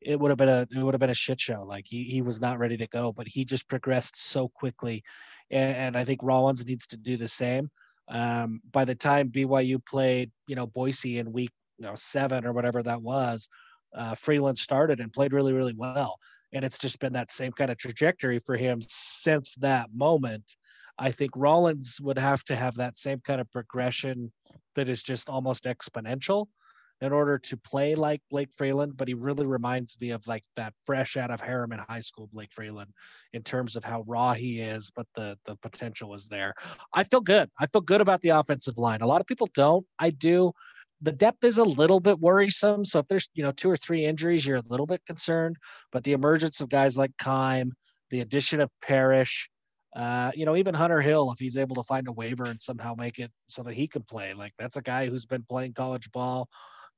it 0.00 0.18
would 0.18 0.30
have 0.30 0.38
been 0.38 0.48
a 0.48 0.66
it 0.70 0.82
would 0.82 0.94
have 0.94 1.00
been 1.00 1.10
a 1.10 1.14
shit 1.14 1.40
show. 1.40 1.64
Like 1.64 1.86
he 1.86 2.04
he 2.04 2.22
was 2.22 2.40
not 2.40 2.58
ready 2.58 2.76
to 2.76 2.86
go, 2.86 3.12
but 3.12 3.26
he 3.26 3.44
just 3.44 3.68
progressed 3.68 4.20
so 4.20 4.48
quickly, 4.48 5.02
and, 5.50 5.76
and 5.76 5.96
I 5.96 6.04
think 6.04 6.20
Rollins 6.22 6.66
needs 6.66 6.86
to 6.88 6.96
do 6.96 7.16
the 7.16 7.28
same. 7.28 7.70
Um, 8.08 8.60
by 8.70 8.84
the 8.84 8.94
time 8.94 9.30
BYU 9.30 9.84
played, 9.84 10.30
you 10.46 10.56
know, 10.56 10.66
Boise 10.66 11.18
in 11.18 11.32
week 11.32 11.50
you 11.78 11.86
know 11.86 11.94
seven 11.94 12.46
or 12.46 12.52
whatever 12.52 12.82
that 12.82 13.02
was, 13.02 13.48
uh, 13.94 14.14
Freeland 14.14 14.58
started 14.58 15.00
and 15.00 15.12
played 15.12 15.32
really 15.32 15.52
really 15.52 15.74
well, 15.74 16.18
and 16.52 16.64
it's 16.64 16.78
just 16.78 17.00
been 17.00 17.14
that 17.14 17.30
same 17.30 17.52
kind 17.52 17.70
of 17.70 17.78
trajectory 17.78 18.38
for 18.38 18.56
him 18.56 18.80
since 18.86 19.54
that 19.56 19.88
moment. 19.94 20.56
I 21.00 21.12
think 21.12 21.30
Rollins 21.36 22.00
would 22.00 22.18
have 22.18 22.42
to 22.44 22.56
have 22.56 22.74
that 22.76 22.98
same 22.98 23.20
kind 23.20 23.40
of 23.40 23.50
progression 23.52 24.32
that 24.74 24.88
is 24.88 25.02
just 25.02 25.28
almost 25.28 25.64
exponential 25.64 26.46
in 27.00 27.12
order 27.12 27.38
to 27.38 27.56
play 27.56 27.94
like 27.94 28.20
Blake 28.30 28.52
Freeland, 28.52 28.96
but 28.96 29.08
he 29.08 29.14
really 29.14 29.46
reminds 29.46 30.00
me 30.00 30.10
of 30.10 30.26
like 30.26 30.44
that 30.56 30.74
fresh 30.84 31.16
out 31.16 31.30
of 31.30 31.40
Herriman 31.40 31.84
High 31.88 32.00
School 32.00 32.28
Blake 32.32 32.52
Freeland 32.52 32.90
in 33.32 33.42
terms 33.42 33.76
of 33.76 33.84
how 33.84 34.02
raw 34.06 34.32
he 34.32 34.60
is, 34.60 34.90
but 34.94 35.06
the 35.14 35.38
the 35.44 35.56
potential 35.56 36.12
is 36.14 36.26
there. 36.26 36.54
I 36.92 37.04
feel 37.04 37.20
good. 37.20 37.50
I 37.58 37.66
feel 37.66 37.82
good 37.82 38.00
about 38.00 38.20
the 38.22 38.30
offensive 38.30 38.78
line. 38.78 39.00
A 39.00 39.06
lot 39.06 39.20
of 39.20 39.26
people 39.26 39.48
don't. 39.54 39.86
I 39.98 40.10
do. 40.10 40.52
The 41.00 41.12
depth 41.12 41.44
is 41.44 41.58
a 41.58 41.64
little 41.64 42.00
bit 42.00 42.18
worrisome. 42.18 42.84
So 42.84 42.98
if 42.98 43.06
there's 43.06 43.28
you 43.34 43.44
know 43.44 43.52
two 43.52 43.70
or 43.70 43.76
three 43.76 44.04
injuries, 44.04 44.44
you're 44.44 44.56
a 44.56 44.62
little 44.68 44.86
bit 44.86 45.02
concerned. 45.06 45.56
But 45.92 46.02
the 46.02 46.12
emergence 46.12 46.60
of 46.60 46.68
guys 46.68 46.98
like 46.98 47.12
Keim, 47.18 47.74
the 48.10 48.20
addition 48.20 48.60
of 48.60 48.70
Parrish, 48.82 49.48
uh, 49.94 50.32
you 50.34 50.44
know, 50.44 50.56
even 50.56 50.74
Hunter 50.74 51.00
Hill, 51.00 51.30
if 51.30 51.38
he's 51.38 51.56
able 51.56 51.76
to 51.76 51.82
find 51.84 52.08
a 52.08 52.12
waiver 52.12 52.44
and 52.44 52.60
somehow 52.60 52.94
make 52.96 53.20
it 53.20 53.30
so 53.48 53.62
that 53.62 53.74
he 53.74 53.86
can 53.86 54.02
play, 54.02 54.34
like 54.34 54.52
that's 54.58 54.76
a 54.76 54.82
guy 54.82 55.08
who's 55.08 55.26
been 55.26 55.44
playing 55.48 55.74
college 55.74 56.10
ball. 56.10 56.48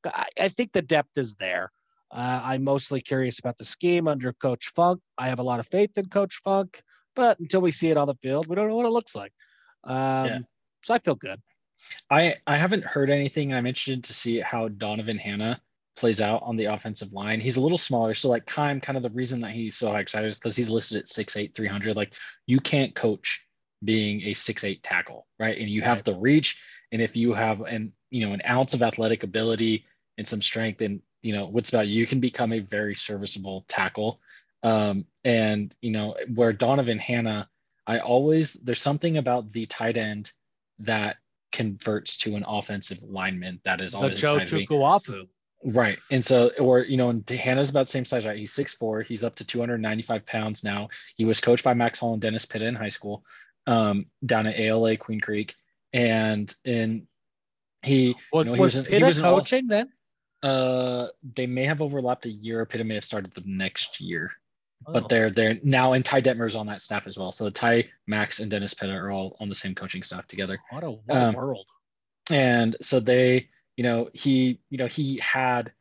I, 0.05 0.27
I 0.39 0.49
think 0.49 0.73
the 0.73 0.83
depth 0.83 1.17
is 1.17 1.35
there. 1.37 1.71
Uh, 2.11 2.41
I'm 2.43 2.65
mostly 2.65 3.01
curious 3.01 3.39
about 3.39 3.59
the 3.59 3.65
scheme 3.65 4.09
under 4.09 4.33
Coach 4.33 4.69
Funk. 4.75 5.01
I 5.17 5.29
have 5.29 5.39
a 5.39 5.45
lot 5.45 5.61
of 5.61 5.67
faith 5.67 5.97
in 5.97 6.07
Coach 6.07 6.41
Funk, 6.43 6.83
but 7.15 7.39
until 7.39 7.61
we 7.61 7.71
see 7.71 7.89
it 7.91 7.97
on 7.97 8.09
the 8.09 8.17
field, 8.23 8.49
we 8.49 8.57
don't 8.57 8.69
know 8.69 8.77
what 8.77 8.87
it 8.87 8.93
looks 8.93 9.15
like. 9.15 9.33
Um, 9.85 10.27
Yeah. 10.27 10.39
So 10.83 10.95
I 10.95 10.99
feel 10.99 11.15
good. 11.15 11.41
I 12.11 12.37
I 12.47 12.57
haven't 12.57 12.85
heard 12.85 13.11
anything. 13.11 13.53
I'm 13.53 13.67
interested 13.67 14.03
to 14.05 14.15
see 14.15 14.41
how 14.41 14.69
Donovan 14.69 15.19
Hannah 15.19 15.61
plays 15.97 16.21
out 16.21 16.43
on 16.43 16.57
the 16.57 16.67
offensive 16.67 17.13
line. 17.13 17.41
He's 17.41 17.57
a 17.57 17.61
little 17.61 17.79
smaller, 17.79 18.15
so 18.15 18.29
like 18.29 18.47
Keim, 18.47 18.81
kind 18.81 18.97
of 18.97 19.03
the 19.03 19.11
reason 19.11 19.41
that 19.41 19.53
he's 19.53 19.77
so 19.77 19.95
excited 19.97 20.27
is 20.27 20.39
because 20.39 20.57
he's 20.57 20.71
listed 20.71 20.99
at 20.99 21.07
6'8", 21.07 21.55
300. 21.55 21.97
Like 21.97 22.15
you 22.47 22.61
can't 22.61 22.95
coach 22.95 23.47
being 23.85 24.23
a 24.23 24.35
six 24.35 24.65
eight 24.65 24.83
tackle, 24.83 25.27
right? 25.39 25.59
And 25.59 25.69
you 25.69 25.83
have 25.83 26.05
the 26.05 26.15
reach, 26.15 26.61
and 26.93 27.01
if 27.01 27.17
you 27.17 27.33
have 27.33 27.61
an 27.63 27.93
you 28.11 28.27
know 28.27 28.33
an 28.33 28.43
ounce 28.49 28.75
of 28.75 28.83
athletic 28.83 29.23
ability 29.23 29.87
and 30.19 30.27
some 30.27 30.43
strength, 30.43 30.81
and 30.81 31.01
you 31.23 31.33
know 31.33 31.47
what's 31.47 31.71
about 31.71 31.89
you 31.89 32.07
can 32.07 32.21
become 32.21 32.53
a 32.53 32.61
very 32.61 32.95
serviceable 32.95 33.65
tackle. 33.69 34.21
Um, 34.63 35.07
and 35.25 35.75
you 35.81 35.91
know 35.91 36.17
where 36.35 36.53
Donovan 36.53 36.99
Hannah, 36.99 37.49
I 37.87 37.99
always 37.99 38.55
there's 38.55 38.83
something 38.83 39.17
about 39.17 39.51
the 39.53 39.67
tight 39.67 39.97
end 39.97 40.33
that 40.81 41.17
converts 41.53 42.17
to 42.19 42.37
an 42.37 42.45
offensive 42.47 43.03
lineman 43.03 43.61
that 43.65 43.81
is 43.81 43.95
always 43.95 44.21
The 44.21 44.27
Joe. 44.27 44.39
Tukuafu. 44.39 45.29
Right. 45.63 45.99
And 46.11 46.25
so, 46.25 46.51
or, 46.59 46.81
you 46.81 46.97
know, 46.97 47.11
and 47.11 47.29
Hannah's 47.29 47.69
about 47.69 47.87
the 47.87 47.93
same 47.93 48.07
size, 48.07 48.25
right? 48.25 48.39
He's 48.39 48.55
6'4, 48.55 49.05
he's 49.05 49.23
up 49.23 49.37
to 49.37 49.47
295 49.47 50.25
pounds 50.25 50.65
now. 50.65 50.89
He 51.17 51.27
was 51.27 51.41
coached 51.41 51.65
by 51.65 51.75
Max 51.75 51.99
Hall 51.99 52.15
and 52.15 52.23
Dennis 52.23 52.47
Pitta 52.47 52.67
in 52.67 52.75
high 52.75 52.89
school, 52.89 53.25
um, 53.67 54.07
down 54.25 54.47
at 54.47 54.59
ALA 54.59 54.97
Queen 54.97 55.21
Creek. 55.21 55.55
And 55.93 56.53
in 56.65 57.07
he, 57.83 58.15
Was, 58.33 58.47
know, 58.47 58.55
he 58.55 58.61
was 58.61 58.87
he 58.87 59.03
was 59.03 59.19
an 59.19 59.25
all- 59.25 59.39
coaching 59.39 59.67
then? 59.67 59.91
uh, 60.43 61.09
they 61.35 61.47
may 61.47 61.65
have 61.65 61.83
overlapped 61.83 62.25
a 62.27 62.31
year. 62.31 62.65
Pitta 62.65 62.85
may 62.85 62.95
have 62.95 63.05
started 63.05 63.33
the 63.35 63.43
next 63.45 64.01
year, 64.01 64.31
Oh, 64.87 64.93
but 64.95 65.09
they're 65.11 65.31
they're 65.31 65.59
now, 65.63 65.93
and 65.95 66.05
Ty 66.05 66.23
Detmer 66.23 66.47
is 66.47 66.57
on 66.57 66.67
that 66.69 66.81
staff 66.81 67.07
as 67.07 67.19
well. 67.19 67.33
So 67.33 67.51
Ty, 67.51 67.87
Max, 68.07 68.41
and 68.41 68.51
Dennis 68.51 68.73
Pitta 68.73 68.93
are 68.93 69.11
all 69.11 69.37
on 69.41 69.49
the 69.51 69.55
same 69.55 69.75
coaching 69.75 70.03
staff 70.03 70.27
together. 70.27 70.59
what 70.71 70.85
a, 70.85 70.91
what 70.91 71.17
um, 71.17 71.35
a 71.35 71.39
world. 71.39 71.67
and 72.31 72.77
so 72.81 73.01
they 73.01 73.49
you 73.77 73.85
know 73.85 74.09
he 74.15 74.61
you 74.71 74.79
know 74.79 74.87
he 74.87 75.19
had 75.19 75.73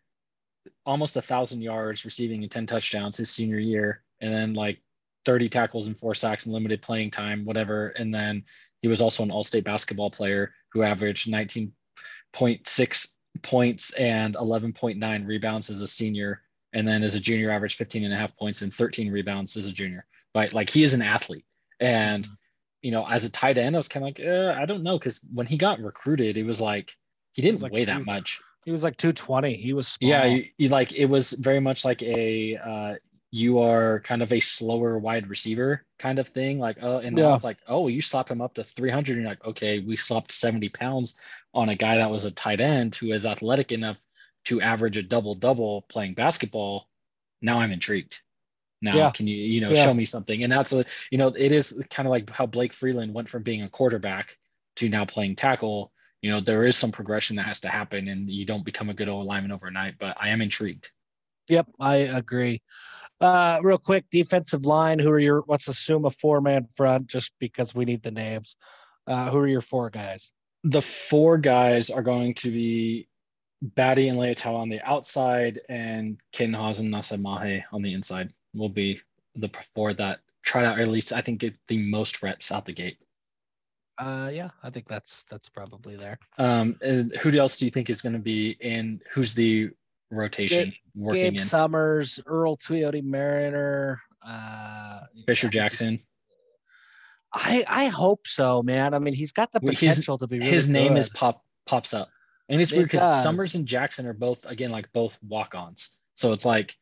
almost 0.85 1.15
a 1.15 1.21
thousand 1.21 1.61
yards 1.61 2.03
receiving 2.05 2.41
and 2.43 2.51
10 2.51 2.65
touchdowns 2.65 3.15
his 3.17 3.29
senior 3.29 3.59
year 3.59 4.01
and 4.21 4.33
then 4.33 4.53
like 4.53 4.81
30 5.25 5.49
tackles 5.49 5.87
and 5.87 5.97
four 5.97 6.15
sacks 6.15 6.45
and 6.45 6.53
limited 6.53 6.81
playing 6.81 7.11
time, 7.11 7.45
whatever. 7.45 7.89
And 7.89 8.13
then 8.13 8.43
he 8.81 8.87
was 8.87 9.01
also 9.01 9.23
an 9.23 9.31
all-state 9.31 9.65
basketball 9.65 10.09
player 10.09 10.53
who 10.71 10.83
averaged 10.83 11.29
19.6 11.31 13.13
points 13.41 13.93
and 13.93 14.35
11.9 14.35 15.27
rebounds 15.27 15.69
as 15.69 15.81
a 15.81 15.87
senior. 15.87 16.41
And 16.73 16.87
then 16.87 17.03
as 17.03 17.15
a 17.15 17.19
junior, 17.19 17.51
averaged 17.51 17.77
15 17.77 18.05
and 18.05 18.13
a 18.13 18.17
half 18.17 18.37
points 18.37 18.61
and 18.61 18.73
13 18.73 19.11
rebounds 19.11 19.57
as 19.57 19.65
a 19.65 19.73
junior. 19.73 20.05
Right. 20.35 20.53
Like 20.53 20.69
he 20.69 20.83
is 20.83 20.93
an 20.93 21.01
athlete. 21.01 21.45
And, 21.79 22.23
mm-hmm. 22.23 22.33
you 22.81 22.91
know, 22.91 23.05
as 23.07 23.25
a 23.25 23.31
tight 23.31 23.57
end, 23.57 23.75
I 23.75 23.79
was 23.79 23.87
kind 23.87 24.03
of 24.03 24.07
like, 24.07 24.19
eh, 24.19 24.53
I 24.55 24.65
don't 24.65 24.83
know. 24.83 24.99
Cause 24.99 25.19
when 25.33 25.47
he 25.47 25.57
got 25.57 25.79
recruited, 25.79 26.37
it 26.37 26.43
was 26.43 26.61
like, 26.61 26.95
he 27.33 27.41
didn't 27.41 27.61
like 27.61 27.73
weigh 27.73 27.81
two, 27.81 27.87
that 27.87 28.05
much. 28.05 28.39
He 28.65 28.71
was 28.71 28.83
like 28.83 28.97
220. 28.97 29.55
He 29.55 29.73
was 29.73 29.87
small. 29.87 30.09
Yeah. 30.09 30.25
You, 30.25 30.45
you 30.57 30.69
like, 30.69 30.93
it 30.93 31.05
was 31.05 31.31
very 31.33 31.59
much 31.59 31.83
like 31.83 32.03
a, 32.03 32.57
uh, 32.57 32.95
you 33.31 33.59
are 33.59 33.99
kind 33.99 34.21
of 34.21 34.33
a 34.33 34.39
slower 34.39 34.97
wide 34.97 35.27
receiver 35.27 35.85
kind 35.99 36.17
of 36.17 36.27
thing. 36.27 36.59
Like, 36.59 36.77
oh, 36.81 36.97
and 36.97 37.17
yeah. 37.17 37.33
it's 37.33 37.43
like, 37.43 37.59
oh, 37.67 37.87
you 37.87 38.01
slap 38.01 38.29
him 38.29 38.41
up 38.41 38.55
to 38.55 38.63
300. 38.63 39.13
And 39.13 39.21
you're 39.21 39.31
like, 39.31 39.45
okay, 39.45 39.79
we 39.79 39.95
slapped 39.95 40.31
70 40.31 40.69
pounds 40.69 41.15
on 41.53 41.69
a 41.69 41.75
guy 41.75 41.97
that 41.97 42.09
was 42.09 42.25
a 42.25 42.31
tight 42.31 42.59
end 42.59 42.95
who 42.95 43.11
is 43.11 43.25
athletic 43.25 43.71
enough 43.71 44.03
to 44.45 44.61
average 44.61 44.97
a 44.97 45.03
double 45.03 45.35
double 45.35 45.83
playing 45.83 46.15
basketball. 46.15 46.87
Now 47.41 47.59
I'm 47.59 47.71
intrigued. 47.71 48.19
Now, 48.81 48.95
yeah. 48.95 49.11
can 49.11 49.27
you, 49.27 49.35
you 49.35 49.61
know, 49.61 49.71
yeah. 49.71 49.83
show 49.83 49.93
me 49.93 50.05
something? 50.05 50.43
And 50.43 50.51
that's 50.51 50.73
a, 50.73 50.85
you 51.11 51.17
know, 51.17 51.27
it 51.27 51.51
is 51.51 51.85
kind 51.89 52.07
of 52.07 52.11
like 52.11 52.29
how 52.29 52.45
Blake 52.45 52.73
Freeland 52.73 53.13
went 53.13 53.29
from 53.29 53.43
being 53.43 53.61
a 53.61 53.69
quarterback 53.69 54.37
to 54.77 54.89
now 54.89 55.05
playing 55.05 55.35
tackle. 55.35 55.91
You 56.21 56.31
know, 56.31 56.39
there 56.39 56.65
is 56.65 56.77
some 56.77 56.91
progression 56.91 57.35
that 57.35 57.45
has 57.45 57.59
to 57.61 57.69
happen 57.69 58.07
and 58.07 58.29
you 58.29 58.45
don't 58.45 58.65
become 58.65 58.89
a 58.89 58.93
good 58.93 59.09
old 59.09 59.27
lineman 59.27 59.51
overnight, 59.51 59.95
but 59.99 60.17
I 60.19 60.29
am 60.29 60.41
intrigued. 60.41 60.89
Yep, 61.49 61.69
I 61.79 61.95
agree. 61.95 62.61
Uh, 63.21 63.59
real 63.61 63.77
quick, 63.77 64.05
defensive 64.11 64.65
line. 64.65 64.99
Who 64.99 65.09
are 65.09 65.19
your? 65.19 65.43
Let's 65.47 65.67
assume 65.67 66.05
a 66.05 66.09
four-man 66.09 66.63
front, 66.75 67.07
just 67.07 67.31
because 67.39 67.75
we 67.75 67.85
need 67.85 68.03
the 68.03 68.11
names. 68.11 68.55
Uh, 69.07 69.29
who 69.29 69.37
are 69.39 69.47
your 69.47 69.61
four 69.61 69.89
guys? 69.89 70.31
The 70.63 70.81
four 70.81 71.37
guys 71.37 71.89
are 71.89 72.01
going 72.01 72.33
to 72.35 72.51
be 72.51 73.07
Batty 73.61 74.07
and 74.07 74.17
Leitao 74.17 74.53
on 74.55 74.69
the 74.69 74.81
outside, 74.87 75.59
and 75.67 76.17
Cadenhausen 76.33 76.89
Nasamahe 76.89 77.63
on 77.71 77.81
the 77.81 77.93
inside. 77.93 78.33
Will 78.53 78.69
be 78.69 79.01
the 79.35 79.49
four 79.73 79.93
that 79.93 80.19
try 80.43 80.65
out, 80.65 80.77
or 80.77 80.81
at 80.81 80.87
least 80.87 81.11
I 81.11 81.21
think 81.21 81.39
get 81.39 81.55
the 81.67 81.77
most 81.77 82.23
reps 82.23 82.51
out 82.51 82.65
the 82.65 82.73
gate. 82.73 83.03
Uh, 83.97 84.29
yeah, 84.33 84.49
I 84.63 84.69
think 84.69 84.87
that's 84.87 85.23
that's 85.25 85.49
probably 85.49 85.97
there. 85.97 86.17
Um, 86.37 86.77
and 86.81 87.13
who 87.17 87.37
else 87.37 87.57
do 87.57 87.65
you 87.65 87.71
think 87.71 87.89
is 87.89 88.01
going 88.01 88.13
to 88.13 88.19
be 88.19 88.51
in? 88.61 89.01
Who's 89.11 89.33
the 89.33 89.71
rotation 90.11 90.65
Gabe, 90.65 90.73
working 90.95 91.23
Gabe 91.23 91.33
in. 91.35 91.39
Summers, 91.39 92.19
Earl 92.25 92.57
Tuioti 92.57 93.03
Mariner, 93.03 94.01
uh, 94.25 95.01
Fisher 95.25 95.49
Jackson. 95.49 95.99
I 97.33 97.63
I 97.67 97.87
hope 97.87 98.25
so, 98.25 98.63
man. 98.63 98.93
I 98.93 98.99
mean, 98.99 99.13
he's 99.13 99.31
got 99.31 99.51
the 99.51 99.59
potential 99.59 100.15
his, 100.15 100.19
to 100.21 100.27
be. 100.27 100.39
Really 100.39 100.51
his 100.51 100.67
name 100.69 100.93
good. 100.93 100.99
is 100.99 101.09
pop 101.09 101.43
pops 101.65 101.93
up, 101.93 102.09
and 102.47 102.59
it's 102.59 102.71
it 102.71 102.77
weird 102.77 102.89
because 102.89 103.23
Summers 103.23 103.55
and 103.55 103.65
Jackson 103.65 104.07
are 104.07 104.13
both 104.13 104.45
again 104.45 104.71
like 104.71 104.91
both 104.93 105.17
walk-ons. 105.21 105.97
So 106.15 106.33
it's 106.33 106.45
like, 106.45 106.75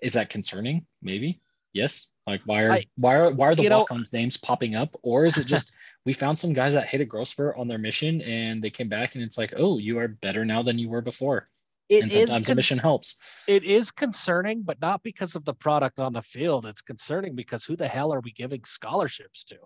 is 0.00 0.12
that 0.12 0.30
concerning? 0.30 0.86
Maybe 1.02 1.40
yes. 1.72 2.08
Like 2.26 2.42
why 2.44 2.62
are 2.62 2.72
I, 2.72 2.86
why 2.96 3.16
are 3.16 3.30
why 3.32 3.48
are 3.48 3.54
the 3.54 3.68
walk-ons 3.68 4.12
know, 4.12 4.18
names 4.18 4.36
popping 4.36 4.76
up, 4.76 4.96
or 5.02 5.26
is 5.26 5.38
it 5.38 5.46
just 5.46 5.72
we 6.04 6.12
found 6.12 6.38
some 6.38 6.52
guys 6.52 6.74
that 6.74 6.88
hit 6.88 7.00
a 7.00 7.04
growth 7.04 7.28
spurt 7.28 7.56
on 7.58 7.66
their 7.66 7.78
mission 7.78 8.22
and 8.22 8.62
they 8.62 8.70
came 8.70 8.88
back 8.88 9.14
and 9.14 9.24
it's 9.24 9.38
like, 9.38 9.54
oh, 9.56 9.78
you 9.78 9.98
are 9.98 10.08
better 10.08 10.44
now 10.44 10.62
than 10.62 10.78
you 10.78 10.88
were 10.88 11.00
before. 11.00 11.48
It 11.92 12.02
and 12.04 12.12
sometimes 12.12 12.46
con- 12.46 12.56
mission 12.56 12.78
helps. 12.78 13.18
It 13.46 13.64
is 13.64 13.90
concerning, 13.90 14.62
but 14.62 14.80
not 14.80 15.02
because 15.02 15.36
of 15.36 15.44
the 15.44 15.52
product 15.52 15.98
on 15.98 16.12
the 16.12 16.22
field. 16.22 16.64
It's 16.64 16.82
concerning 16.82 17.34
because 17.34 17.64
who 17.64 17.76
the 17.76 17.88
hell 17.88 18.12
are 18.14 18.20
we 18.20 18.32
giving 18.32 18.64
scholarships 18.64 19.44
to? 19.44 19.58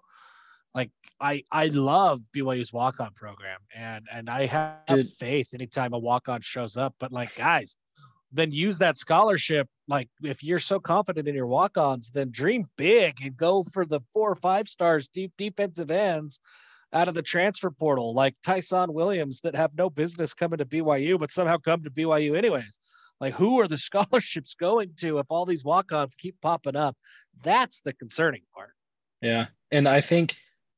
Like 0.74 0.91
I 1.20 1.45
I 1.51 1.68
love 1.68 2.20
BYU's 2.37 2.72
walk 2.72 3.01
on 3.01 3.12
program 3.14 3.61
and 3.74 4.07
and 4.12 4.29
I 4.29 4.47
have 4.47 4.85
Dude. 4.87 5.07
faith 5.07 5.55
anytime 5.55 5.95
a 5.95 5.99
walk 5.99 6.29
on 6.29 6.41
shows 6.43 6.77
up. 6.77 6.95
But 6.99 7.12
like 7.12 7.35
guys, 7.37 7.77
then 8.33 8.51
use 8.51 8.79
that 8.79 8.99
scholarship. 8.99 9.68
Like 9.89 10.09
if 10.22 10.43
you're 10.43 10.59
so 10.59 10.81
confident 10.81 11.29
in 11.29 11.35
your 11.35 11.47
walk 11.47 11.79
ons, 11.79 12.11
then 12.11 12.31
dream 12.31 12.66
big 12.77 13.24
and 13.24 13.37
go 13.37 13.62
for 13.62 13.87
the 13.87 14.01
four 14.12 14.31
or 14.31 14.35
five 14.35 14.68
stars 14.68 15.09
deep 15.09 15.33
defensive 15.39 15.91
ends 15.91 16.41
out 16.93 17.09
of 17.09 17.14
the 17.14 17.22
transfer 17.22 17.70
portal, 17.70 18.14
like 18.14 18.34
Tyson 18.43 18.93
Williams, 18.93 19.41
that 19.41 19.55
have 19.55 19.72
no 19.76 19.91
business 19.91 20.34
coming 20.34 20.59
to 20.59 20.64
BYU, 20.64 21.18
but 21.18 21.30
somehow 21.30 21.59
come 21.59 21.82
to 21.82 21.91
BYU 21.91 22.37
anyways. 22.37 22.78
Like, 23.20 23.34
who 23.34 23.61
are 23.61 23.68
the 23.68 23.78
scholarships 23.89 24.55
going 24.55 24.93
to 24.99 25.18
if 25.18 25.26
all 25.30 25.47
these 25.47 25.64
walk 25.64 25.93
ons 25.93 26.14
keep 26.14 26.41
popping 26.41 26.76
up? 26.76 26.97
That's 27.43 27.80
the 27.80 27.93
concerning 27.93 28.43
part. 28.55 28.72
Yeah. 29.20 29.47
And 29.70 29.89
I 29.89 30.01
think 30.01 30.37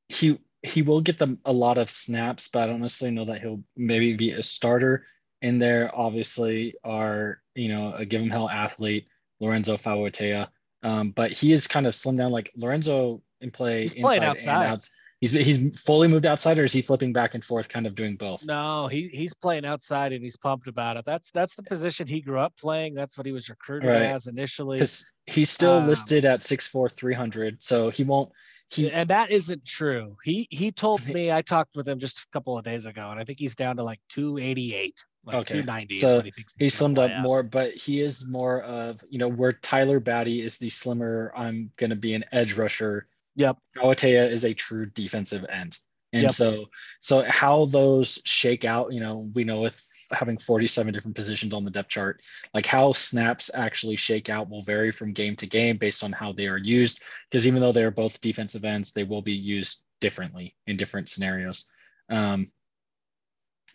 he 0.08 0.38
he 0.62 0.82
will 0.82 1.00
get 1.00 1.18
them 1.18 1.38
a 1.44 1.52
lot 1.52 1.78
of 1.78 1.88
snaps, 1.88 2.48
but 2.48 2.62
I 2.62 2.66
don't 2.66 2.80
necessarily 2.80 3.14
know 3.14 3.26
that 3.26 3.40
he'll 3.40 3.62
maybe 3.76 4.14
be 4.14 4.32
a 4.32 4.42
starter. 4.42 5.06
In 5.40 5.58
there, 5.58 5.92
obviously, 5.94 6.74
are 6.82 7.40
you 7.54 7.68
know 7.68 7.92
a 7.94 8.04
give 8.04 8.20
him 8.20 8.30
hell 8.30 8.48
athlete 8.48 9.06
Lorenzo 9.38 9.76
Fauatea, 9.76 10.48
um, 10.82 11.10
but 11.10 11.30
he 11.30 11.52
is 11.52 11.68
kind 11.68 11.86
of 11.86 11.94
slimmed 11.94 12.18
down. 12.18 12.32
Like 12.32 12.50
Lorenzo 12.56 13.22
in 13.40 13.52
play 13.52 13.82
He's 13.82 13.92
inside 13.92 14.24
outside. 14.24 14.62
and 14.62 14.72
outside. 14.72 14.90
He's 15.20 15.32
he's 15.32 15.80
fully 15.80 16.06
moved 16.06 16.26
outside, 16.26 16.60
or 16.60 16.64
is 16.64 16.72
he 16.72 16.80
flipping 16.80 17.12
back 17.12 17.34
and 17.34 17.44
forth, 17.44 17.68
kind 17.68 17.88
of 17.88 17.96
doing 17.96 18.16
both? 18.16 18.44
No, 18.46 18.86
he 18.86 19.08
he's 19.08 19.34
playing 19.34 19.64
outside, 19.64 20.12
and 20.12 20.22
he's 20.22 20.36
pumped 20.36 20.68
about 20.68 20.96
it. 20.96 21.04
That's 21.04 21.32
that's 21.32 21.56
the 21.56 21.64
position 21.64 22.06
he 22.06 22.20
grew 22.20 22.38
up 22.38 22.56
playing. 22.56 22.94
That's 22.94 23.18
what 23.18 23.26
he 23.26 23.32
was 23.32 23.48
recruited 23.48 23.90
right. 23.90 24.02
as 24.02 24.28
initially. 24.28 24.76
Because 24.76 25.10
he's 25.26 25.50
still 25.50 25.78
um, 25.78 25.88
listed 25.88 26.24
at 26.24 26.40
six 26.40 26.68
four 26.68 26.88
three 26.88 27.14
hundred, 27.14 27.60
so 27.62 27.90
he 27.90 28.04
won't. 28.04 28.30
He 28.70 28.92
and 28.92 29.10
that 29.10 29.32
isn't 29.32 29.64
true. 29.64 30.16
He 30.22 30.46
he 30.50 30.70
told 30.70 31.04
me 31.12 31.32
I 31.32 31.42
talked 31.42 31.74
with 31.74 31.88
him 31.88 31.98
just 31.98 32.20
a 32.20 32.26
couple 32.32 32.56
of 32.56 32.64
days 32.64 32.86
ago, 32.86 33.10
and 33.10 33.18
I 33.18 33.24
think 33.24 33.40
he's 33.40 33.56
down 33.56 33.76
to 33.78 33.82
like 33.82 34.00
two 34.08 34.38
eighty 34.38 34.74
eight. 34.76 35.02
Like 35.24 35.36
okay. 35.38 35.54
290 35.60 35.94
so 35.96 36.22
he 36.22 36.32
he's 36.58 36.74
slimmed 36.74 36.98
up 36.98 37.10
more, 37.22 37.42
but 37.42 37.74
he 37.74 38.00
is 38.00 38.26
more 38.26 38.62
of, 38.62 39.04
you 39.10 39.18
know, 39.18 39.28
where 39.28 39.52
Tyler 39.52 40.00
Batty 40.00 40.40
is 40.40 40.56
the 40.56 40.70
slimmer, 40.70 41.32
I'm 41.36 41.70
going 41.76 41.90
to 41.90 41.96
be 41.96 42.14
an 42.14 42.24
edge 42.32 42.54
rusher 42.54 43.06
Yep. 43.38 43.56
Fauatea 43.76 44.30
is 44.30 44.44
a 44.44 44.52
true 44.52 44.86
defensive 44.86 45.46
end. 45.48 45.78
And 46.12 46.24
yep. 46.24 46.32
so 46.32 46.66
so 47.00 47.24
how 47.28 47.66
those 47.66 48.20
shake 48.24 48.64
out, 48.64 48.92
you 48.92 49.00
know, 49.00 49.30
we 49.32 49.44
know 49.44 49.60
with 49.60 49.80
having 50.10 50.38
47 50.38 50.92
different 50.92 51.14
positions 51.14 51.54
on 51.54 51.64
the 51.64 51.70
depth 51.70 51.90
chart, 51.90 52.20
like 52.52 52.66
how 52.66 52.92
snaps 52.92 53.50
actually 53.54 53.94
shake 53.94 54.28
out 54.28 54.50
will 54.50 54.62
vary 54.62 54.90
from 54.90 55.12
game 55.12 55.36
to 55.36 55.46
game 55.46 55.76
based 55.76 56.02
on 56.02 56.10
how 56.10 56.32
they 56.32 56.46
are 56.46 56.58
used. 56.58 57.00
Because 57.30 57.46
even 57.46 57.60
though 57.60 57.72
they 57.72 57.84
are 57.84 57.92
both 57.92 58.20
defensive 58.20 58.64
ends, 58.64 58.92
they 58.92 59.04
will 59.04 59.22
be 59.22 59.34
used 59.34 59.82
differently 60.00 60.56
in 60.66 60.76
different 60.76 61.08
scenarios. 61.08 61.66
Um, 62.10 62.50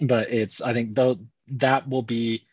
but 0.01 0.29
it's 0.31 0.61
I 0.61 0.73
think 0.73 0.93
though 0.93 1.19
that 1.53 1.87
will 1.87 2.03
be 2.03 2.45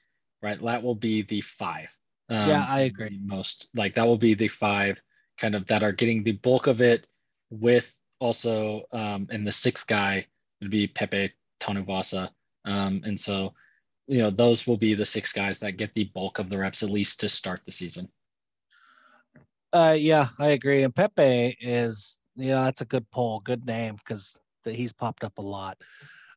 right, 0.42 0.62
that 0.62 0.82
will 0.84 0.94
be 0.94 1.22
the 1.22 1.40
five. 1.40 1.92
Um, 2.28 2.48
yeah, 2.48 2.64
I 2.68 2.80
agree. 2.80 3.18
Most 3.20 3.70
like 3.74 3.96
that 3.96 4.06
will 4.06 4.18
be 4.18 4.34
the 4.34 4.48
five 4.48 5.02
kind 5.40 5.54
of 5.54 5.66
that 5.66 5.82
are 5.82 5.92
getting 5.92 6.22
the 6.22 6.32
bulk 6.32 6.66
of 6.66 6.80
it 6.80 7.08
with 7.50 7.96
also 8.20 8.82
um, 8.92 9.26
and 9.30 9.46
the 9.46 9.52
sixth 9.52 9.86
guy 9.86 10.26
would 10.60 10.70
be 10.70 10.86
Pepe 10.86 11.32
Tanuvasa. 11.58 12.30
Um, 12.64 13.02
and 13.04 13.18
so, 13.18 13.54
you 14.06 14.18
know, 14.18 14.30
those 14.30 14.66
will 14.66 14.76
be 14.76 14.94
the 14.94 15.04
six 15.04 15.32
guys 15.32 15.58
that 15.60 15.78
get 15.78 15.94
the 15.94 16.04
bulk 16.14 16.38
of 16.38 16.50
the 16.50 16.58
reps 16.58 16.82
at 16.82 16.90
least 16.90 17.20
to 17.20 17.28
start 17.28 17.62
the 17.64 17.72
season. 17.72 18.08
Uh, 19.72 19.96
yeah, 19.98 20.28
I 20.38 20.48
agree. 20.48 20.82
And 20.82 20.94
Pepe 20.94 21.56
is, 21.60 22.20
you 22.36 22.48
know, 22.48 22.64
that's 22.64 22.82
a 22.82 22.86
good 22.86 23.08
poll, 23.10 23.40
good 23.40 23.64
name 23.66 23.96
because 23.96 24.38
he's 24.64 24.92
popped 24.92 25.24
up 25.24 25.38
a 25.38 25.42
lot. 25.42 25.78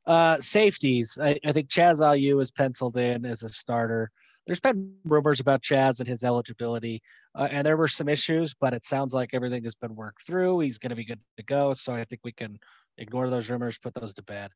Uh, 0.05 0.37
safeties, 0.39 1.17
I, 1.21 1.39
I 1.45 1.51
think 1.51 1.67
Chaz 1.67 2.01
Ayu 2.01 2.41
is 2.41 2.51
penciled 2.51 2.97
in 2.97 3.25
as 3.25 3.43
a 3.43 3.49
starter 3.49 4.11
there's 4.45 4.59
been 4.59 4.93
rumors 5.05 5.39
about 5.39 5.61
Chaz 5.61 5.99
and 5.99 6.07
his 6.07 6.23
eligibility, 6.23 7.01
uh, 7.35 7.47
and 7.49 7.65
there 7.65 7.77
were 7.77 7.87
some 7.87 8.09
issues, 8.09 8.53
but 8.53 8.73
it 8.73 8.83
sounds 8.83 9.13
like 9.13 9.29
everything 9.33 9.63
has 9.63 9.75
been 9.75 9.95
worked 9.95 10.25
through. 10.27 10.59
He's 10.59 10.77
going 10.77 10.89
to 10.89 10.95
be 10.95 11.05
good 11.05 11.21
to 11.37 11.43
go. 11.43 11.73
So 11.73 11.93
I 11.93 12.03
think 12.03 12.21
we 12.23 12.33
can 12.33 12.59
ignore 12.97 13.29
those 13.29 13.49
rumors, 13.49 13.77
put 13.77 13.93
those 13.93 14.13
to 14.15 14.23
bed. 14.23 14.51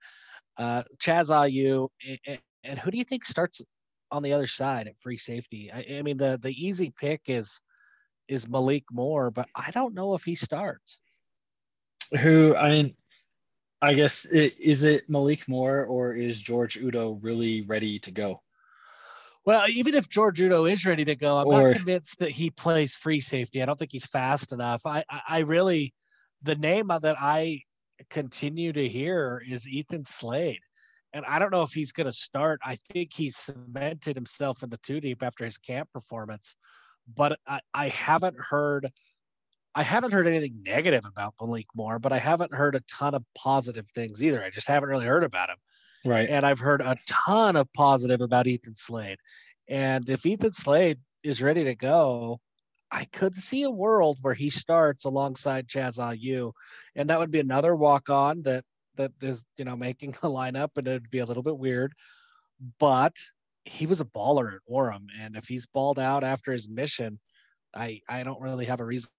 Uh, 0.58 0.84
Chaz 0.98 1.32
Ayu, 1.32 1.88
and, 2.26 2.40
and 2.64 2.80
who 2.80 2.92
do 2.92 2.98
you 2.98 3.04
think 3.04 3.26
starts 3.26 3.62
on 4.12 4.24
the 4.24 4.34
other 4.34 4.48
side 4.48 4.88
at 4.88 4.98
free 4.98 5.18
safety? 5.18 5.72
I, 5.74 5.98
I 5.98 6.02
mean, 6.02 6.18
the 6.18 6.38
the 6.42 6.52
easy 6.52 6.94
pick 6.98 7.22
is 7.28 7.62
is 8.28 8.50
Malik 8.50 8.84
Moore, 8.92 9.32
but 9.32 9.48
I 9.56 9.72
don't 9.72 9.94
know 9.94 10.16
if 10.16 10.24
he 10.24 10.36
starts. 10.36 11.00
Who 12.22 12.56
I 12.56 12.70
mean, 12.72 12.96
I 13.82 13.94
guess 13.94 14.26
is 14.26 14.84
it 14.84 15.10
Malik 15.10 15.48
Moore 15.48 15.86
or 15.86 16.14
is 16.14 16.42
George 16.42 16.78
Udo 16.78 17.20
really 17.22 17.62
ready 17.62 18.00
to 18.00 18.12
go? 18.12 18.42
Well, 19.48 19.64
even 19.70 19.95
if 19.95 20.10
George 20.10 20.41
Udo 20.41 20.66
is 20.66 20.86
ready 20.86 21.06
to 21.06 21.16
go, 21.16 21.38
I'm 21.38 21.48
or, 21.48 21.70
not 21.70 21.78
convinced 21.78 22.20
that 22.20 22.32
he 22.32 22.50
plays 22.50 22.95
free 22.95 23.22
safety. 23.22 23.64
I 23.64 23.66
don't 23.66 23.80
think 23.80 23.93
he's 23.93 24.06
fast 24.06 24.52
enough. 24.52 24.86
I, 24.86 25.06
I 25.10 25.39
really, 25.39 25.93
the 26.43 26.58
name 26.58 26.88
that 26.89 27.16
I 27.18 27.62
continue 28.10 28.74
to 28.74 28.89
hear 28.89 29.41
is 29.50 29.66
Ethan 29.66 30.04
Slade. 30.04 30.60
And 31.14 31.26
I 31.26 31.39
don't 31.39 31.54
know 31.54 31.62
if 31.62 31.72
he's 31.72 31.93
going 31.93 32.08
to 32.08 32.12
start. 32.12 32.60
I 32.62 32.76
think 32.91 33.14
he's 33.14 33.38
cemented 33.38 34.18
himself 34.18 34.64
in 34.64 34.70
the 34.70 34.80
two 34.80 35.00
deep 35.00 35.24
after 35.24 35.45
his 35.45 35.58
camp 35.58 35.93
performance, 35.93 36.58
but 37.16 37.39
I, 37.48 37.62
I 37.74 37.88
haven't 37.88 38.36
heard. 38.38 38.91
I 39.74 39.84
haven't 39.84 40.12
heard 40.12 40.28
anything 40.28 40.62
negative 40.66 41.06
about 41.06 41.36
Malik 41.39 41.68
Moore, 41.74 42.00
but 42.00 42.12
I 42.12 42.18
haven't 42.18 42.54
heard 42.54 42.76
a 42.76 42.82
ton 42.82 43.16
of 43.16 43.24
positive 43.38 43.88
things 43.95 44.22
either. 44.22 44.43
I 44.43 44.50
just 44.50 44.68
haven't 44.68 44.89
really 44.89 45.06
heard 45.06 45.24
about 45.24 45.50
him. 45.50 45.58
Right. 46.06 46.30
And 46.30 46.45
I've 46.45 46.60
heard 46.60 46.82
a 46.82 46.98
ton 47.06 47.56
of 47.56 47.72
positive 47.74 48.22
about 48.22 48.48
Ethan 48.48 48.76
Slade. 48.76 49.18
And 49.68 50.10
if 50.10 50.26
Ethan 50.26 50.54
Slade 50.54 51.00
is 51.24 51.41
ready 51.41 51.64
to 51.66 51.76
go, 51.76 52.39
I 52.91 53.06
could 53.06 53.36
see 53.36 53.64
a 53.64 53.70
world 53.70 54.20
where 54.22 54.34
he 54.34 54.50
starts 54.50 55.06
alongside 55.06 55.68
Chaz 55.68 56.00
Ayu, 56.00 56.54
and 56.95 57.10
that 57.10 57.20
would 57.20 57.32
be 57.32 57.39
another 57.39 57.76
walk 57.76 58.10
on 58.10 58.43
that 58.43 58.64
that 58.95 59.12
is 59.22 59.45
you 59.58 59.66
know 59.66 59.76
making 59.76 60.12
a 60.24 60.28
lineup, 60.28 60.70
and 60.78 60.88
it'd 60.88 61.10
be 61.10 61.20
a 61.20 61.26
little 61.26 61.43
bit 61.43 61.58
weird. 61.58 61.93
But 62.80 63.16
he 63.66 63.86
was 63.86 64.02
a 64.02 64.06
baller 64.06 64.54
at 64.54 64.62
Orem, 64.72 65.08
and 65.20 65.36
if 65.36 65.48
he's 65.48 65.66
balled 65.66 66.00
out 66.00 66.24
after 66.24 66.52
his 66.52 66.70
mission, 66.70 67.20
I 67.76 68.02
I 68.08 68.24
don't 68.24 68.41
really 68.41 68.66
have 68.66 68.80
a 68.80 68.86
reason. 68.86 69.12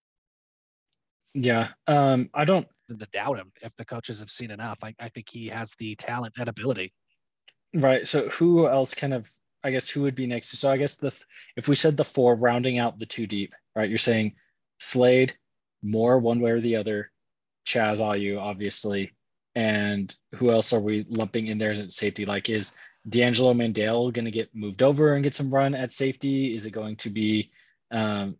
Yeah, 1.35 1.69
um, 1.87 2.31
I 2.33 2.45
don't 2.45 2.67
to 2.89 3.07
doubt 3.13 3.39
him 3.39 3.53
if 3.63 3.75
the 3.77 3.85
coaches 3.85 4.21
have 4.21 4.31
seen 4.31 4.51
enough. 4.51 4.79
I, 4.83 4.95
I 4.99 5.09
think 5.09 5.29
he 5.31 5.49
has 5.49 5.75
the 5.79 5.95
talent 5.95 6.37
and 6.39 6.49
ability. 6.49 6.93
Right. 7.75 8.07
So 8.07 8.29
who 8.29 8.67
else 8.67 8.95
kind 8.95 9.13
of 9.13 9.31
I 9.65 9.71
guess 9.71 9.89
who 9.89 10.03
would 10.03 10.15
be 10.15 10.27
next? 10.27 10.57
So 10.57 10.71
I 10.71 10.77
guess 10.77 10.97
the 10.97 11.13
if 11.57 11.69
we 11.69 11.75
said 11.75 11.97
the 11.97 12.05
four 12.05 12.37
rounding 12.37 12.79
out 12.79 12.99
the 12.99 13.07
two 13.07 13.27
deep, 13.27 13.55
right? 13.75 13.89
You're 13.89 13.99
saying 13.99 14.35
Slade, 14.79 15.37
Moore 15.83 16.19
one 16.19 16.41
way 16.41 16.53
or 16.53 16.61
the 16.61 16.77
other, 16.77 17.11
Chaz 17.67 17.99
Ayu, 17.99 18.41
obviously, 18.41 19.13
and 19.55 20.15
who 20.37 20.51
else 20.51 20.73
are 20.73 20.81
we 20.81 21.05
lumping 21.09 21.49
in 21.49 21.59
there 21.59 21.73
as 21.73 21.97
safety? 21.97 22.25
Like 22.25 22.49
is 22.49 22.73
D'Angelo 23.09 23.53
Mandell 23.55 24.13
going 24.13 24.25
to 24.25 24.31
get 24.31 24.55
moved 24.55 24.83
over 24.83 25.15
and 25.15 25.25
get 25.25 25.35
some 25.35 25.53
run 25.53 25.75
at 25.75 25.91
safety? 25.91 26.55
Is 26.55 26.67
it 26.67 26.71
going 26.71 26.97
to 26.97 27.11
be, 27.11 27.51
um, 27.91 28.37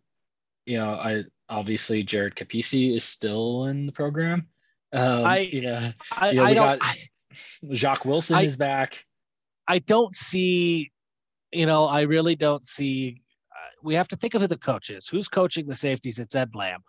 you 0.65 0.77
know, 0.77 0.91
I 0.91 1.23
obviously 1.49 2.03
Jared 2.03 2.35
Kapisi 2.35 2.95
is 2.95 3.03
still 3.03 3.65
in 3.65 3.85
the 3.85 3.91
program. 3.91 4.47
Um, 4.93 5.25
I, 5.25 5.39
you 5.39 5.61
know, 5.61 5.91
I, 6.11 6.29
you 6.29 6.35
know, 6.35 6.43
I 6.43 6.53
don't. 6.53 6.79
I, 6.83 6.95
Jacques 7.73 8.05
Wilson 8.05 8.37
I, 8.37 8.43
is 8.43 8.55
back. 8.55 9.05
I 9.67 9.79
don't 9.79 10.15
see 10.15 10.91
you 11.51 11.65
know, 11.65 11.85
I 11.85 12.01
really 12.01 12.35
don't 12.35 12.65
see. 12.65 13.21
Uh, 13.51 13.69
we 13.81 13.95
have 13.95 14.07
to 14.09 14.15
think 14.15 14.33
of 14.33 14.41
who 14.41 14.47
the 14.47 14.57
coach 14.57 14.89
is. 14.89 15.07
Who's 15.07 15.27
coaching 15.27 15.67
the 15.67 15.75
safeties? 15.75 16.19
It's 16.19 16.35
Ed 16.35 16.55
Lamb, 16.55 16.81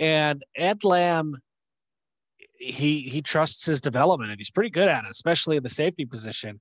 and 0.00 0.42
Ed 0.54 0.84
Lamb. 0.84 1.36
He 2.60 3.02
he 3.02 3.22
trusts 3.22 3.64
his 3.66 3.80
development 3.80 4.32
and 4.32 4.40
he's 4.40 4.50
pretty 4.50 4.70
good 4.70 4.88
at 4.88 5.04
it, 5.04 5.10
especially 5.10 5.56
in 5.56 5.62
the 5.62 5.68
safety 5.68 6.04
position. 6.04 6.60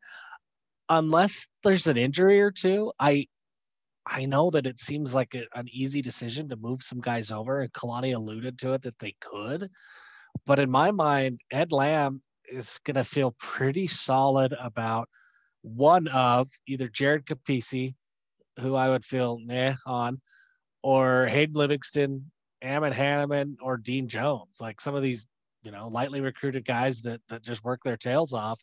Unless 0.90 1.48
there's 1.64 1.88
an 1.88 1.98
injury 1.98 2.40
or 2.40 2.52
two, 2.52 2.94
I 3.00 3.28
I 4.10 4.26
know 4.26 4.50
that 4.52 4.66
it 4.66 4.80
seems 4.80 5.14
like 5.14 5.36
a, 5.36 5.46
an 5.54 5.68
easy 5.70 6.02
decision 6.02 6.48
to 6.50 6.56
move 6.56 6.82
some 6.82 7.02
guys 7.02 7.32
over, 7.32 7.62
and 7.62 7.74
Kalani 7.74 8.16
alluded 8.16 8.58
to 8.60 8.74
it 8.74 8.82
that 8.84 8.98
they 9.00 9.16
could. 9.20 9.70
But 10.46 10.60
in 10.60 10.72
my 10.72 10.92
mind, 10.92 11.42
Ed 11.52 11.72
Lamb 11.72 12.22
is 12.50 12.80
going 12.86 12.96
to 12.96 13.04
feel 13.04 13.36
pretty 13.38 13.88
solid 13.88 14.56
about 14.60 15.10
one 15.62 16.08
of 16.08 16.48
either 16.68 16.88
Jared 16.88 17.26
Kapisi, 17.26 17.96
who 18.60 18.76
I 18.76 18.90
would 18.90 19.04
feel 19.04 19.40
nah 19.44 19.74
on, 19.86 20.22
or 20.82 21.26
Hayden 21.28 21.56
Livingston, 21.56 22.32
Ammon 22.62 22.94
Hanneman, 22.94 23.56
or 23.62 23.78
Dean 23.78 24.08
Jones. 24.08 24.60
Like 24.62 24.80
some 24.80 24.96
of 24.96 25.04
these, 25.04 25.28
you 25.64 25.72
know, 25.72 25.90
lightly 25.90 26.22
recruited 26.22 26.66
guys 26.66 27.02
that 27.02 27.22
that 27.28 27.44
just 27.44 27.64
work 27.64 27.82
their 27.84 27.98
tails 27.98 28.34
off. 28.34 28.62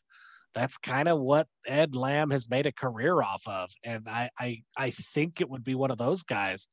That's 0.54 0.78
kind 0.78 1.08
of 1.08 1.20
what 1.20 1.48
Ed 1.66 1.96
Lamb 1.96 2.30
has 2.30 2.48
made 2.48 2.66
a 2.66 2.72
career 2.72 3.20
off 3.22 3.42
of. 3.46 3.70
And 3.84 4.08
I 4.08 4.30
I 4.38 4.62
I 4.76 4.90
think 4.90 5.40
it 5.40 5.50
would 5.50 5.64
be 5.64 5.74
one 5.74 5.90
of 5.90 5.98
those 5.98 6.22
guys 6.22 6.68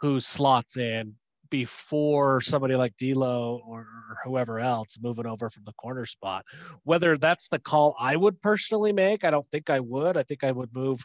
who 0.00 0.20
slots 0.20 0.76
in 0.76 1.14
before 1.50 2.40
somebody 2.40 2.74
like 2.76 2.96
D'Lo 2.96 3.62
or, 3.66 3.86
whoever 4.24 4.58
else 4.58 4.98
moving 5.00 5.26
over 5.26 5.48
from 5.48 5.64
the 5.64 5.72
corner 5.74 6.04
spot. 6.06 6.44
Whether 6.82 7.16
that's 7.16 7.48
the 7.48 7.58
call 7.58 7.94
I 7.98 8.16
would 8.16 8.40
personally 8.40 8.92
make, 8.92 9.24
I 9.24 9.30
don't 9.30 9.48
think 9.50 9.70
I 9.70 9.78
would. 9.78 10.16
I 10.16 10.24
think 10.24 10.42
I 10.42 10.50
would 10.50 10.74
move 10.74 11.04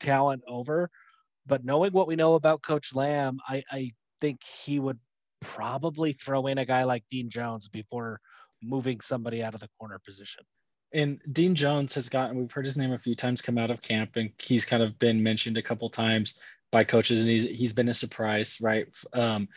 talent 0.00 0.42
over. 0.48 0.88
But 1.46 1.64
knowing 1.64 1.92
what 1.92 2.06
we 2.06 2.16
know 2.16 2.34
about 2.34 2.62
Coach 2.62 2.94
Lamb, 2.94 3.38
I, 3.46 3.62
I 3.70 3.92
think 4.20 4.40
he 4.64 4.78
would 4.78 4.98
probably 5.40 6.12
throw 6.12 6.46
in 6.46 6.58
a 6.58 6.64
guy 6.64 6.84
like 6.84 7.04
Dean 7.10 7.28
Jones 7.28 7.68
before 7.68 8.20
moving 8.62 9.00
somebody 9.00 9.42
out 9.42 9.54
of 9.54 9.60
the 9.60 9.68
corner 9.78 9.98
position. 10.04 10.44
And 10.94 11.20
Dean 11.32 11.54
Jones 11.54 11.94
has 11.94 12.08
gotten, 12.08 12.36
we've 12.36 12.52
heard 12.52 12.66
his 12.66 12.76
name 12.76 12.92
a 12.92 12.98
few 12.98 13.14
times 13.14 13.40
come 13.40 13.58
out 13.58 13.70
of 13.70 13.80
camp, 13.80 14.16
and 14.16 14.30
he's 14.40 14.64
kind 14.64 14.82
of 14.82 14.98
been 14.98 15.22
mentioned 15.22 15.56
a 15.56 15.62
couple 15.62 15.88
times 15.88 16.38
by 16.70 16.84
coaches, 16.84 17.20
and 17.20 17.30
he's, 17.30 17.44
he's 17.44 17.72
been 17.72 17.88
a 17.88 17.94
surprise, 17.94 18.58
right? 18.60 18.86
Um, 19.12 19.48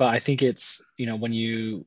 but 0.00 0.14
I 0.14 0.18
think 0.18 0.42
it's 0.42 0.82
you 0.96 1.04
know 1.04 1.16
when 1.16 1.32
you 1.32 1.84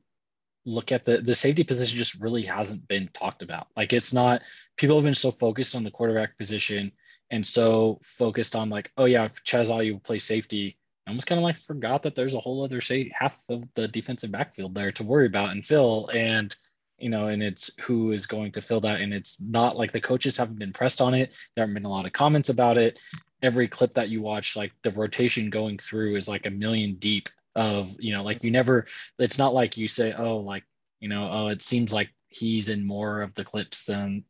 look 0.64 0.92
at 0.92 1.04
the 1.04 1.18
the 1.18 1.34
safety 1.34 1.64
position 1.64 1.98
just 1.98 2.20
really 2.20 2.42
hasn't 2.42 2.86
been 2.86 3.10
talked 3.12 3.42
about. 3.42 3.66
Like 3.76 3.92
it's 3.92 4.12
not 4.12 4.42
people 4.76 4.96
have 4.96 5.04
been 5.04 5.14
so 5.14 5.32
focused 5.32 5.74
on 5.74 5.82
the 5.82 5.90
quarterback 5.90 6.38
position 6.38 6.92
and 7.30 7.44
so 7.44 8.00
focused 8.04 8.54
on 8.54 8.70
like 8.70 8.92
oh 8.96 9.06
yeah 9.06 9.28
Chaz 9.44 9.68
Ayu 9.68 10.00
play 10.02 10.18
safety. 10.18 10.78
I 11.06 11.10
almost 11.10 11.26
kind 11.26 11.40
of 11.40 11.42
like 11.42 11.56
forgot 11.56 12.04
that 12.04 12.14
there's 12.14 12.34
a 12.34 12.40
whole 12.40 12.64
other 12.64 12.80
say 12.80 13.10
half 13.12 13.42
of 13.48 13.64
the 13.74 13.88
defensive 13.88 14.30
backfield 14.30 14.76
there 14.76 14.92
to 14.92 15.02
worry 15.02 15.26
about 15.26 15.50
and 15.50 15.66
fill 15.66 16.08
and 16.14 16.54
you 16.98 17.08
know 17.08 17.28
and 17.28 17.42
it's 17.42 17.70
who 17.80 18.12
is 18.12 18.26
going 18.26 18.52
to 18.52 18.62
fill 18.62 18.80
that. 18.82 19.00
And 19.00 19.12
it's 19.12 19.40
not 19.40 19.76
like 19.76 19.92
the 19.92 20.00
coaches 20.00 20.36
haven't 20.36 20.58
been 20.58 20.72
pressed 20.72 21.00
on 21.00 21.14
it. 21.14 21.34
There 21.54 21.62
haven't 21.62 21.74
been 21.74 21.84
a 21.84 21.90
lot 21.90 22.06
of 22.06 22.12
comments 22.12 22.48
about 22.48 22.78
it. 22.78 22.98
Every 23.42 23.68
clip 23.68 23.94
that 23.94 24.08
you 24.08 24.22
watch 24.22 24.56
like 24.56 24.72
the 24.82 24.90
rotation 24.90 25.50
going 25.50 25.78
through 25.78 26.16
is 26.16 26.28
like 26.28 26.46
a 26.46 26.50
million 26.50 26.94
deep 26.96 27.28
of 27.56 27.94
you 28.00 28.12
know 28.12 28.24
like 28.24 28.42
you 28.42 28.50
never 28.50 28.86
it's 29.20 29.38
not 29.38 29.54
like 29.54 29.76
you 29.76 29.86
say 29.86 30.12
oh 30.12 30.38
like 30.38 30.64
you 30.98 31.08
know 31.08 31.28
oh 31.30 31.46
it 31.46 31.62
seems 31.62 31.92
like 31.92 32.10
he's 32.28 32.68
in 32.68 32.84
more 32.84 33.22
of 33.22 33.32
the 33.34 33.44
clips 33.44 33.84
than 33.84 34.24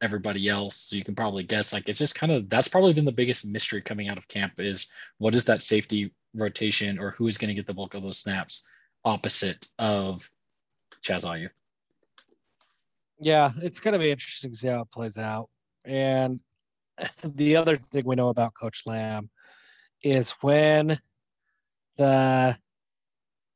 everybody 0.00 0.48
else. 0.48 0.76
So 0.76 0.96
you 0.96 1.04
can 1.04 1.14
probably 1.14 1.44
guess 1.44 1.72
like 1.72 1.88
it's 1.88 1.98
just 1.98 2.14
kind 2.14 2.32
of 2.32 2.50
that's 2.50 2.68
probably 2.68 2.92
been 2.92 3.04
the 3.04 3.12
biggest 3.12 3.46
mystery 3.46 3.80
coming 3.80 4.08
out 4.08 4.18
of 4.18 4.28
camp 4.28 4.54
is 4.58 4.88
what 5.18 5.34
is 5.34 5.44
that 5.44 5.62
safety 5.62 6.12
rotation 6.34 6.98
or 6.98 7.12
who 7.12 7.28
is 7.28 7.38
going 7.38 7.48
to 7.48 7.54
get 7.54 7.66
the 7.66 7.74
bulk 7.74 7.94
of 7.94 8.02
those 8.02 8.18
snaps 8.18 8.64
opposite 9.04 9.66
of 9.78 10.28
Chaz 11.02 11.24
Ayu. 11.24 11.48
Yeah, 13.22 13.52
it's 13.62 13.78
going 13.78 13.92
to 13.92 14.00
be 14.00 14.10
interesting 14.10 14.50
to 14.50 14.56
see 14.56 14.68
how 14.68 14.80
it 14.80 14.90
plays 14.90 15.16
out. 15.16 15.48
And 15.86 16.40
the 17.24 17.56
other 17.56 17.76
thing 17.76 18.02
we 18.04 18.16
know 18.16 18.28
about 18.28 18.54
Coach 18.54 18.82
Lamb 18.84 19.30
is 20.02 20.32
when 20.40 20.98
the 21.96 22.56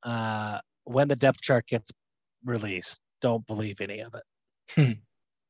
uh, 0.02 0.58
when 0.84 1.08
the 1.08 1.16
depth 1.16 1.40
chart 1.40 1.66
gets 1.66 1.90
released, 2.44 3.00
don't 3.20 3.44
believe 3.46 3.80
any 3.80 4.00
of 4.00 4.14
it. 4.14 4.22
Hmm. 4.70 4.92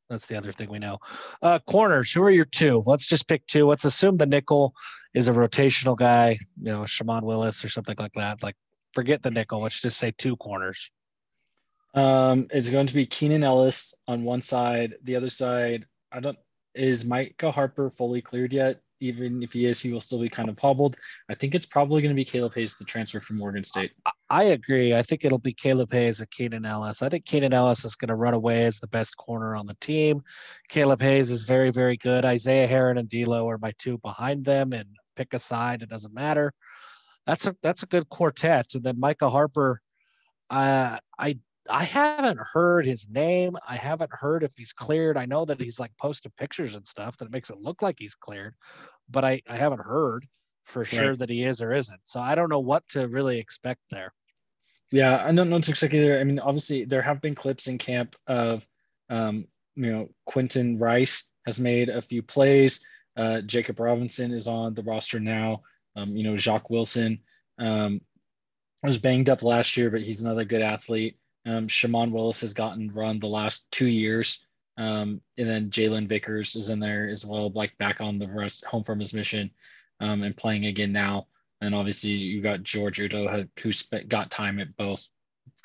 That's 0.08 0.26
the 0.26 0.36
other 0.36 0.52
thing 0.52 0.70
we 0.70 0.78
know. 0.78 0.98
Uh, 1.42 1.58
corners, 1.66 2.12
who 2.12 2.22
are 2.22 2.30
your 2.30 2.44
two? 2.44 2.82
Let's 2.86 3.06
just 3.06 3.28
pick 3.28 3.46
two. 3.46 3.66
Let's 3.66 3.84
assume 3.84 4.16
the 4.16 4.24
nickel 4.24 4.72
is 5.14 5.28
a 5.28 5.32
rotational 5.32 5.96
guy, 5.96 6.38
you 6.62 6.72
know, 6.72 6.86
Shammond 6.86 7.26
Willis 7.26 7.64
or 7.64 7.68
something 7.68 7.96
like 7.98 8.12
that. 8.12 8.42
Like, 8.42 8.54
forget 8.94 9.22
the 9.22 9.32
nickel. 9.32 9.60
Let's 9.60 9.82
just 9.82 9.98
say 9.98 10.12
two 10.16 10.36
corners. 10.36 10.90
Um, 11.96 12.46
it's 12.50 12.70
going 12.70 12.86
to 12.86 12.94
be 12.94 13.06
Keenan 13.06 13.42
Ellis 13.42 13.94
on 14.06 14.22
one 14.22 14.42
side. 14.42 14.94
The 15.02 15.16
other 15.16 15.30
side, 15.30 15.86
I 16.12 16.20
don't. 16.20 16.38
Is 16.74 17.04
Micah 17.04 17.50
Harper 17.50 17.88
fully 17.90 18.20
cleared 18.20 18.52
yet? 18.52 18.80
even 19.00 19.42
if 19.42 19.52
he 19.52 19.66
is, 19.66 19.80
he 19.80 19.92
will 19.92 20.00
still 20.00 20.20
be 20.20 20.28
kind 20.28 20.48
of 20.48 20.58
hobbled. 20.58 20.96
I 21.28 21.34
think 21.34 21.54
it's 21.54 21.66
probably 21.66 22.02
going 22.02 22.14
to 22.14 22.16
be 22.16 22.24
Kaleb 22.24 22.54
Hayes, 22.54 22.76
the 22.76 22.84
transfer 22.84 23.20
from 23.20 23.38
Morgan 23.38 23.64
State. 23.64 23.92
I 24.30 24.44
agree. 24.44 24.94
I 24.94 25.02
think 25.02 25.24
it'll 25.24 25.38
be 25.38 25.52
Kaleb 25.52 25.92
Hayes 25.92 26.20
and 26.20 26.30
Keenan 26.30 26.64
Ellis. 26.64 27.02
I 27.02 27.08
think 27.08 27.24
Keenan 27.24 27.52
Ellis 27.52 27.84
is 27.84 27.94
going 27.94 28.08
to 28.08 28.14
run 28.14 28.34
away 28.34 28.64
as 28.64 28.78
the 28.78 28.86
best 28.86 29.16
corner 29.16 29.54
on 29.54 29.66
the 29.66 29.76
team. 29.80 30.22
Kaleb 30.70 31.02
Hayes 31.02 31.30
is 31.30 31.44
very, 31.44 31.70
very 31.70 31.96
good. 31.96 32.24
Isaiah 32.24 32.66
Herron 32.66 32.98
and 32.98 33.08
D'Lo 33.08 33.48
are 33.48 33.58
my 33.58 33.72
two 33.78 33.98
behind 33.98 34.44
them, 34.44 34.72
and 34.72 34.88
pick 35.14 35.34
a 35.34 35.38
side. 35.38 35.82
It 35.82 35.90
doesn't 35.90 36.14
matter. 36.14 36.52
That's 37.26 37.46
a 37.46 37.56
that's 37.62 37.82
a 37.82 37.86
good 37.86 38.08
quartet. 38.08 38.74
And 38.74 38.84
then 38.84 39.00
Micah 39.00 39.30
Harper, 39.30 39.80
uh, 40.48 40.98
I 41.18 41.38
I 41.68 41.84
haven't 41.84 42.40
heard 42.52 42.86
his 42.86 43.08
name. 43.08 43.56
I 43.66 43.76
haven't 43.76 44.12
heard 44.12 44.42
if 44.42 44.52
he's 44.56 44.72
cleared. 44.72 45.16
I 45.16 45.26
know 45.26 45.44
that 45.44 45.60
he's 45.60 45.80
like 45.80 45.96
posted 45.98 46.34
pictures 46.36 46.74
and 46.74 46.86
stuff 46.86 47.16
that 47.18 47.30
makes 47.30 47.50
it 47.50 47.60
look 47.60 47.82
like 47.82 47.96
he's 47.98 48.14
cleared, 48.14 48.54
but 49.08 49.24
I, 49.24 49.42
I 49.48 49.56
haven't 49.56 49.80
heard 49.80 50.26
for 50.64 50.84
sure 50.84 51.16
that 51.16 51.30
he 51.30 51.44
is 51.44 51.62
or 51.62 51.72
isn't. 51.72 52.00
So 52.04 52.20
I 52.20 52.34
don't 52.34 52.50
know 52.50 52.60
what 52.60 52.86
to 52.90 53.06
really 53.08 53.38
expect 53.38 53.80
there. 53.90 54.12
Yeah, 54.92 55.24
I 55.24 55.32
don't 55.32 55.50
know 55.50 55.60
to 55.60 55.70
expect 55.70 55.94
either. 55.94 56.20
I 56.20 56.24
mean, 56.24 56.38
obviously 56.40 56.84
there 56.84 57.02
have 57.02 57.20
been 57.20 57.34
clips 57.34 57.66
in 57.66 57.78
camp 57.78 58.16
of, 58.26 58.66
um, 59.10 59.46
you 59.74 59.92
know, 59.92 60.08
Quentin 60.26 60.78
Rice 60.78 61.24
has 61.46 61.58
made 61.60 61.88
a 61.88 62.02
few 62.02 62.22
plays. 62.22 62.80
Uh, 63.16 63.40
Jacob 63.40 63.80
Robinson 63.80 64.32
is 64.32 64.46
on 64.46 64.74
the 64.74 64.82
roster 64.82 65.20
now. 65.20 65.62
Um, 65.96 66.16
you 66.16 66.22
know, 66.24 66.36
Jacques 66.36 66.70
Wilson 66.70 67.20
um, 67.58 68.00
was 68.82 68.98
banged 68.98 69.30
up 69.30 69.42
last 69.42 69.76
year, 69.76 69.90
but 69.90 70.02
he's 70.02 70.22
another 70.22 70.44
good 70.44 70.62
athlete. 70.62 71.18
Um, 71.46 71.68
Shammond 71.68 72.12
Willis 72.12 72.40
has 72.40 72.52
gotten 72.52 72.92
run 72.92 73.18
the 73.18 73.28
last 73.28 73.70
two 73.70 73.86
years. 73.86 74.44
Um, 74.78 75.20
and 75.38 75.48
then 75.48 75.70
Jalen 75.70 76.08
Vickers 76.08 76.54
is 76.54 76.68
in 76.68 76.80
there 76.80 77.08
as 77.08 77.24
well, 77.24 77.50
like 77.50 77.76
back 77.78 78.00
on 78.00 78.18
the 78.18 78.28
rest 78.28 78.64
home 78.64 78.84
from 78.84 79.00
his 79.00 79.14
mission 79.14 79.50
um, 80.00 80.22
and 80.22 80.36
playing 80.36 80.66
again 80.66 80.92
now. 80.92 81.28
And 81.62 81.74
obviously, 81.74 82.10
you 82.10 82.42
got 82.42 82.62
George 82.62 83.00
Udo 83.00 83.42
who 83.58 83.72
got 84.08 84.30
time 84.30 84.58
at 84.60 84.76
both 84.76 85.02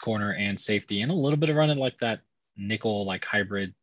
corner 0.01 0.33
and 0.33 0.57
safety, 0.57 1.01
and 1.01 1.11
a 1.11 1.15
little 1.15 1.37
bit 1.37 1.49
of 1.49 1.57
running 1.57 1.77
like 1.77 1.97
that 1.97 2.21
nickel 2.55 3.05
like 3.05 3.25
hybrid 3.25 3.73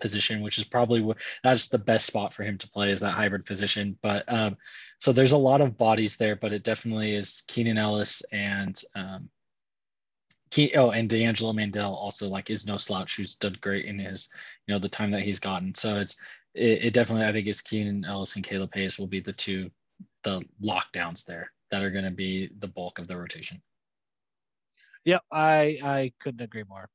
position, 0.00 0.42
which 0.42 0.58
is 0.58 0.64
probably 0.64 1.14
that's 1.44 1.68
the 1.68 1.78
best 1.78 2.06
spot 2.06 2.34
for 2.34 2.42
him 2.42 2.58
to 2.58 2.68
play 2.68 2.90
is 2.90 2.98
that 3.00 3.12
hybrid 3.14 3.46
position. 3.46 3.96
But 4.02 4.24
um, 4.30 4.56
so 4.98 5.12
there's 5.12 5.32
a 5.32 5.38
lot 5.38 5.60
of 5.60 5.78
bodies 5.78 6.16
there, 6.16 6.34
but 6.34 6.52
it 6.52 6.64
definitely 6.64 7.14
is 7.14 7.44
Keenan 7.46 7.78
Ellis 7.78 8.22
and 8.32 8.78
um, 8.96 9.28
Key, 10.52 10.70
oh, 10.76 10.90
and 10.90 11.08
D'Angelo 11.08 11.54
Mandell 11.54 11.94
also 11.94 12.28
like 12.28 12.50
is 12.50 12.66
no 12.66 12.76
slouch, 12.76 13.16
who's 13.16 13.36
done 13.36 13.56
great 13.62 13.86
in 13.86 13.98
his, 13.98 14.28
you 14.66 14.74
know, 14.74 14.78
the 14.78 14.86
time 14.86 15.10
that 15.12 15.22
he's 15.22 15.40
gotten. 15.40 15.74
So 15.74 15.98
it's 15.98 16.18
it, 16.52 16.84
it 16.84 16.92
definitely 16.92 17.24
I 17.24 17.32
think 17.32 17.46
is 17.46 17.62
Keenan 17.62 18.04
Ellis 18.04 18.36
and 18.36 18.44
Kaleb 18.44 18.74
Hayes 18.74 18.98
will 18.98 19.06
be 19.06 19.20
the 19.20 19.32
two 19.32 19.70
the 20.24 20.42
lockdowns 20.62 21.24
there 21.24 21.50
that 21.70 21.82
are 21.82 21.90
going 21.90 22.04
to 22.04 22.10
be 22.10 22.50
the 22.58 22.68
bulk 22.68 22.98
of 22.98 23.08
the 23.08 23.16
rotation. 23.16 23.62
Yep, 25.06 25.22
I 25.32 25.78
I 25.82 26.12
couldn't 26.20 26.42
agree 26.42 26.64
more. 26.68 26.90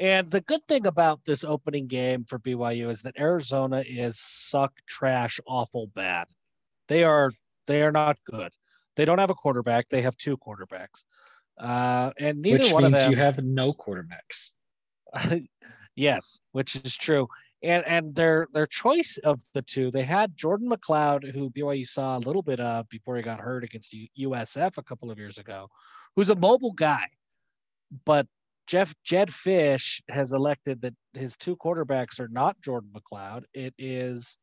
And 0.00 0.28
the 0.28 0.40
good 0.40 0.66
thing 0.66 0.88
about 0.88 1.24
this 1.24 1.44
opening 1.44 1.86
game 1.86 2.24
for 2.24 2.40
BYU 2.40 2.90
is 2.90 3.02
that 3.02 3.20
Arizona 3.20 3.84
is 3.86 4.18
suck, 4.18 4.72
trash, 4.88 5.38
awful 5.46 5.86
bad. 5.94 6.26
They 6.88 7.04
are 7.04 7.30
they 7.68 7.82
are 7.82 7.92
not 7.92 8.18
good. 8.28 8.50
They 8.96 9.04
don't 9.04 9.20
have 9.20 9.30
a 9.30 9.34
quarterback. 9.34 9.88
They 9.88 10.02
have 10.02 10.16
two 10.16 10.36
quarterbacks. 10.36 11.04
Uh, 11.60 12.10
and 12.18 12.40
neither 12.40 12.62
which 12.62 12.72
one 12.72 12.84
means 12.84 12.94
of 12.94 13.00
them. 13.00 13.10
you 13.12 13.18
have 13.18 13.44
no 13.44 13.72
quarterbacks. 13.72 14.54
yes, 15.94 16.40
which 16.52 16.76
is 16.76 16.96
true. 16.96 17.28
And 17.62 17.86
and 17.86 18.14
their 18.14 18.48
their 18.54 18.66
choice 18.66 19.18
of 19.22 19.40
the 19.52 19.60
two, 19.60 19.90
they 19.90 20.04
had 20.04 20.34
Jordan 20.34 20.70
McCloud, 20.70 21.30
who 21.34 21.50
BYU 21.50 21.86
saw 21.86 22.16
a 22.16 22.20
little 22.20 22.42
bit 22.42 22.58
of 22.58 22.88
before 22.88 23.16
he 23.16 23.22
got 23.22 23.40
hurt 23.40 23.64
against 23.64 23.94
USF 24.18 24.78
a 24.78 24.82
couple 24.82 25.10
of 25.10 25.18
years 25.18 25.36
ago, 25.36 25.68
who's 26.16 26.30
a 26.30 26.34
mobile 26.34 26.72
guy. 26.72 27.04
But 28.06 28.26
Jeff 28.66 28.94
Jedd 29.04 29.28
Fisch 29.28 30.00
has 30.08 30.32
elected 30.32 30.80
that 30.80 30.94
his 31.12 31.36
two 31.36 31.56
quarterbacks 31.56 32.18
are 32.18 32.28
not 32.28 32.56
Jordan 32.62 32.90
McCloud. 32.94 33.42
It 33.52 33.74
is 33.76 34.38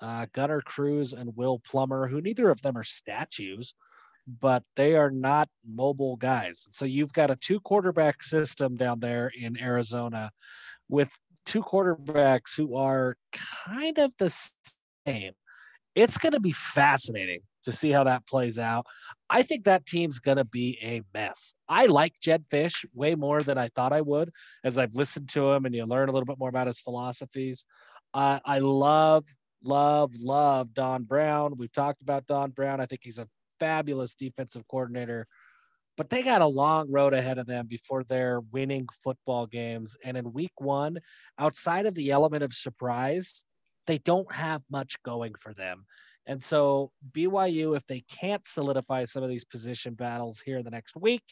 uh, 0.00 0.26
Gunner 0.32 0.60
Cruz 0.62 1.12
and 1.12 1.36
Will 1.36 1.60
Plummer, 1.60 2.08
who 2.08 2.20
neither 2.20 2.50
of 2.50 2.60
them 2.62 2.76
are 2.76 2.84
statues 2.84 3.74
but 4.40 4.62
they 4.76 4.94
are 4.94 5.10
not 5.10 5.48
mobile 5.66 6.16
guys. 6.16 6.68
So 6.72 6.84
you've 6.84 7.12
got 7.12 7.30
a 7.30 7.36
two 7.36 7.60
quarterback 7.60 8.22
system 8.22 8.76
down 8.76 9.00
there 9.00 9.32
in 9.38 9.58
Arizona 9.58 10.30
with 10.88 11.10
two 11.46 11.62
quarterbacks 11.62 12.56
who 12.56 12.76
are 12.76 13.16
kind 13.66 13.98
of 13.98 14.12
the 14.18 14.28
same. 15.06 15.32
It's 15.94 16.18
going 16.18 16.34
to 16.34 16.40
be 16.40 16.52
fascinating 16.52 17.40
to 17.64 17.72
see 17.72 17.90
how 17.90 18.04
that 18.04 18.26
plays 18.26 18.58
out. 18.58 18.86
I 19.30 19.42
think 19.42 19.64
that 19.64 19.86
team's 19.86 20.20
going 20.20 20.36
to 20.36 20.44
be 20.44 20.78
a 20.82 21.02
mess. 21.14 21.54
I 21.68 21.86
like 21.86 22.14
Jedd 22.20 22.44
Fisch 22.44 22.84
way 22.94 23.14
more 23.14 23.40
than 23.40 23.58
I 23.58 23.68
thought 23.68 23.92
I 23.92 24.02
would 24.02 24.30
as 24.62 24.78
I've 24.78 24.94
listened 24.94 25.28
to 25.30 25.50
him 25.52 25.64
and 25.64 25.74
you 25.74 25.84
learn 25.86 26.08
a 26.08 26.12
little 26.12 26.26
bit 26.26 26.38
more 26.38 26.50
about 26.50 26.66
his 26.66 26.80
philosophies. 26.80 27.66
Uh, 28.14 28.38
I 28.44 28.58
love, 28.60 29.26
love, 29.64 30.12
love 30.20 30.72
Don 30.72 31.04
Brown. 31.04 31.56
We've 31.56 31.72
talked 31.72 32.02
about 32.02 32.26
Don 32.26 32.50
Brown. 32.50 32.80
I 32.80 32.86
think 32.86 33.00
he's 33.02 33.18
a 33.18 33.28
fabulous 33.58 34.14
defensive 34.14 34.66
coordinator, 34.68 35.26
but 35.96 36.10
they 36.10 36.22
got 36.22 36.42
a 36.42 36.46
long 36.46 36.90
road 36.90 37.12
ahead 37.12 37.38
of 37.38 37.46
them 37.46 37.66
before 37.66 38.04
they're 38.04 38.40
winning 38.52 38.86
football 39.02 39.46
games. 39.46 39.96
And 40.04 40.16
in 40.16 40.32
week 40.32 40.52
one, 40.58 40.98
outside 41.38 41.86
of 41.86 41.94
the 41.94 42.10
element 42.10 42.44
of 42.44 42.52
surprise, 42.52 43.44
they 43.86 43.98
don't 43.98 44.30
have 44.32 44.62
much 44.70 45.02
going 45.02 45.34
for 45.34 45.52
them. 45.54 45.84
And 46.26 46.44
so, 46.44 46.92
BYU, 47.12 47.74
if 47.74 47.86
they 47.86 48.02
can't 48.02 48.46
solidify 48.46 49.04
some 49.04 49.22
of 49.22 49.30
these 49.30 49.46
position 49.46 49.94
battles 49.94 50.40
here 50.40 50.58
in 50.58 50.64
the 50.64 50.70
next 50.70 50.94
week, 50.96 51.22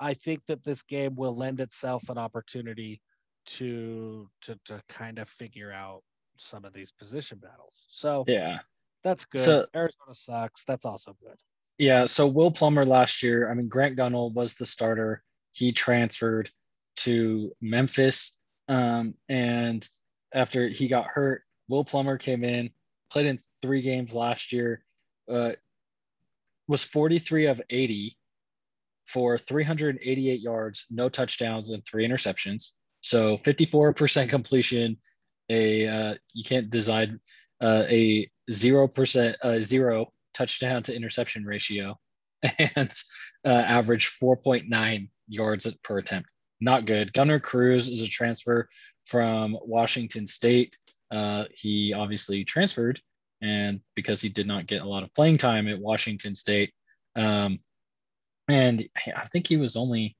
I 0.00 0.14
think 0.14 0.40
that 0.48 0.64
this 0.64 0.82
game 0.82 1.14
will 1.14 1.36
lend 1.36 1.60
itself 1.60 2.08
an 2.08 2.18
opportunity 2.18 3.00
to 3.46 4.28
to 4.42 4.58
to 4.64 4.82
kind 4.88 5.18
of 5.18 5.28
figure 5.28 5.72
out 5.72 6.02
some 6.36 6.64
of 6.64 6.72
these 6.72 6.90
position 6.90 7.38
battles. 7.38 7.86
So 7.88 8.24
yeah, 8.26 8.58
that's 9.06 9.24
good. 9.24 9.40
So, 9.40 9.66
Arizona 9.74 10.12
sucks. 10.12 10.64
That's 10.64 10.84
also 10.84 11.16
good. 11.22 11.36
Yeah. 11.78 12.06
So 12.06 12.26
Will 12.26 12.50
Plummer 12.50 12.84
last 12.84 13.22
year, 13.22 13.48
I 13.48 13.54
mean, 13.54 13.68
Grant 13.68 13.96
Gunnell 13.96 14.34
was 14.34 14.54
the 14.54 14.66
starter. 14.66 15.22
He 15.52 15.70
transferred 15.70 16.50
to 16.96 17.52
Memphis. 17.60 18.36
Um, 18.68 19.14
and 19.28 19.88
after 20.34 20.66
he 20.66 20.88
got 20.88 21.06
hurt, 21.06 21.42
Will 21.68 21.84
Plummer 21.84 22.18
came 22.18 22.42
in, 22.42 22.70
played 23.12 23.26
in 23.26 23.38
three 23.62 23.80
games 23.80 24.12
last 24.12 24.52
year, 24.52 24.84
uh, 25.30 25.52
was 26.66 26.82
43 26.82 27.46
of 27.46 27.60
80 27.70 28.16
for 29.04 29.38
388 29.38 30.40
yards, 30.40 30.86
no 30.90 31.08
touchdowns, 31.08 31.70
and 31.70 31.84
three 31.86 32.06
interceptions. 32.08 32.72
So 33.02 33.38
54% 33.38 34.28
completion. 34.28 34.96
A 35.48 35.86
uh, 35.86 36.14
you 36.32 36.42
can't 36.42 36.70
decide 36.70 37.20
uh, 37.60 37.84
a 37.88 38.28
zero 38.50 38.88
percent, 38.88 39.36
uh, 39.42 39.60
zero 39.60 40.12
touchdown 40.34 40.82
to 40.84 40.94
interception 40.94 41.44
ratio, 41.44 41.98
and 42.58 42.92
uh, 43.44 43.48
average 43.48 44.08
4.9 44.22 45.08
yards 45.28 45.66
per 45.82 45.98
attempt. 45.98 46.28
Not 46.60 46.86
good. 46.86 47.12
Gunner 47.12 47.40
Cruz 47.40 47.88
is 47.88 48.02
a 48.02 48.08
transfer 48.08 48.68
from 49.04 49.56
Washington 49.62 50.26
State. 50.26 50.76
Uh, 51.10 51.44
he 51.52 51.92
obviously 51.92 52.44
transferred, 52.44 53.00
and 53.42 53.80
because 53.94 54.20
he 54.20 54.28
did 54.28 54.46
not 54.46 54.66
get 54.66 54.82
a 54.82 54.88
lot 54.88 55.02
of 55.02 55.14
playing 55.14 55.38
time 55.38 55.68
at 55.68 55.78
Washington 55.78 56.34
State, 56.34 56.72
um, 57.14 57.58
and 58.48 58.88
I 59.14 59.26
think 59.26 59.46
he 59.46 59.56
was 59.56 59.76
only 59.76 60.16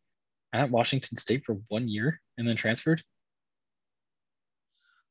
at 0.52 0.70
Washington 0.70 1.16
State 1.16 1.44
for 1.44 1.58
one 1.68 1.88
year 1.88 2.20
and 2.38 2.46
then 2.46 2.56
transferred. 2.56 3.02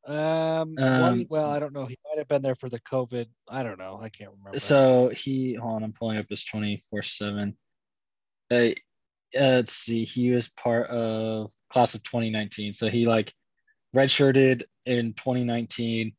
Um, 0.08 0.76
um 0.78 1.02
one, 1.02 1.26
well, 1.30 1.50
I 1.50 1.60
don't 1.60 1.74
know. 1.74 1.86
He 1.86 1.98
might 2.08 2.20
have 2.20 2.28
been 2.28 2.42
there 2.42 2.56
for 2.56 2.70
the 2.70 2.80
COVID. 2.80 3.26
I 3.48 3.64
don't 3.64 3.80
know. 3.80 4.00
I 4.02 4.10
can't 4.10 4.32
remember. 4.38 4.60
So 4.60 5.10
he, 5.10 5.56
hold 5.56 5.76
on, 5.76 5.84
I'm 5.84 5.94
pulling 5.94 6.18
up 6.18 6.28
his 6.30 6.46
24 6.46 7.02
seven. 7.02 7.58
Uh, 8.52 8.70
let's 9.34 9.74
see. 9.74 10.06
He 10.06 10.32
was 10.32 10.50
part 10.50 10.90
of 10.90 11.52
class 11.70 11.96
of 11.96 12.04
2019. 12.04 12.74
So 12.74 12.90
he 12.90 13.08
like 13.08 13.34
redshirted 13.96 14.64
in 14.86 15.14
2019, 15.14 16.14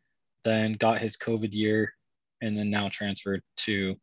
then 0.45 0.73
got 0.73 1.01
his 1.01 1.17
COVID 1.17 1.55
year, 1.55 1.93
and 2.41 2.57
then 2.57 2.71
now 2.71 2.89
transferred 2.91 3.43
to, 3.59 3.95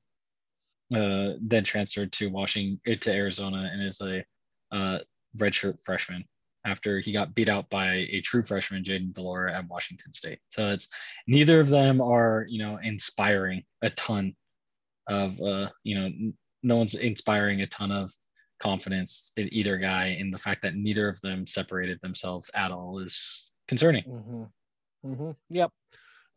uh, 0.96 1.34
then 1.42 1.64
transferred 1.66 2.12
to 2.14 2.30
Washington 2.30 2.80
to 3.00 3.14
Arizona 3.14 3.70
and 3.72 3.84
is 3.84 4.00
a 4.00 4.24
uh, 4.72 5.00
redshirt 5.38 5.80
freshman 5.84 6.24
after 6.66 7.00
he 7.00 7.12
got 7.12 7.36
beat 7.36 7.50
out 7.50 7.70
by 7.70 8.08
a 8.10 8.22
true 8.22 8.44
freshman, 8.44 8.84
Jayden 8.84 9.14
de 9.14 9.22
Laura 9.22 9.54
at 9.54 9.68
Washington 9.68 10.14
State. 10.14 10.40
So 10.50 10.70
it's 10.70 10.88
neither 11.28 11.60
of 11.60 11.70
them 11.70 12.02
are, 12.02 12.46
you 12.50 12.60
know, 12.60 12.80
inspiring 12.82 13.64
a 13.82 13.90
ton 13.92 14.36
of, 15.08 15.40
uh, 15.42 15.70
you 15.84 16.00
know, 16.00 16.32
no 16.64 16.78
one's 16.78 16.96
inspiring 16.96 17.62
a 17.62 17.68
ton 17.68 17.92
of 17.92 18.12
confidence 18.60 19.34
in 19.36 19.54
either 19.54 19.78
guy. 19.78 20.18
And 20.20 20.34
the 20.34 20.38
fact 20.38 20.62
that 20.62 20.76
neither 20.76 21.10
of 21.10 21.20
them 21.22 21.46
separated 21.46 22.00
themselves 22.02 22.50
at 22.56 22.72
all 22.72 23.00
is 23.00 23.52
concerning. 23.68 24.04
Mm-hmm. 24.06 25.12
Mm-hmm. 25.12 25.32
Yep. 25.50 25.72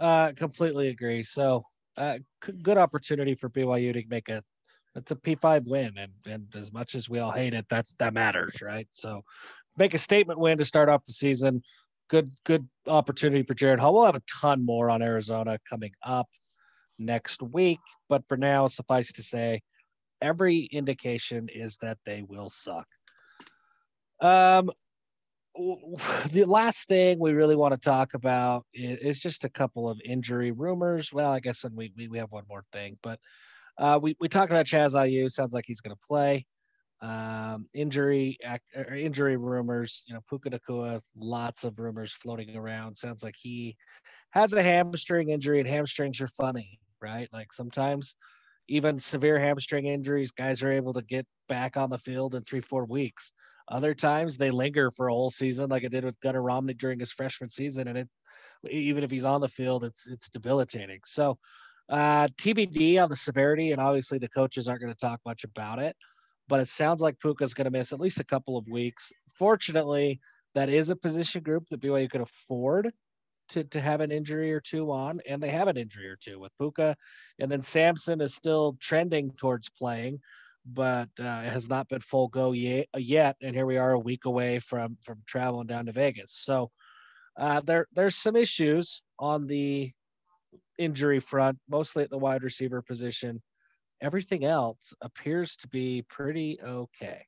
Uh, 0.00 0.32
completely 0.34 0.88
agree. 0.88 1.22
So, 1.22 1.62
uh, 1.96 2.18
c- 2.44 2.52
good 2.52 2.76
opportunity 2.76 3.34
for 3.34 3.48
BYU 3.48 3.92
to 3.94 4.02
make 4.08 4.28
a 4.28 4.42
it's 4.96 5.10
a 5.10 5.16
P5 5.16 5.66
win, 5.66 5.92
and 5.98 6.12
and 6.26 6.46
as 6.56 6.72
much 6.72 6.94
as 6.94 7.08
we 7.08 7.18
all 7.18 7.30
hate 7.30 7.54
it, 7.54 7.66
that 7.68 7.86
that 7.98 8.14
matters, 8.14 8.62
right? 8.62 8.88
So 8.90 9.22
make 9.76 9.94
a 9.94 9.98
statement 9.98 10.38
win 10.38 10.58
to 10.58 10.64
start 10.64 10.88
off 10.88 11.04
the 11.04 11.12
season. 11.12 11.62
Good, 12.08 12.30
good 12.44 12.68
opportunity 12.86 13.42
for 13.42 13.54
Jaren 13.54 13.78
Hall. 13.78 13.94
We'll 13.94 14.04
have 14.06 14.14
a 14.14 14.22
ton 14.40 14.64
more 14.64 14.90
on 14.90 15.02
Arizona 15.02 15.58
coming 15.68 15.92
up 16.04 16.28
next 16.98 17.42
week, 17.42 17.80
but 18.08 18.22
for 18.28 18.36
now, 18.36 18.66
suffice 18.66 19.12
to 19.12 19.22
say, 19.22 19.60
every 20.22 20.60
indication 20.72 21.48
is 21.52 21.76
that 21.78 21.98
they 22.06 22.22
will 22.22 22.48
suck. 22.48 22.86
Um, 24.20 24.70
the 26.32 26.44
last 26.46 26.86
thing 26.88 27.18
we 27.18 27.32
really 27.32 27.56
want 27.56 27.74
to 27.74 27.80
talk 27.80 28.14
about 28.14 28.64
is, 28.72 29.20
just 29.20 29.44
a 29.44 29.50
couple 29.50 29.90
of 29.90 30.00
injury 30.04 30.52
rumors. 30.52 31.12
Well, 31.12 31.32
I 31.32 31.40
guess 31.40 31.64
we, 31.74 31.92
we, 31.96 32.08
we 32.08 32.18
have 32.18 32.32
one 32.32 32.44
more 32.48 32.62
thing, 32.72 32.98
but 33.02 33.18
uh, 33.78 33.98
we, 34.00 34.16
we 34.20 34.28
talked 34.28 34.52
about 34.52 34.66
Chaz 34.66 34.94
Ayu. 34.94 35.30
Sounds 35.30 35.54
like 35.54 35.64
he's 35.66 35.80
going 35.80 35.94
to 35.94 36.06
play 36.06 36.46
um, 37.02 37.68
injury 37.74 38.38
er, 38.76 38.94
injury 38.94 39.36
rumors. 39.36 40.04
You 40.06 40.14
know, 40.14 40.20
Puka 40.28 40.50
Nacua, 40.50 41.00
lots 41.16 41.64
of 41.64 41.78
rumors 41.78 42.12
floating 42.12 42.56
around. 42.56 42.96
Sounds 42.96 43.22
like 43.24 43.36
he 43.40 43.76
has 44.30 44.52
a 44.52 44.62
hamstring 44.62 45.30
injury, 45.30 45.60
and 45.60 45.68
hamstrings 45.68 46.20
are 46.20 46.28
funny, 46.28 46.78
right? 47.02 47.28
Like 47.32 47.52
sometimes 47.52 48.16
even 48.68 48.98
severe 48.98 49.38
hamstring 49.38 49.86
injuries, 49.86 50.32
guys 50.32 50.62
are 50.62 50.72
able 50.72 50.92
to 50.94 51.02
get 51.02 51.26
back 51.48 51.76
on 51.76 51.90
the 51.90 51.98
field 51.98 52.34
in 52.34 52.42
three, 52.42 52.60
four 52.60 52.84
weeks. 52.84 53.32
Other 53.68 53.94
times 53.94 54.36
they 54.36 54.50
linger 54.50 54.90
for 54.90 55.08
a 55.08 55.12
whole 55.12 55.30
season, 55.30 55.70
like 55.70 55.84
it 55.84 55.90
did 55.92 56.04
with 56.04 56.20
Gunner 56.20 56.42
Romney 56.42 56.74
during 56.74 56.98
his 57.00 57.12
freshman 57.12 57.48
season, 57.50 57.88
and 57.88 57.98
it 57.98 58.08
even 58.70 59.04
if 59.04 59.10
he's 59.10 59.24
on 59.24 59.40
the 59.40 59.48
field, 59.48 59.84
it's 59.84 60.08
it's 60.08 60.28
debilitating. 60.28 61.00
So 61.04 61.38
Uh, 61.88 62.26
TBD 62.38 62.98
on 63.02 63.08
the 63.08 63.16
severity, 63.16 63.70
and 63.72 63.80
obviously 63.80 64.18
the 64.18 64.28
coaches 64.28 64.68
aren't 64.68 64.80
going 64.82 64.92
to 64.92 64.98
talk 64.98 65.20
much 65.24 65.44
about 65.44 65.78
it. 65.78 65.96
But 66.48 66.60
it 66.60 66.68
sounds 66.68 67.02
like 67.02 67.18
Puka's 67.18 67.54
going 67.54 67.64
to 67.64 67.70
miss 67.70 67.92
at 67.92 68.00
least 68.00 68.20
a 68.20 68.24
couple 68.24 68.56
of 68.56 68.68
weeks. 68.68 69.12
Fortunately, 69.34 70.20
that 70.54 70.68
is 70.68 70.90
a 70.90 70.96
position 70.96 71.42
group 71.42 71.68
that 71.70 71.80
BYU 71.80 72.08
could 72.08 72.20
afford 72.20 72.92
to, 73.50 73.64
to 73.64 73.80
have 73.80 74.00
an 74.00 74.10
injury 74.10 74.52
or 74.52 74.60
two 74.60 74.90
on, 74.90 75.20
and 75.28 75.42
they 75.42 75.50
have 75.50 75.68
an 75.68 75.76
injury 75.76 76.08
or 76.08 76.16
two 76.16 76.38
with 76.38 76.56
Puka. 76.58 76.96
And 77.38 77.50
then 77.50 77.62
Samson 77.62 78.20
is 78.20 78.34
still 78.34 78.76
trending 78.80 79.32
towards 79.32 79.68
playing, 79.68 80.20
but 80.64 81.08
uh, 81.20 81.42
has 81.42 81.68
not 81.68 81.88
been 81.88 82.00
full 82.00 82.28
go 82.28 82.52
yet, 82.52 82.86
yet. 82.96 83.36
And 83.42 83.54
here 83.54 83.66
we 83.66 83.76
are 83.76 83.92
a 83.92 83.98
week 83.98 84.24
away 84.24 84.58
from 84.58 84.96
from 85.02 85.22
traveling 85.26 85.66
down 85.66 85.86
to 85.86 85.92
Vegas. 85.92 86.32
So 86.32 86.70
uh, 87.36 87.60
there 87.60 87.86
there's 87.92 88.16
some 88.16 88.36
issues 88.36 89.04
on 89.18 89.46
the 89.46 89.92
injury 90.78 91.20
front, 91.20 91.58
mostly 91.68 92.02
at 92.02 92.10
the 92.10 92.18
wide 92.18 92.42
receiver 92.42 92.82
position. 92.82 93.42
Everything 94.00 94.44
else 94.44 94.94
appears 95.00 95.56
to 95.56 95.68
be 95.68 96.02
pretty 96.02 96.58
okay. 96.62 97.26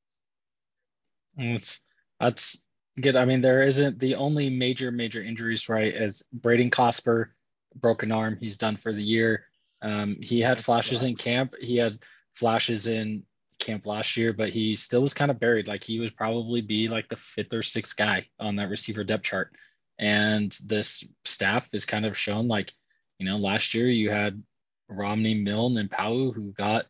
It's 1.37 1.81
that's 2.21 2.63
good. 3.01 3.17
I 3.17 3.25
mean, 3.25 3.41
there 3.41 3.63
isn't 3.63 3.99
the 3.99 4.17
only 4.17 4.51
major 4.51 4.91
major 4.91 5.23
injuries, 5.23 5.69
right? 5.69 5.95
As 5.95 6.23
Braden 6.33 6.71
Cosper, 6.71 7.31
broken 7.75 8.13
arm, 8.13 8.37
he's 8.41 8.59
done 8.59 8.77
for 8.77 8.93
the 8.93 9.03
year. 9.03 9.45
Um, 9.83 10.17
he 10.21 10.41
had 10.41 10.59
that 10.59 10.65
flashes 10.65 11.01
sucks. 11.01 11.09
in 11.09 11.15
camp. 11.15 11.55
He 11.61 11.77
had 11.77 11.97
flashes 12.35 12.87
in 12.87 13.23
camp 13.59 13.87
last 13.87 14.17
year, 14.17 14.33
but 14.33 14.51
he 14.51 14.75
still 14.75 15.03
was 15.03 15.15
kind 15.15 15.31
of 15.31 15.41
buried. 15.41 15.69
Like 15.69 15.85
he 15.85 16.01
would 16.01 16.17
probably 16.17 16.61
be 16.61 16.89
like 16.89 17.09
the 17.09 17.17
fifth 17.17 17.53
or 17.53 17.63
sixth 17.63 17.97
guy 17.97 18.27
on 18.39 18.57
that 18.57 18.71
receiver 18.71 19.05
depth 19.05 19.25
chart. 19.25 19.55
And 19.99 20.57
this 20.65 21.05
staff 21.25 21.71
is 21.73 21.85
kind 21.85 22.07
of 22.07 22.17
shown 22.17 22.49
like, 22.49 22.73
you 23.19 23.27
know, 23.27 23.37
last 23.37 23.75
year 23.75 23.89
you 23.89 24.11
had 24.11 24.43
Romney, 24.89 25.35
Milne, 25.35 25.79
and 25.79 25.91
Pau 25.91 26.33
who 26.33 26.53
got 26.57 26.87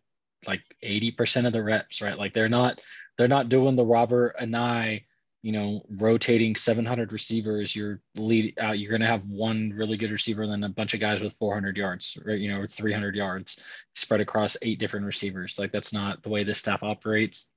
like 0.47 0.63
80% 0.85 1.47
of 1.47 1.53
the 1.53 1.63
reps, 1.63 2.01
right? 2.01 2.17
Like 2.17 2.33
they're 2.33 2.49
not 2.49 2.81
they're 3.17 3.29
not 3.29 3.49
doing 3.49 3.77
the 3.77 3.85
Robert 3.85 4.37
and 4.39 4.57
I, 4.57 5.05
you 5.43 5.53
know, 5.53 5.83
rotating 5.91 6.55
700 6.55 7.13
receivers, 7.13 7.75
you're 7.75 8.01
lead. 8.17 8.59
Uh, 8.63 8.73
you're 8.73 8.91
going 8.91 9.01
to 9.01 9.07
have 9.07 9.27
one 9.27 9.73
really 9.75 9.97
good 9.97 10.11
receiver 10.11 10.43
and 10.43 10.53
then 10.53 10.65
a 10.65 10.69
bunch 10.69 10.95
of 10.95 11.01
guys 11.01 11.21
with 11.21 11.33
400 11.35 11.77
yards, 11.77 12.17
right? 12.25 12.39
You 12.39 12.53
know, 12.53 12.67
300 12.67 13.17
yards 13.17 13.61
spread 13.95 14.21
across 14.21 14.57
eight 14.63 14.79
different 14.79 15.07
receivers. 15.07 15.59
Like 15.59 15.73
that's 15.73 15.93
not 15.93 16.23
the 16.23 16.29
way 16.29 16.45
this 16.45 16.59
staff 16.59 16.83
operates. 16.83 17.51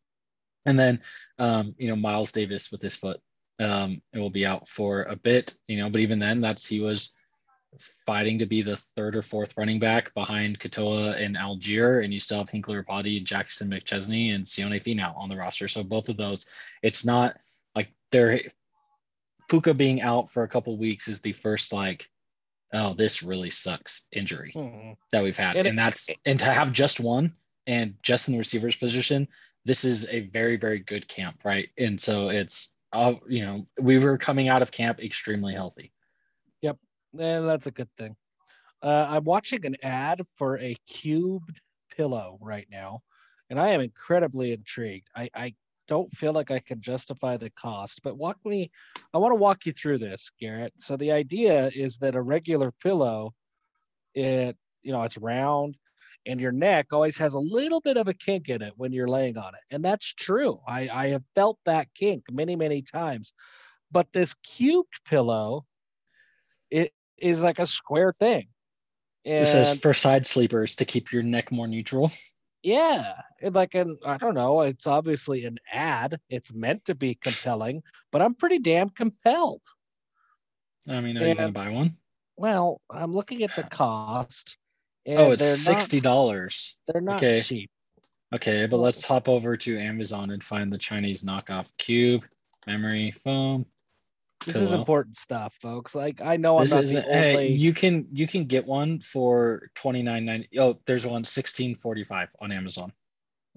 And 0.66 0.80
then, 0.80 1.02
um, 1.40 1.74
you 1.78 1.88
know, 1.88 1.96
Miles 1.96 2.32
Davis 2.32 2.72
with 2.72 2.82
his 2.82 2.96
foot, 2.96 3.20
um, 3.60 4.02
it 4.14 4.20
will 4.20 4.30
be 4.30 4.46
out 4.46 4.68
for 4.68 5.04
a 5.04 5.16
bit, 5.16 5.54
you 5.68 5.78
know, 5.78 5.90
but 5.90 6.02
even 6.02 6.20
then, 6.20 6.42
that's 6.42 6.66
he 6.66 6.80
was 6.80 7.14
fighting 8.06 8.40
to 8.40 8.46
be 8.46 8.62
the 8.62 8.78
third 8.78 9.16
or 9.16 9.22
fourth 9.22 9.58
running 9.58 9.80
back 9.80 10.14
behind 10.14 10.60
Katoa 10.60 11.22
and 11.22 11.36
Allgeier, 11.36 12.04
and 12.04 12.14
you 12.14 12.20
still 12.20 12.40
have 12.40 12.50
Hinckley 12.50 12.76
Ropati, 12.76 13.24
Jackson 13.24 13.70
McChesney, 13.70 14.36
and 14.36 14.46
Sione 14.46 14.82
Finau 14.82 15.16
on 15.18 15.30
the 15.30 15.38
roster. 15.38 15.68
So 15.68 15.84
both 15.84 16.10
of 16.10 16.18
those, 16.18 16.46
it's 16.82 17.06
not 17.06 17.38
like 17.76 17.94
they're 18.12 18.42
Puka 19.50 19.74
being 19.74 20.02
out 20.02 20.32
for 20.32 20.44
a 20.44 20.48
couple 20.48 20.78
weeks 20.78 21.08
is 21.08 21.22
the 21.22 21.34
first 21.34 21.74
like, 21.74 22.10
oh, 22.74 22.94
this 22.94 23.22
really 23.22 23.50
sucks 23.50 24.08
injury 24.12 24.54
mm-hmm. 24.56 24.94
that 25.12 25.24
we've 25.24 25.38
had, 25.38 25.58
and, 25.58 25.68
and 25.68 25.78
that's 25.78 26.10
and 26.26 26.40
to 26.40 26.46
have 26.46 26.72
just 26.72 27.00
one 27.00 27.34
and 27.68 27.96
just 28.02 28.28
in 28.28 28.34
the 28.34 28.38
receivers 28.38 28.76
position, 28.76 29.28
this 29.66 29.84
is 29.84 30.08
a 30.10 30.22
very 30.22 30.58
very 30.58 30.80
good 30.80 31.08
camp, 31.08 31.44
right? 31.44 31.70
And 31.78 32.00
so 32.00 32.30
it's 32.30 32.76
uh, 32.94 33.14
you 33.28 33.46
know 33.46 33.68
we 33.80 33.98
were 33.98 34.18
coming 34.18 34.48
out 34.48 34.62
of 34.62 34.72
camp 34.72 35.00
extremely 35.00 35.54
healthy. 35.54 35.92
And 37.18 37.48
that's 37.48 37.68
a 37.68 37.72
good 37.72 37.90
thing. 37.98 38.16
Uh, 38.82 39.08
I'm 39.10 39.24
watching 39.24 39.66
an 39.66 39.78
ad 39.84 40.22
for 40.38 40.58
a 40.58 40.76
cubed 40.88 41.62
pillow 41.96 42.38
right 42.42 42.68
now, 42.72 43.02
and 43.50 43.60
I 43.60 43.70
am 43.70 43.82
incredibly 43.82 44.54
intrigued. 44.54 45.08
I, 45.16 45.30
I 45.36 45.54
don't 45.88 46.10
feel 46.12 46.34
like 46.34 46.52
I 46.52 46.60
can 46.60 46.80
justify 46.80 47.38
the 47.38 47.52
cost, 47.52 48.02
but 48.04 48.18
walk 48.18 48.38
me, 48.46 48.72
I 49.14 49.18
want 49.18 49.32
to 49.32 49.36
walk 49.36 49.66
you 49.66 49.72
through 49.72 50.00
this, 50.00 50.32
Garrett. 50.40 50.74
So 50.78 50.98
the 50.98 51.12
idea 51.12 51.70
is 51.76 51.98
that 51.98 52.16
a 52.16 52.22
regular 52.22 52.72
pillow, 52.72 53.34
it, 54.16 54.58
you 54.82 54.92
know, 54.92 55.04
it's 55.04 55.18
round 55.18 55.76
and 56.26 56.40
your 56.40 56.52
neck 56.52 56.88
always 56.92 57.18
has 57.18 57.34
a 57.34 57.40
little 57.40 57.82
bit 57.82 57.98
of 57.98 58.08
a 58.08 58.14
kink 58.14 58.50
in 58.50 58.62
it 58.62 58.74
when 58.78 58.92
you're 58.94 59.08
laying 59.08 59.38
on 59.38 59.54
it. 59.56 59.62
And 59.74 59.84
that's 59.84 60.14
true. 60.14 60.60
I, 60.68 60.90
I 60.90 61.08
have 61.08 61.24
felt 61.36 61.58
that 61.66 61.88
kink 61.96 62.24
many, 62.32 62.56
many 62.56 62.82
times. 62.82 63.34
But 63.92 64.14
this 64.14 64.34
cubed 64.36 65.04
pillow, 65.06 65.66
it 66.70 66.94
is 67.22 67.44
like 67.44 67.60
a 67.60 67.66
square 67.66 68.14
thing. 68.20 68.48
And, 69.26 69.44
it 69.44 69.48
says 69.48 69.80
for 69.80 69.94
side 69.94 70.26
sleepers 70.26 70.76
to 70.78 70.86
keep 70.86 71.12
your 71.12 71.24
neck 71.24 71.52
more 71.52 71.68
neutral. 71.68 72.12
Yeah, 72.64 73.14
like 73.42 73.74
an 73.74 73.98
I 74.06 74.18
don't 74.18 74.36
know. 74.36 74.62
It's 74.62 74.86
obviously 74.86 75.46
an 75.46 75.58
ad. 75.72 76.20
It's 76.30 76.54
meant 76.54 76.86
to 76.86 76.96
be 76.96 77.16
compelling, 77.16 77.82
but 78.12 78.22
I'm 78.22 78.36
pretty 78.36 78.60
damn 78.60 78.90
compelled. 78.90 79.62
I 80.88 81.02
mean, 81.02 81.18
are 81.18 81.22
and, 81.22 81.30
you 81.30 81.36
gonna 81.36 81.52
buy 81.52 81.70
one? 81.70 81.98
Well, 82.38 82.82
I'm 82.90 83.14
looking 83.14 83.44
at 83.44 83.56
the 83.56 83.64
cost. 83.64 84.58
oh, 85.08 85.32
it's 85.32 85.44
sixty 85.44 86.00
dollars. 86.00 86.78
They're 86.88 87.02
not 87.02 87.18
okay. 87.18 87.40
cheap. 87.40 87.72
Okay, 88.34 88.66
but 88.66 88.78
let's 88.78 89.06
hop 89.06 89.28
over 89.28 89.58
to 89.58 89.78
Amazon 89.78 90.32
and 90.32 90.44
find 90.44 90.72
the 90.72 90.78
Chinese 90.78 91.24
knockoff 91.24 91.70
cube 91.78 92.24
memory 92.68 93.12
foam. 93.12 93.66
This 94.46 94.56
is 94.56 94.74
important 94.74 95.18
stuff, 95.18 95.54
folks. 95.62 95.94
Like 95.96 96.22
I 96.22 96.36
know 96.36 96.58
I'm 96.58 96.64
this 96.66 96.74
not 96.74 96.86
the 96.86 97.06
only. 97.08 97.20
Hey, 97.20 97.48
you 97.50 97.74
can 97.74 98.08
you 98.12 98.26
can 98.28 98.46
get 98.46 98.66
one 98.66 99.00
for 99.00 99.70
twenty 99.76 100.02
nine 100.02 100.26
ninety. 100.26 100.60
Oh, 100.60 100.80
there's 100.86 101.06
one 101.06 101.24
sixteen 101.24 101.76
forty 101.76 102.04
five 102.04 102.30
on 102.40 102.52
Amazon. 102.52 102.92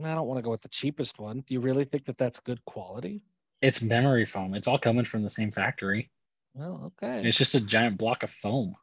I 0.03 0.15
don't 0.15 0.27
want 0.27 0.39
to 0.39 0.43
go 0.43 0.51
with 0.51 0.63
the 0.63 0.69
cheapest 0.69 1.19
one. 1.19 1.45
Do 1.47 1.55
you 1.55 1.61
really 1.61 1.85
think 1.85 2.05
that 2.07 2.19
that's 2.19 2.41
good 2.41 2.63
quality? 2.65 3.23
It's 3.63 3.81
memory 3.81 4.25
foam. 4.25 4.55
It's 4.55 4.67
all 4.67 4.79
coming 4.79 5.05
from 5.05 5.23
the 5.23 5.31
same 5.31 5.51
factory. 5.51 6.11
Well, 6.53 6.93
okay. 7.03 7.27
It's 7.27 7.39
just 7.39 7.55
a 7.55 7.61
giant 7.61 7.97
block 7.97 8.23
of 8.23 8.31
foam. 8.31 8.75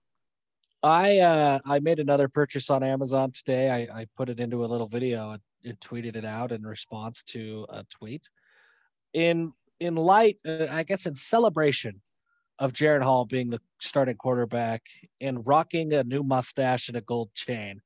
I 0.81 1.19
uh 1.19 1.59
I 1.65 1.79
made 1.79 1.99
another 1.99 2.27
purchase 2.27 2.69
on 2.71 2.81
Amazon 2.81 3.31
today. 3.31 3.69
I, 3.69 4.01
I 4.01 4.07
put 4.17 4.29
it 4.29 4.39
into 4.39 4.65
a 4.65 4.67
little 4.67 4.87
video 4.87 5.31
and, 5.31 5.41
and 5.63 5.79
tweeted 5.79 6.15
it 6.15 6.25
out 6.25 6.51
in 6.51 6.63
response 6.63 7.21
to 7.23 7.67
a 7.69 7.83
tweet. 7.83 8.27
In 9.13 9.53
in 9.81 9.95
light, 9.95 10.39
uh, 10.45 10.67
I 10.69 10.83
guess, 10.83 11.07
in 11.07 11.15
celebration 11.15 12.01
of 12.59 12.71
Jaren 12.71 13.01
Hall 13.01 13.25
being 13.25 13.49
the 13.49 13.59
starting 13.79 14.15
quarterback 14.15 14.83
and 15.19 15.45
rocking 15.45 15.91
a 15.93 16.03
new 16.03 16.21
mustache 16.23 16.87
and 16.87 16.95
a 16.95 17.01
gold 17.01 17.33
chain, 17.33 17.81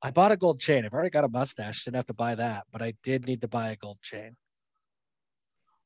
I 0.00 0.12
bought 0.12 0.30
a 0.30 0.36
gold 0.36 0.60
chain. 0.60 0.84
I've 0.84 0.94
already 0.94 1.10
got 1.10 1.24
a 1.24 1.28
mustache, 1.28 1.84
didn't 1.84 1.96
have 1.96 2.06
to 2.06 2.14
buy 2.14 2.36
that, 2.36 2.64
but 2.72 2.80
I 2.80 2.94
did 3.02 3.26
need 3.26 3.40
to 3.40 3.48
buy 3.48 3.70
a 3.70 3.76
gold 3.76 3.98
chain. 4.02 4.36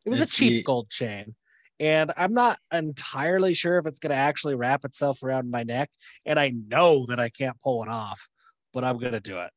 It 0.05 0.11
was 0.11 0.21
it's 0.21 0.33
a 0.33 0.37
cheap 0.37 0.51
the... 0.51 0.63
gold 0.63 0.91
chain. 0.91 1.35
And 1.79 2.13
I'm 2.19 2.35
not 2.35 2.59
entirely 2.71 3.55
sure 3.55 3.79
if 3.79 3.87
it's 3.87 3.99
going 3.99 4.11
to 4.11 4.17
actually 4.17 4.55
wrap 4.55 4.85
itself 4.85 5.23
around 5.23 5.51
my 5.51 5.63
neck. 5.63 5.91
And 6.27 6.39
I 6.39 6.51
know 6.51 7.07
that 7.07 7.19
I 7.19 7.31
can't 7.31 7.59
pull 7.61 7.83
it 7.83 7.89
off, 7.89 8.29
but 8.75 8.85
I'm 8.85 8.99
going 8.99 9.15
to 9.15 9.21
do 9.21 9.39
it 9.39 9.51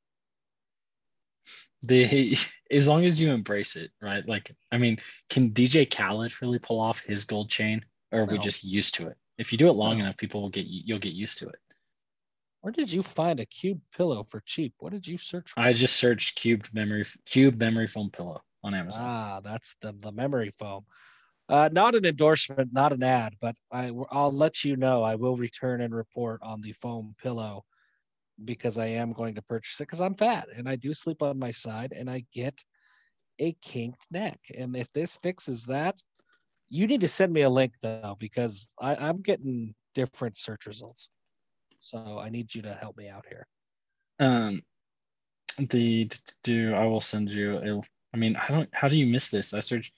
the 1.84 2.38
as 2.72 2.88
long 2.88 3.06
as 3.06 3.20
you 3.20 3.32
embrace 3.32 3.76
it, 3.76 3.92
right? 4.02 4.28
Like, 4.28 4.56
I 4.72 4.78
mean, 4.78 4.98
can 5.30 5.52
DJ 5.52 5.90
Khaled 5.90 6.42
really 6.42 6.60
pull 6.60 6.80
off 6.80 7.02
his 7.02 7.26
gold 7.26 7.50
chain, 7.50 7.84
or 8.12 8.22
are 8.22 8.26
no. 8.26 8.34
we 8.34 8.40
just 8.40 8.64
used 8.64 8.96
to 8.96 9.08
it? 9.08 9.18
If 9.38 9.52
you 9.52 9.58
do 9.58 9.68
it 9.68 9.74
long 9.74 9.98
no. 9.98 10.06
enough, 10.06 10.18
people 10.18 10.42
will 10.42 10.50
get 10.50 10.66
you'll 10.66 11.00
get 11.00 11.14
used 11.14 11.38
to 11.40 11.50
it. 11.50 11.60
Where 12.62 12.72
did 12.72 12.92
you 12.92 13.04
find 13.04 13.42
a 13.42 13.46
cube 13.46 13.82
pillow 13.96 14.24
for 14.24 14.42
cheap? 14.46 14.74
What 14.80 14.94
did 14.94 15.06
you 15.06 15.18
search 15.18 15.52
for? 15.52 15.60
I 15.60 15.74
just 15.74 15.98
searched 15.98 16.38
cubed 16.38 16.74
memory 16.74 17.06
cube 17.26 17.60
memory 17.60 17.88
foam 17.88 18.10
pillow 18.10 18.42
on 18.64 18.74
Amazon. 18.74 19.02
Ah, 19.04 19.42
that's 19.44 19.76
the 19.82 19.92
the 19.92 20.12
memory 20.12 20.52
foam. 20.58 20.86
Uh, 21.50 21.68
not 21.74 21.94
an 21.94 22.06
endorsement, 22.06 22.72
not 22.72 22.94
an 22.94 23.04
ad, 23.04 23.36
but 23.42 23.56
I 23.72 23.92
I'll 24.10 24.32
let 24.32 24.64
you 24.64 24.78
know. 24.78 25.04
I 25.04 25.16
will 25.16 25.36
return 25.36 25.82
and 25.82 25.94
report 25.94 26.42
on 26.42 26.62
the 26.62 26.72
foam 26.72 27.16
pillow 27.22 27.66
because 28.44 28.78
I 28.78 28.88
am 28.88 29.12
going 29.12 29.36
to 29.36 29.42
purchase 29.42 29.80
it 29.80 29.84
because 29.84 30.02
I'm 30.02 30.14
fat 30.14 30.48
and 30.56 30.68
I 30.68 30.76
do 30.76 30.94
sleep 30.94 31.22
on 31.22 31.40
my 31.40 31.52
side 31.52 31.94
and 31.96 32.10
I 32.10 32.24
get 32.34 32.64
a 33.40 33.56
kinked 33.62 34.06
neck. 34.12 34.40
And 34.56 34.76
if 34.76 34.92
this 34.94 35.18
fixes 35.18 35.66
that, 35.66 35.96
you 36.70 36.88
need 36.88 37.02
to 37.02 37.08
send 37.08 37.32
me 37.32 37.42
a 37.42 37.50
link 37.50 37.74
though 37.82 38.16
because 38.20 38.74
I, 38.80 38.96
I'm 38.96 39.22
getting 39.22 39.76
different 39.94 40.38
search 40.38 40.66
results. 40.66 41.10
So 41.80 42.18
I 42.18 42.30
need 42.30 42.54
you 42.56 42.62
to 42.64 42.74
help 42.74 42.98
me 42.98 43.10
out 43.10 43.26
here. 43.28 43.48
Um, 44.20 44.62
the 45.58 46.10
do 46.44 46.74
I 46.74 46.86
will 46.86 47.02
send 47.02 47.32
you 47.32 47.58
a. 47.58 47.82
I 48.14 48.18
mean, 48.18 48.36
I 48.36 48.48
don't. 48.48 48.70
How 48.74 48.88
do 48.88 48.98
you 48.98 49.06
miss 49.06 49.30
this? 49.30 49.54
I 49.54 49.60
searched 49.60 49.94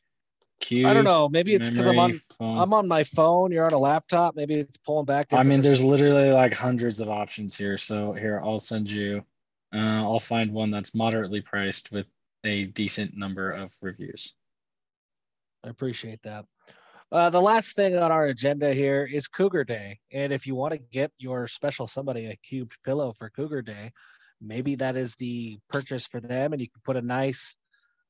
I 0.72 0.94
don't 0.94 1.04
know. 1.04 1.30
Maybe 1.30 1.54
it's 1.54 1.70
because 1.70 1.88
I'm 1.88 2.00
on 2.00 2.14
phone. 2.14 2.58
I'm 2.58 2.74
on 2.74 2.88
my 2.88 3.04
phone. 3.04 3.52
You're 3.52 3.66
on 3.66 3.74
a 3.74 3.78
laptop. 3.78 4.36
Maybe 4.36 4.56
it's 4.56 4.78
pulling 4.78 5.06
back. 5.06 5.28
I 5.32 5.44
mean, 5.44 5.62
there's 5.62 5.84
literally 5.84 6.32
like 6.32 6.54
hundreds 6.54 7.00
of 7.00 7.10
options 7.10 7.56
here. 7.56 7.78
So 7.78 8.14
here, 8.14 8.42
I'll 8.44 8.60
send 8.60 8.90
you. 8.90 9.24
Uh, 9.74 10.04
I'll 10.04 10.20
find 10.20 10.54
one 10.54 10.72
that's 10.72 10.96
moderately 10.96 11.42
priced 11.42 11.92
with 11.92 12.08
a 12.44 12.66
decent 12.66 13.18
number 13.18 13.52
of 13.52 13.74
reviews. 13.82 14.34
I 15.64 15.70
appreciate 15.70 16.22
that. 16.24 16.46
Uh, 17.12 17.30
the 17.30 17.42
last 17.42 17.76
thing 17.76 17.96
on 17.98 18.12
our 18.12 18.28
agenda 18.28 18.74
here 18.74 19.08
is 19.12 19.28
Cougar 19.28 19.64
Day. 19.66 20.00
And 20.12 20.34
if 20.34 20.48
you 20.48 20.56
want 20.56 20.74
to 20.74 20.80
get 20.80 21.12
your 21.18 21.48
special 21.48 21.88
somebody 21.88 22.26
a 22.28 22.36
cubed 22.38 22.78
pillow 22.84 23.12
for 23.12 23.30
Cougar 23.30 23.62
Day, 23.62 23.92
maybe 24.42 24.76
that 24.76 24.96
is 24.96 25.16
the 25.16 25.58
purchase 25.72 26.06
for 26.06 26.20
them 26.20 26.54
and 26.54 26.62
you 26.62 26.70
can 26.70 26.82
put 26.84 26.98
a 26.98 27.02
nice 27.02 27.58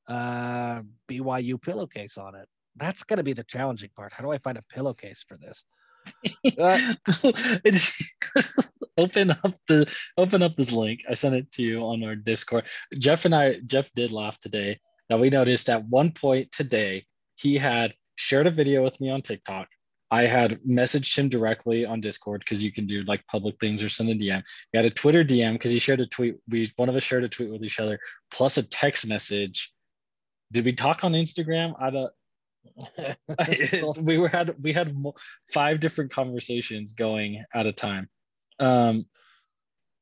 uh, 0.08 0.82
BYU 1.08 1.60
pillowcase 1.60 2.18
on 2.18 2.34
it. 2.34 2.48
That's 2.76 3.04
going 3.04 3.18
to 3.18 3.22
be 3.22 3.32
the 3.32 3.44
challenging 3.44 3.90
part. 3.96 4.12
How 4.12 4.22
do 4.22 4.30
I 4.30 4.38
find 4.38 4.58
a 4.58 4.62
pillowcase 4.62 5.24
for 5.26 5.36
this? 5.36 5.64
Uh, 6.58 6.78
open 8.98 9.30
up 9.30 9.54
the 9.66 9.92
open 10.16 10.42
up 10.42 10.54
this 10.56 10.72
link. 10.72 11.00
I 11.08 11.14
sent 11.14 11.34
it 11.34 11.50
to 11.52 11.62
you 11.62 11.80
on 11.82 12.04
our 12.04 12.14
Discord. 12.14 12.66
Jeff 12.98 13.24
and 13.24 13.34
I, 13.34 13.60
Jeff 13.66 13.90
did 13.94 14.12
laugh 14.12 14.38
today 14.38 14.78
that 15.08 15.18
we 15.18 15.30
noticed 15.30 15.68
at 15.68 15.84
one 15.88 16.12
point 16.12 16.52
today 16.52 17.06
he 17.34 17.56
had 17.56 17.94
shared 18.16 18.46
a 18.46 18.50
video 18.50 18.82
with 18.82 19.00
me 19.00 19.10
on 19.10 19.22
TikTok. 19.22 19.68
I 20.10 20.22
had 20.22 20.60
messaged 20.62 21.16
him 21.16 21.28
directly 21.28 21.84
on 21.84 22.00
Discord 22.00 22.40
because 22.40 22.62
you 22.62 22.72
can 22.72 22.86
do 22.86 23.02
like 23.04 23.26
public 23.26 23.58
things 23.58 23.82
or 23.82 23.88
send 23.88 24.08
a 24.10 24.14
DM. 24.14 24.42
We 24.72 24.76
had 24.76 24.86
a 24.86 24.90
Twitter 24.90 25.24
DM 25.24 25.54
because 25.54 25.72
he 25.72 25.80
shared 25.80 26.00
a 26.00 26.06
tweet. 26.06 26.36
We 26.48 26.72
one 26.76 26.88
of 26.88 26.94
us 26.94 27.02
shared 27.02 27.24
a 27.24 27.28
tweet 27.28 27.50
with 27.50 27.64
each 27.64 27.80
other, 27.80 27.98
plus 28.30 28.56
a 28.56 28.62
text 28.62 29.06
message. 29.08 29.72
Did 30.52 30.64
we 30.64 30.72
talk 30.72 31.04
on 31.04 31.12
Instagram? 31.12 31.74
I 31.80 31.90
don't. 31.90 32.12
we 34.04 34.18
were 34.18 34.28
had 34.28 34.54
we 34.62 34.72
had 34.72 34.96
five 35.52 35.80
different 35.80 36.10
conversations 36.10 36.92
going 36.92 37.44
at 37.54 37.66
a 37.66 37.72
time. 37.72 38.08
Um, 38.58 39.06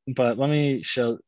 but 0.07 0.39
let 0.39 0.51
me 0.51 0.83
show. 0.83 1.19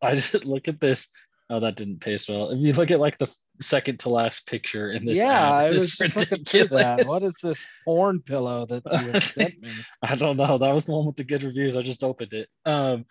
I 0.00 0.14
just 0.16 0.44
look 0.44 0.68
at 0.68 0.80
this. 0.80 1.08
Oh, 1.50 1.60
that 1.60 1.76
didn't 1.76 2.00
paste 2.00 2.30
well. 2.30 2.50
If 2.50 2.60
you 2.60 2.72
look 2.72 2.90
at 2.90 2.98
like 2.98 3.18
the 3.18 3.30
second 3.60 4.00
to 4.00 4.08
last 4.08 4.46
picture 4.46 4.90
in 4.90 5.04
this, 5.04 5.18
yeah, 5.18 5.38
ad, 5.38 5.52
I 5.52 5.70
was 5.70 5.90
just 5.96 6.16
looking 6.16 6.44
through 6.44 6.68
that. 6.68 7.06
What 7.06 7.22
is 7.22 7.36
this 7.42 7.66
porn 7.84 8.20
pillow 8.20 8.64
that 8.66 8.82
you 8.86 9.20
sent 9.20 9.60
me? 9.60 9.70
I 10.02 10.14
don't 10.14 10.38
know. 10.38 10.56
That 10.56 10.72
was 10.72 10.86
the 10.86 10.92
one 10.92 11.04
with 11.04 11.16
the 11.16 11.24
good 11.24 11.42
reviews. 11.42 11.76
I 11.76 11.82
just 11.82 12.02
opened 12.02 12.32
it. 12.32 12.48
Um, 12.64 13.04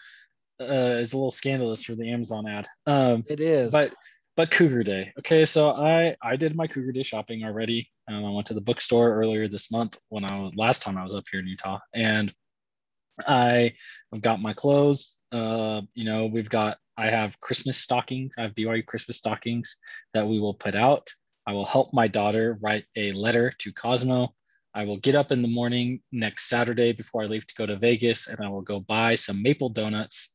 uh, 0.60 0.98
it's 1.00 1.14
a 1.14 1.18
little 1.18 1.32
scandalous 1.32 1.84
for 1.84 1.94
the 1.94 2.12
Amazon 2.12 2.48
ad. 2.48 2.68
Um, 2.88 3.24
it 3.30 3.40
is, 3.40 3.72
but 3.72 3.94
but 4.36 4.52
Cougar 4.52 4.84
Day. 4.84 5.14
Okay, 5.20 5.46
so 5.46 5.72
I 5.72 6.16
I 6.22 6.36
did 6.36 6.56
my 6.56 6.68
Cougar 6.68 6.92
Day 6.92 7.04
shopping 7.04 7.44
already. 7.44 7.90
Um, 8.08 8.26
I 8.26 8.30
went 8.30 8.48
to 8.48 8.54
the 8.54 8.62
bookstore 8.62 9.14
earlier 9.14 9.48
this 9.48 9.72
month 9.72 9.98
when 10.10 10.24
I 10.24 10.40
was 10.40 10.56
last 10.56 10.82
time 10.82 10.98
I 10.98 11.04
was 11.04 11.14
up 11.14 11.26
here 11.32 11.42
in 11.42 11.48
Utah, 11.48 11.80
and 11.94 12.34
I 13.28 13.74
have 14.12 14.22
got 14.22 14.42
my 14.42 14.54
clothes. 14.54 15.20
Uh, 15.32 15.82
you 15.94 16.06
know, 16.06 16.26
we've 16.26 16.50
got 16.50 16.78
I 16.98 17.08
have 17.08 17.40
Christmas 17.40 17.78
stockings. 17.78 18.34
I 18.38 18.44
have 18.44 18.56
BYU 18.56 18.86
Christmas 18.86 19.18
stockings 19.18 19.76
that 20.14 20.28
we 20.28 20.40
will 20.40 20.54
put 20.54 20.76
out. 20.76 21.10
I 21.48 21.54
will 21.54 21.66
help 21.66 21.94
my 21.94 22.08
daughter 22.08 22.58
write 22.62 22.86
a 22.96 23.12
letter 23.14 23.52
to 23.60 23.74
Cosmo. 23.74 24.34
I 24.74 24.86
will 24.86 24.98
get 24.98 25.16
up 25.16 25.32
in 25.34 25.42
the 25.42 25.48
morning 25.50 26.02
next 26.14 26.48
Saturday 26.48 26.94
before 26.94 27.24
I 27.24 27.26
leave 27.26 27.46
to 27.48 27.56
go 27.56 27.66
to 27.66 27.76
Vegas, 27.76 28.28
and 28.28 28.40
I 28.40 28.48
will 28.48 28.62
go 28.62 28.80
buy 28.80 29.16
some 29.16 29.42
maple 29.42 29.70
donuts 29.70 30.32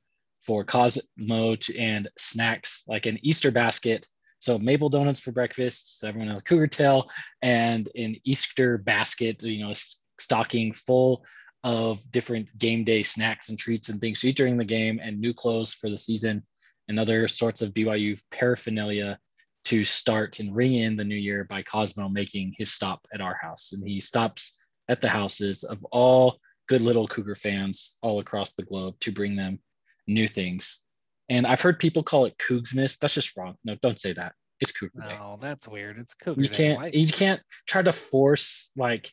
for 0.47 0.65
Cosmo 0.65 1.57
to, 1.57 1.79
and 1.79 2.09
snacks 2.17 2.85
like 2.87 3.07
an 3.07 3.19
Easter 3.23 3.51
basket. 3.51 4.07
So 4.41 4.59
maple 4.59 4.89
donuts 4.89 5.19
for 5.19 5.33
breakfast. 5.33 5.99
So 5.99 6.09
everyone 6.09 6.29
has 6.29 6.41
a 6.41 6.45
cougar 6.45 6.69
tail 6.69 7.11
and 7.43 7.89
an 7.97 8.17
Easter 8.25 8.79
basket, 8.79 9.43
you 9.43 9.65
know, 9.65 9.75
stocking 10.19 10.73
full 10.73 11.25
of 11.65 12.01
different 12.13 12.57
game 12.59 12.85
day 12.85 13.03
snacks 13.03 13.49
and 13.49 13.59
treats 13.59 13.89
and 13.89 14.01
things 14.01 14.21
to 14.21 14.29
eat 14.29 14.37
during 14.37 14.57
the 14.57 14.65
game 14.65 15.01
and 15.03 15.21
new 15.21 15.35
clothes 15.35 15.75
for 15.75 15.91
the 15.91 15.99
season 15.99 16.43
and 16.89 17.01
other 17.01 17.27
sorts 17.27 17.61
of 17.61 17.75
BYU 17.75 18.21
paraphernalia 18.31 19.19
to 19.65 19.83
start 19.83 20.39
and 20.39 20.55
ring 20.55 20.75
in 20.75 20.95
the 20.95 21.05
new 21.05 21.17
year 21.17 21.43
by 21.43 21.61
Cosmo 21.63 22.09
making 22.09 22.55
his 22.57 22.73
stop 22.73 23.05
at 23.13 23.21
our 23.21 23.37
house. 23.43 23.73
And 23.73 23.87
he 23.87 24.01
stops 24.01 24.63
at 24.89 25.01
the 25.01 25.09
houses 25.09 25.65
of 25.65 25.85
all 25.91 26.39
good 26.69 26.83
little 26.83 27.09
Cougar 27.09 27.35
fans 27.35 27.99
all 28.01 28.21
across 28.21 28.53
the 28.53 28.63
globe 28.63 28.95
to 29.01 29.11
bring 29.11 29.35
them 29.35 29.59
new 30.07 30.29
things. 30.29 30.81
And 31.29 31.47
I've 31.47 31.61
heard 31.61 31.79
people 31.79 32.03
call 32.03 32.27
it 32.27 32.39
Cougsmas. 32.39 32.99
That's 32.99 33.15
just 33.15 33.37
wrong. 33.37 33.57
No, 33.65 33.75
don't 33.83 33.99
say 33.99 34.13
that. 34.13 34.33
It's 34.61 34.73
Cougar 34.73 35.01
Day. 35.01 35.17
No, 35.19 35.39
that's 35.41 35.69
weird. 35.69 35.99
It's 35.99 36.15
Cougar 36.15 36.41
you 36.41 36.49
Day. 36.49 36.55
can't 36.55 36.79
Why? 36.79 36.91
you 36.93 37.09
can't 37.09 37.41
try 37.67 37.83
to 37.83 37.93
force 37.93 38.71
like 38.77 39.13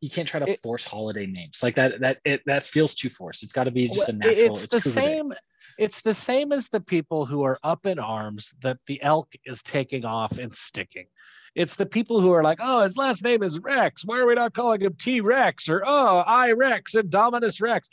you 0.00 0.10
can't 0.10 0.28
try 0.28 0.38
to 0.38 0.48
It- 0.50 0.60
force 0.60 0.84
holiday 0.84 1.26
names 1.26 1.60
like 1.62 1.74
that. 1.76 2.00
That 2.00 2.18
it 2.24 2.42
that 2.46 2.62
feels 2.62 2.94
too 2.94 3.08
forced. 3.08 3.42
It's 3.42 3.52
got 3.52 3.64
to 3.64 3.70
be 3.70 3.88
just 3.88 4.08
a 4.08 4.12
natural. 4.12 4.36
It's 4.38 4.62
the 4.66 4.78
Cougar 4.78 5.00
Day. 5.00 5.06
same. 5.16 5.32
It's 5.78 6.00
the 6.02 6.14
same 6.14 6.52
as 6.52 6.68
the 6.68 6.80
people 6.80 7.26
who 7.26 7.42
are 7.42 7.58
up 7.64 7.86
in 7.86 7.98
arms 7.98 8.54
that 8.60 8.78
the 8.86 9.02
elk 9.02 9.34
is 9.44 9.62
taking 9.62 10.04
off 10.04 10.38
and 10.38 10.54
sticking. 10.54 11.06
It's 11.54 11.74
the 11.74 11.86
people 11.86 12.20
who 12.20 12.32
are 12.32 12.42
like, 12.44 12.58
oh, 12.62 12.82
his 12.82 12.96
last 12.96 13.24
name 13.24 13.42
is 13.42 13.58
Rex. 13.60 14.04
Why 14.04 14.20
are 14.20 14.26
we 14.26 14.34
not 14.34 14.52
calling 14.52 14.82
him 14.82 14.94
T 14.94 15.20
Rex 15.20 15.68
or 15.68 15.82
oh, 15.84 16.18
I 16.18 16.52
Rex 16.52 16.94
and 16.94 17.10
Dominus 17.10 17.60
Rex? 17.60 17.88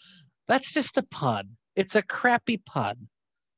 That's 0.48 0.74
just 0.74 0.98
a 0.98 1.04
pun. 1.04 1.56
It's 1.76 1.96
a 1.96 2.02
crappy 2.02 2.58
pun. 2.58 3.08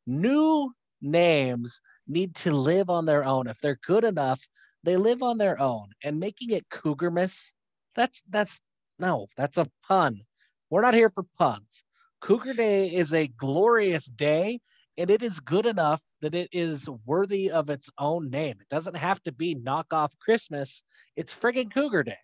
New 0.07 0.73
names 1.01 1.81
need 2.07 2.35
to 2.35 2.51
live 2.51 2.89
on 2.89 3.05
their 3.05 3.23
own. 3.23 3.47
If 3.47 3.59
they're 3.59 3.79
good 3.85 4.03
enough, 4.03 4.41
they 4.83 4.97
live 4.97 5.23
on 5.23 5.37
their 5.37 5.59
own. 5.59 5.89
And 6.03 6.19
making 6.19 6.51
it 6.51 6.69
Cougarmas, 6.69 7.53
that's 7.95 8.23
that's 8.29 8.61
no, 8.99 9.27
that's 9.35 9.57
a 9.57 9.67
pun. 9.87 10.21
We're 10.69 10.81
not 10.81 10.93
here 10.93 11.09
for 11.09 11.25
puns. 11.37 11.83
Cougar 12.21 12.53
Day 12.53 12.87
is 12.87 13.13
a 13.13 13.27
glorious 13.27 14.05
day, 14.05 14.59
and 14.97 15.09
it 15.09 15.21
is 15.21 15.39
good 15.39 15.65
enough 15.65 16.01
that 16.21 16.33
it 16.33 16.49
is 16.51 16.89
worthy 17.05 17.51
of 17.51 17.69
its 17.69 17.89
own 17.99 18.29
name. 18.29 18.55
It 18.61 18.69
doesn't 18.69 18.95
have 18.95 19.21
to 19.23 19.31
be 19.31 19.55
knockoff 19.55 20.17
Christmas. 20.19 20.83
It's 21.15 21.33
friggin' 21.33 21.71
Cougar 21.73 22.03
Day. 22.03 22.17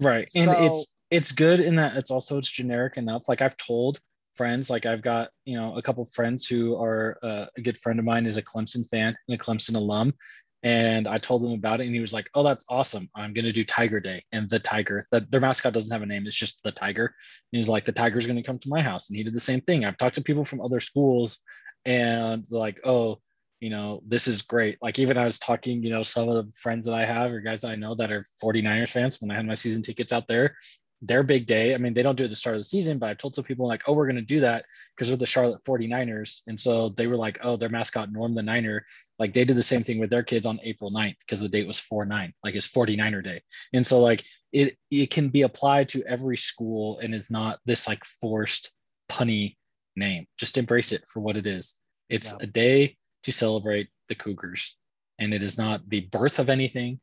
right 0.00 0.28
and 0.34 0.52
So- 0.54 0.64
it's 0.64 0.86
it's 1.10 1.32
good 1.32 1.60
in 1.60 1.76
that 1.76 1.96
it's 1.96 2.10
also 2.10 2.36
it's 2.38 2.50
generic 2.50 2.96
enough 2.98 3.28
like 3.28 3.40
i've 3.40 3.56
told 3.56 3.98
friends. 4.38 4.70
Like 4.70 4.86
i've 4.86 5.02
got 5.02 5.28
you 5.44 5.56
know 5.56 5.76
a 5.76 5.82
couple 5.82 6.04
friends 6.06 6.46
who 6.46 6.76
are 6.76 7.18
uh, 7.22 7.46
a 7.56 7.60
good 7.60 7.76
friend 7.76 7.98
of 7.98 8.04
mine 8.04 8.24
is 8.24 8.38
a 8.38 8.42
clemson 8.42 8.88
fan 8.88 9.14
and 9.28 9.40
a 9.40 9.44
clemson 9.44 9.74
alum. 9.74 10.14
And 10.64 11.06
i 11.06 11.18
told 11.18 11.44
him 11.44 11.52
about 11.52 11.80
it 11.80 11.86
and 11.86 11.94
he 11.94 12.00
was 12.00 12.14
like 12.14 12.28
oh 12.34 12.42
that's 12.42 12.64
awesome. 12.70 13.08
I'm 13.14 13.34
going 13.34 13.44
to 13.44 13.52
do 13.52 13.64
tiger 13.64 14.00
day 14.00 14.24
and 14.32 14.48
the 14.48 14.58
tiger. 14.58 15.04
That 15.12 15.30
their 15.30 15.40
mascot 15.40 15.74
doesn't 15.74 15.92
have 15.92 16.02
a 16.02 16.06
name. 16.06 16.26
It's 16.26 16.36
just 16.44 16.62
the 16.62 16.72
tiger. 16.72 17.06
And 17.06 17.58
he's 17.58 17.68
like 17.68 17.84
the 17.84 17.92
tiger's 17.92 18.26
going 18.26 18.42
to 18.42 18.48
come 18.48 18.58
to 18.60 18.68
my 18.68 18.80
house. 18.80 19.10
And 19.10 19.16
he 19.18 19.24
did 19.24 19.34
the 19.34 19.40
same 19.50 19.60
thing. 19.60 19.84
I've 19.84 19.98
talked 19.98 20.14
to 20.14 20.22
people 20.22 20.44
from 20.44 20.60
other 20.60 20.80
schools 20.80 21.38
and 21.84 22.44
like 22.50 22.80
oh 22.84 23.20
you 23.60 23.70
know, 23.70 24.00
this 24.06 24.28
is 24.28 24.42
great. 24.42 24.78
Like 24.80 24.98
even 24.98 25.18
I 25.18 25.24
was 25.24 25.38
talking, 25.38 25.82
you 25.82 25.90
know, 25.90 26.02
some 26.04 26.28
of 26.28 26.36
the 26.36 26.52
friends 26.54 26.86
that 26.86 26.94
I 26.94 27.04
have 27.04 27.32
or 27.32 27.40
guys 27.40 27.62
that 27.62 27.72
I 27.72 27.76
know 27.76 27.94
that 27.96 28.12
are 28.12 28.24
49ers 28.42 28.90
fans 28.90 29.20
when 29.20 29.30
I 29.30 29.34
had 29.34 29.46
my 29.46 29.54
season 29.54 29.82
tickets 29.82 30.12
out 30.12 30.28
there, 30.28 30.56
their 31.00 31.22
big 31.22 31.46
day. 31.46 31.74
I 31.74 31.78
mean, 31.78 31.94
they 31.94 32.02
don't 32.02 32.16
do 32.16 32.24
it 32.24 32.26
at 32.26 32.30
the 32.30 32.36
start 32.36 32.56
of 32.56 32.60
the 32.60 32.64
season, 32.64 32.98
but 32.98 33.08
I 33.08 33.14
told 33.14 33.34
some 33.34 33.44
people 33.44 33.68
like, 33.68 33.82
oh, 33.86 33.92
we're 33.92 34.06
going 34.06 34.16
to 34.16 34.22
do 34.22 34.40
that 34.40 34.64
because 34.94 35.08
they're 35.08 35.16
the 35.16 35.26
Charlotte 35.26 35.62
49ers. 35.64 36.42
And 36.48 36.58
so 36.58 36.90
they 36.90 37.06
were 37.06 37.16
like, 37.16 37.38
oh, 37.42 37.56
their 37.56 37.68
mascot, 37.68 38.10
Norm 38.10 38.34
the 38.34 38.42
Niner, 38.42 38.84
like 39.18 39.32
they 39.32 39.44
did 39.44 39.56
the 39.56 39.62
same 39.62 39.82
thing 39.82 39.98
with 39.98 40.10
their 40.10 40.22
kids 40.24 40.44
on 40.44 40.58
April 40.62 40.90
9th 40.90 41.16
because 41.20 41.40
the 41.40 41.48
date 41.48 41.68
was 41.68 41.78
4 41.78 42.04
9, 42.04 42.32
like 42.42 42.54
it's 42.54 42.68
49er 42.68 43.22
day. 43.22 43.40
And 43.72 43.86
so 43.86 44.00
like 44.00 44.24
it, 44.52 44.76
it 44.90 45.10
can 45.10 45.28
be 45.28 45.42
applied 45.42 45.88
to 45.90 46.02
every 46.04 46.36
school 46.36 46.98
and 46.98 47.14
is 47.14 47.30
not 47.30 47.60
this 47.64 47.86
like 47.86 48.04
forced 48.20 48.74
punny 49.08 49.56
name. 49.94 50.26
Just 50.36 50.58
embrace 50.58 50.92
it 50.92 51.04
for 51.08 51.20
what 51.20 51.36
it 51.36 51.46
is. 51.46 51.76
It's 52.08 52.32
Yeah. 52.32 52.38
a 52.44 52.46
day 52.46 52.96
to 53.22 53.32
celebrate 53.32 53.88
the 54.08 54.14
Cougars. 54.14 54.76
And 55.20 55.34
it 55.34 55.42
is 55.42 55.58
not 55.58 55.88
the 55.88 56.00
birth 56.00 56.38
of 56.38 56.48
anything. 56.48 57.00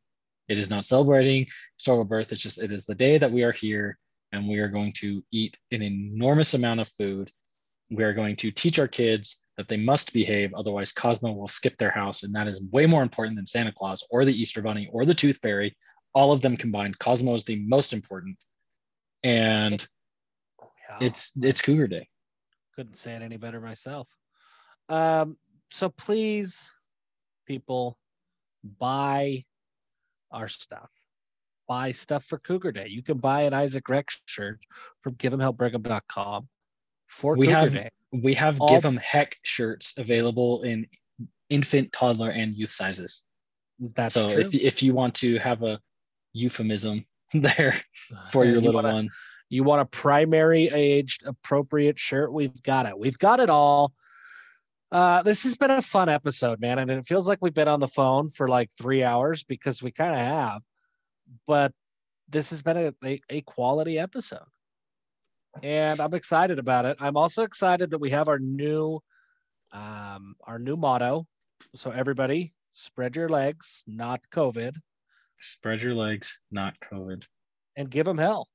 It 0.47 0.57
is 0.57 0.69
not 0.69 0.85
celebrating 0.85 1.45
historical 1.77 2.05
birth. 2.05 2.31
It's 2.31 2.41
just, 2.41 2.61
it 2.61 2.71
is 2.71 2.85
the 2.85 2.95
day 2.95 3.17
that 3.17 3.31
we 3.31 3.43
are 3.43 3.51
here 3.51 3.97
and 4.31 4.47
we 4.47 4.59
are 4.59 4.67
going 4.67 4.93
to 4.97 5.23
eat 5.31 5.57
an 5.71 5.81
enormous 5.81 6.53
amount 6.53 6.79
of 6.81 6.87
food. 6.89 7.31
We 7.89 8.03
are 8.03 8.13
going 8.13 8.35
to 8.37 8.51
teach 8.51 8.79
our 8.79 8.87
kids 8.87 9.37
that 9.57 9.67
they 9.67 9.77
must 9.77 10.13
behave. 10.13 10.53
Otherwise, 10.53 10.91
Cosmo 10.91 11.31
will 11.31 11.47
skip 11.47 11.77
their 11.77 11.91
house. 11.91 12.23
And 12.23 12.35
that 12.35 12.47
is 12.47 12.63
way 12.71 12.85
more 12.85 13.03
important 13.03 13.37
than 13.37 13.45
Santa 13.45 13.71
Claus 13.71 14.05
or 14.11 14.25
the 14.25 14.39
Easter 14.39 14.61
Bunny 14.61 14.89
or 14.91 15.05
the 15.05 15.13
Tooth 15.13 15.37
Fairy. 15.37 15.75
All 16.13 16.31
of 16.31 16.41
them 16.41 16.57
combined. 16.57 16.99
Cosmo 16.99 17.35
is 17.35 17.45
the 17.45 17.63
most 17.65 17.93
important. 17.93 18.37
And 19.23 19.85
Yeah, 20.89 21.07
it's 21.07 21.31
it's 21.41 21.61
Cougar 21.61 21.87
Day. 21.87 22.07
couldn't 22.75 22.95
say 22.97 23.15
it 23.15 23.21
any 23.21 23.37
better 23.37 23.59
myself. 23.61 24.07
Um, 24.89 25.37
so 25.71 25.89
please, 25.89 26.73
people, 27.47 27.97
buy 28.79 29.43
our 30.35 30.47
stuff. 30.47 30.89
Buy 31.67 31.91
stuff 31.91 32.23
for 32.25 32.37
Cougar 32.37 32.73
Day. 32.73 32.87
You 32.89 33.01
can 33.01 33.17
buy 33.17 33.41
an 33.43 33.53
Isaac 33.53 33.89
Rex 33.89 34.21
shirt 34.25 34.59
from 35.01 35.15
giveemhellbrigham.com 35.15 36.47
for 37.07 37.35
We 37.35 37.47
Cougar 37.47 37.59
have- 37.59 37.73
Day. 37.73 37.89
We 38.11 38.33
have 38.35 38.61
All- 38.61 38.69
give 38.69 38.83
them 38.83 38.97
heck 38.97 39.37
shirts 39.43 39.93
available 39.97 40.63
in 40.63 40.87
infant, 41.49 41.91
toddler, 41.91 42.29
and 42.29 42.55
youth 42.55 42.71
sizes. 42.71 43.23
That's 43.79 44.13
so 44.13 44.29
true. 44.29 44.41
if 44.41 44.53
if 44.55 44.81
you 44.83 44.93
want 44.93 45.15
to 45.15 45.37
have 45.39 45.63
a 45.63 45.79
euphemism 46.33 47.05
there 47.33 47.75
for 48.31 48.45
your 48.45 48.55
you 48.55 48.61
little 48.61 48.81
wanna- 48.83 48.93
one, 48.93 49.09
You 49.49 49.63
want 49.63 49.81
a 49.81 49.85
primary 49.85 50.67
aged 50.69 51.25
appropriate 51.25 51.99
shirt? 51.99 52.31
We've 52.31 52.61
got 52.63 52.85
it. 52.85 52.97
We've 52.97 53.17
got 53.17 53.39
it 53.39 53.49
all. 53.49 53.91
Uh, 54.95 55.21
this 55.23 55.43
has 55.43 55.57
been 55.57 55.71
a 55.71 55.81
fun 55.81 56.07
episode, 56.07 56.61
man. 56.61 56.79
And 56.79 56.89
it 56.89 57.05
feels 57.05 57.27
like 57.27 57.39
we've 57.41 57.53
been 57.53 57.67
on 57.67 57.81
the 57.81 57.87
phone 57.87 58.29
for 58.29 58.47
like 58.47 58.69
three 58.71 59.03
hours 59.03 59.43
because 59.43 59.83
we 59.83 59.91
kind 59.91 60.13
of 60.13 60.19
have. 60.21 60.61
But 61.45 61.73
this 62.29 62.49
has 62.51 62.61
been 62.61 62.77
a, 62.77 62.93
a, 63.03 63.21
a 63.29 63.41
quality 63.41 63.99
episode. 63.99 64.47
And 65.61 65.99
I'm 65.99 66.13
excited 66.13 66.59
about 66.59 66.85
it. 66.85 66.95
I'm 67.01 67.17
also 67.17 67.43
excited 67.43 67.91
that 67.91 67.97
we 67.97 68.09
have 68.11 68.29
our 68.29 68.39
new 68.39 69.01
um 69.73 70.35
our 70.47 70.59
new 70.59 70.77
motto. 70.77 71.27
So 71.75 71.91
everybody 71.91 72.53
spread 72.71 73.17
your 73.17 73.27
legs, 73.27 73.83
not 73.87 74.21
COVID, 74.33 74.77
Spread 75.41 75.81
your 75.81 75.93
legs, 75.95 76.39
not 76.51 76.73
COVID. 76.79 77.25
and 77.75 77.89
give 77.89 78.05
them 78.05 78.17
hell. 78.17 78.47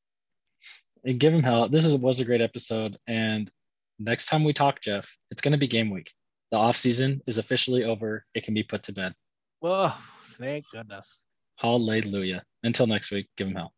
And 1.05 1.20
give 1.20 1.34
them 1.34 1.43
hell. 1.43 1.68
This 1.68 1.84
is, 1.84 1.95
was 1.97 2.20
a 2.20 2.24
great 2.24 2.41
episode. 2.41 2.97
And 3.07 3.51
next 3.99 4.26
time 4.28 4.43
we 4.43 4.55
talk, 4.55 4.80
Jeff, 4.80 5.18
it's 5.30 5.43
going 5.43 5.53
to 5.53 5.59
be 5.59 5.66
game 5.66 5.91
week. 5.91 6.11
The 6.51 6.57
off 6.57 6.77
season 6.77 7.23
is 7.27 7.39
officially 7.39 7.85
over. 7.85 8.25
It 8.35 8.45
can 8.45 8.55
be 8.55 8.63
put 8.63 8.83
to 8.85 8.93
bed. 8.93 9.15
Whoa, 9.61 9.93
thank 10.39 10.65
goodness. 10.73 11.23
Hallelujah. 11.57 12.43
Until 12.63 12.87
next 12.87 13.11
week, 13.11 13.29
give 13.37 13.47
him 13.47 13.55
hell. 13.55 13.73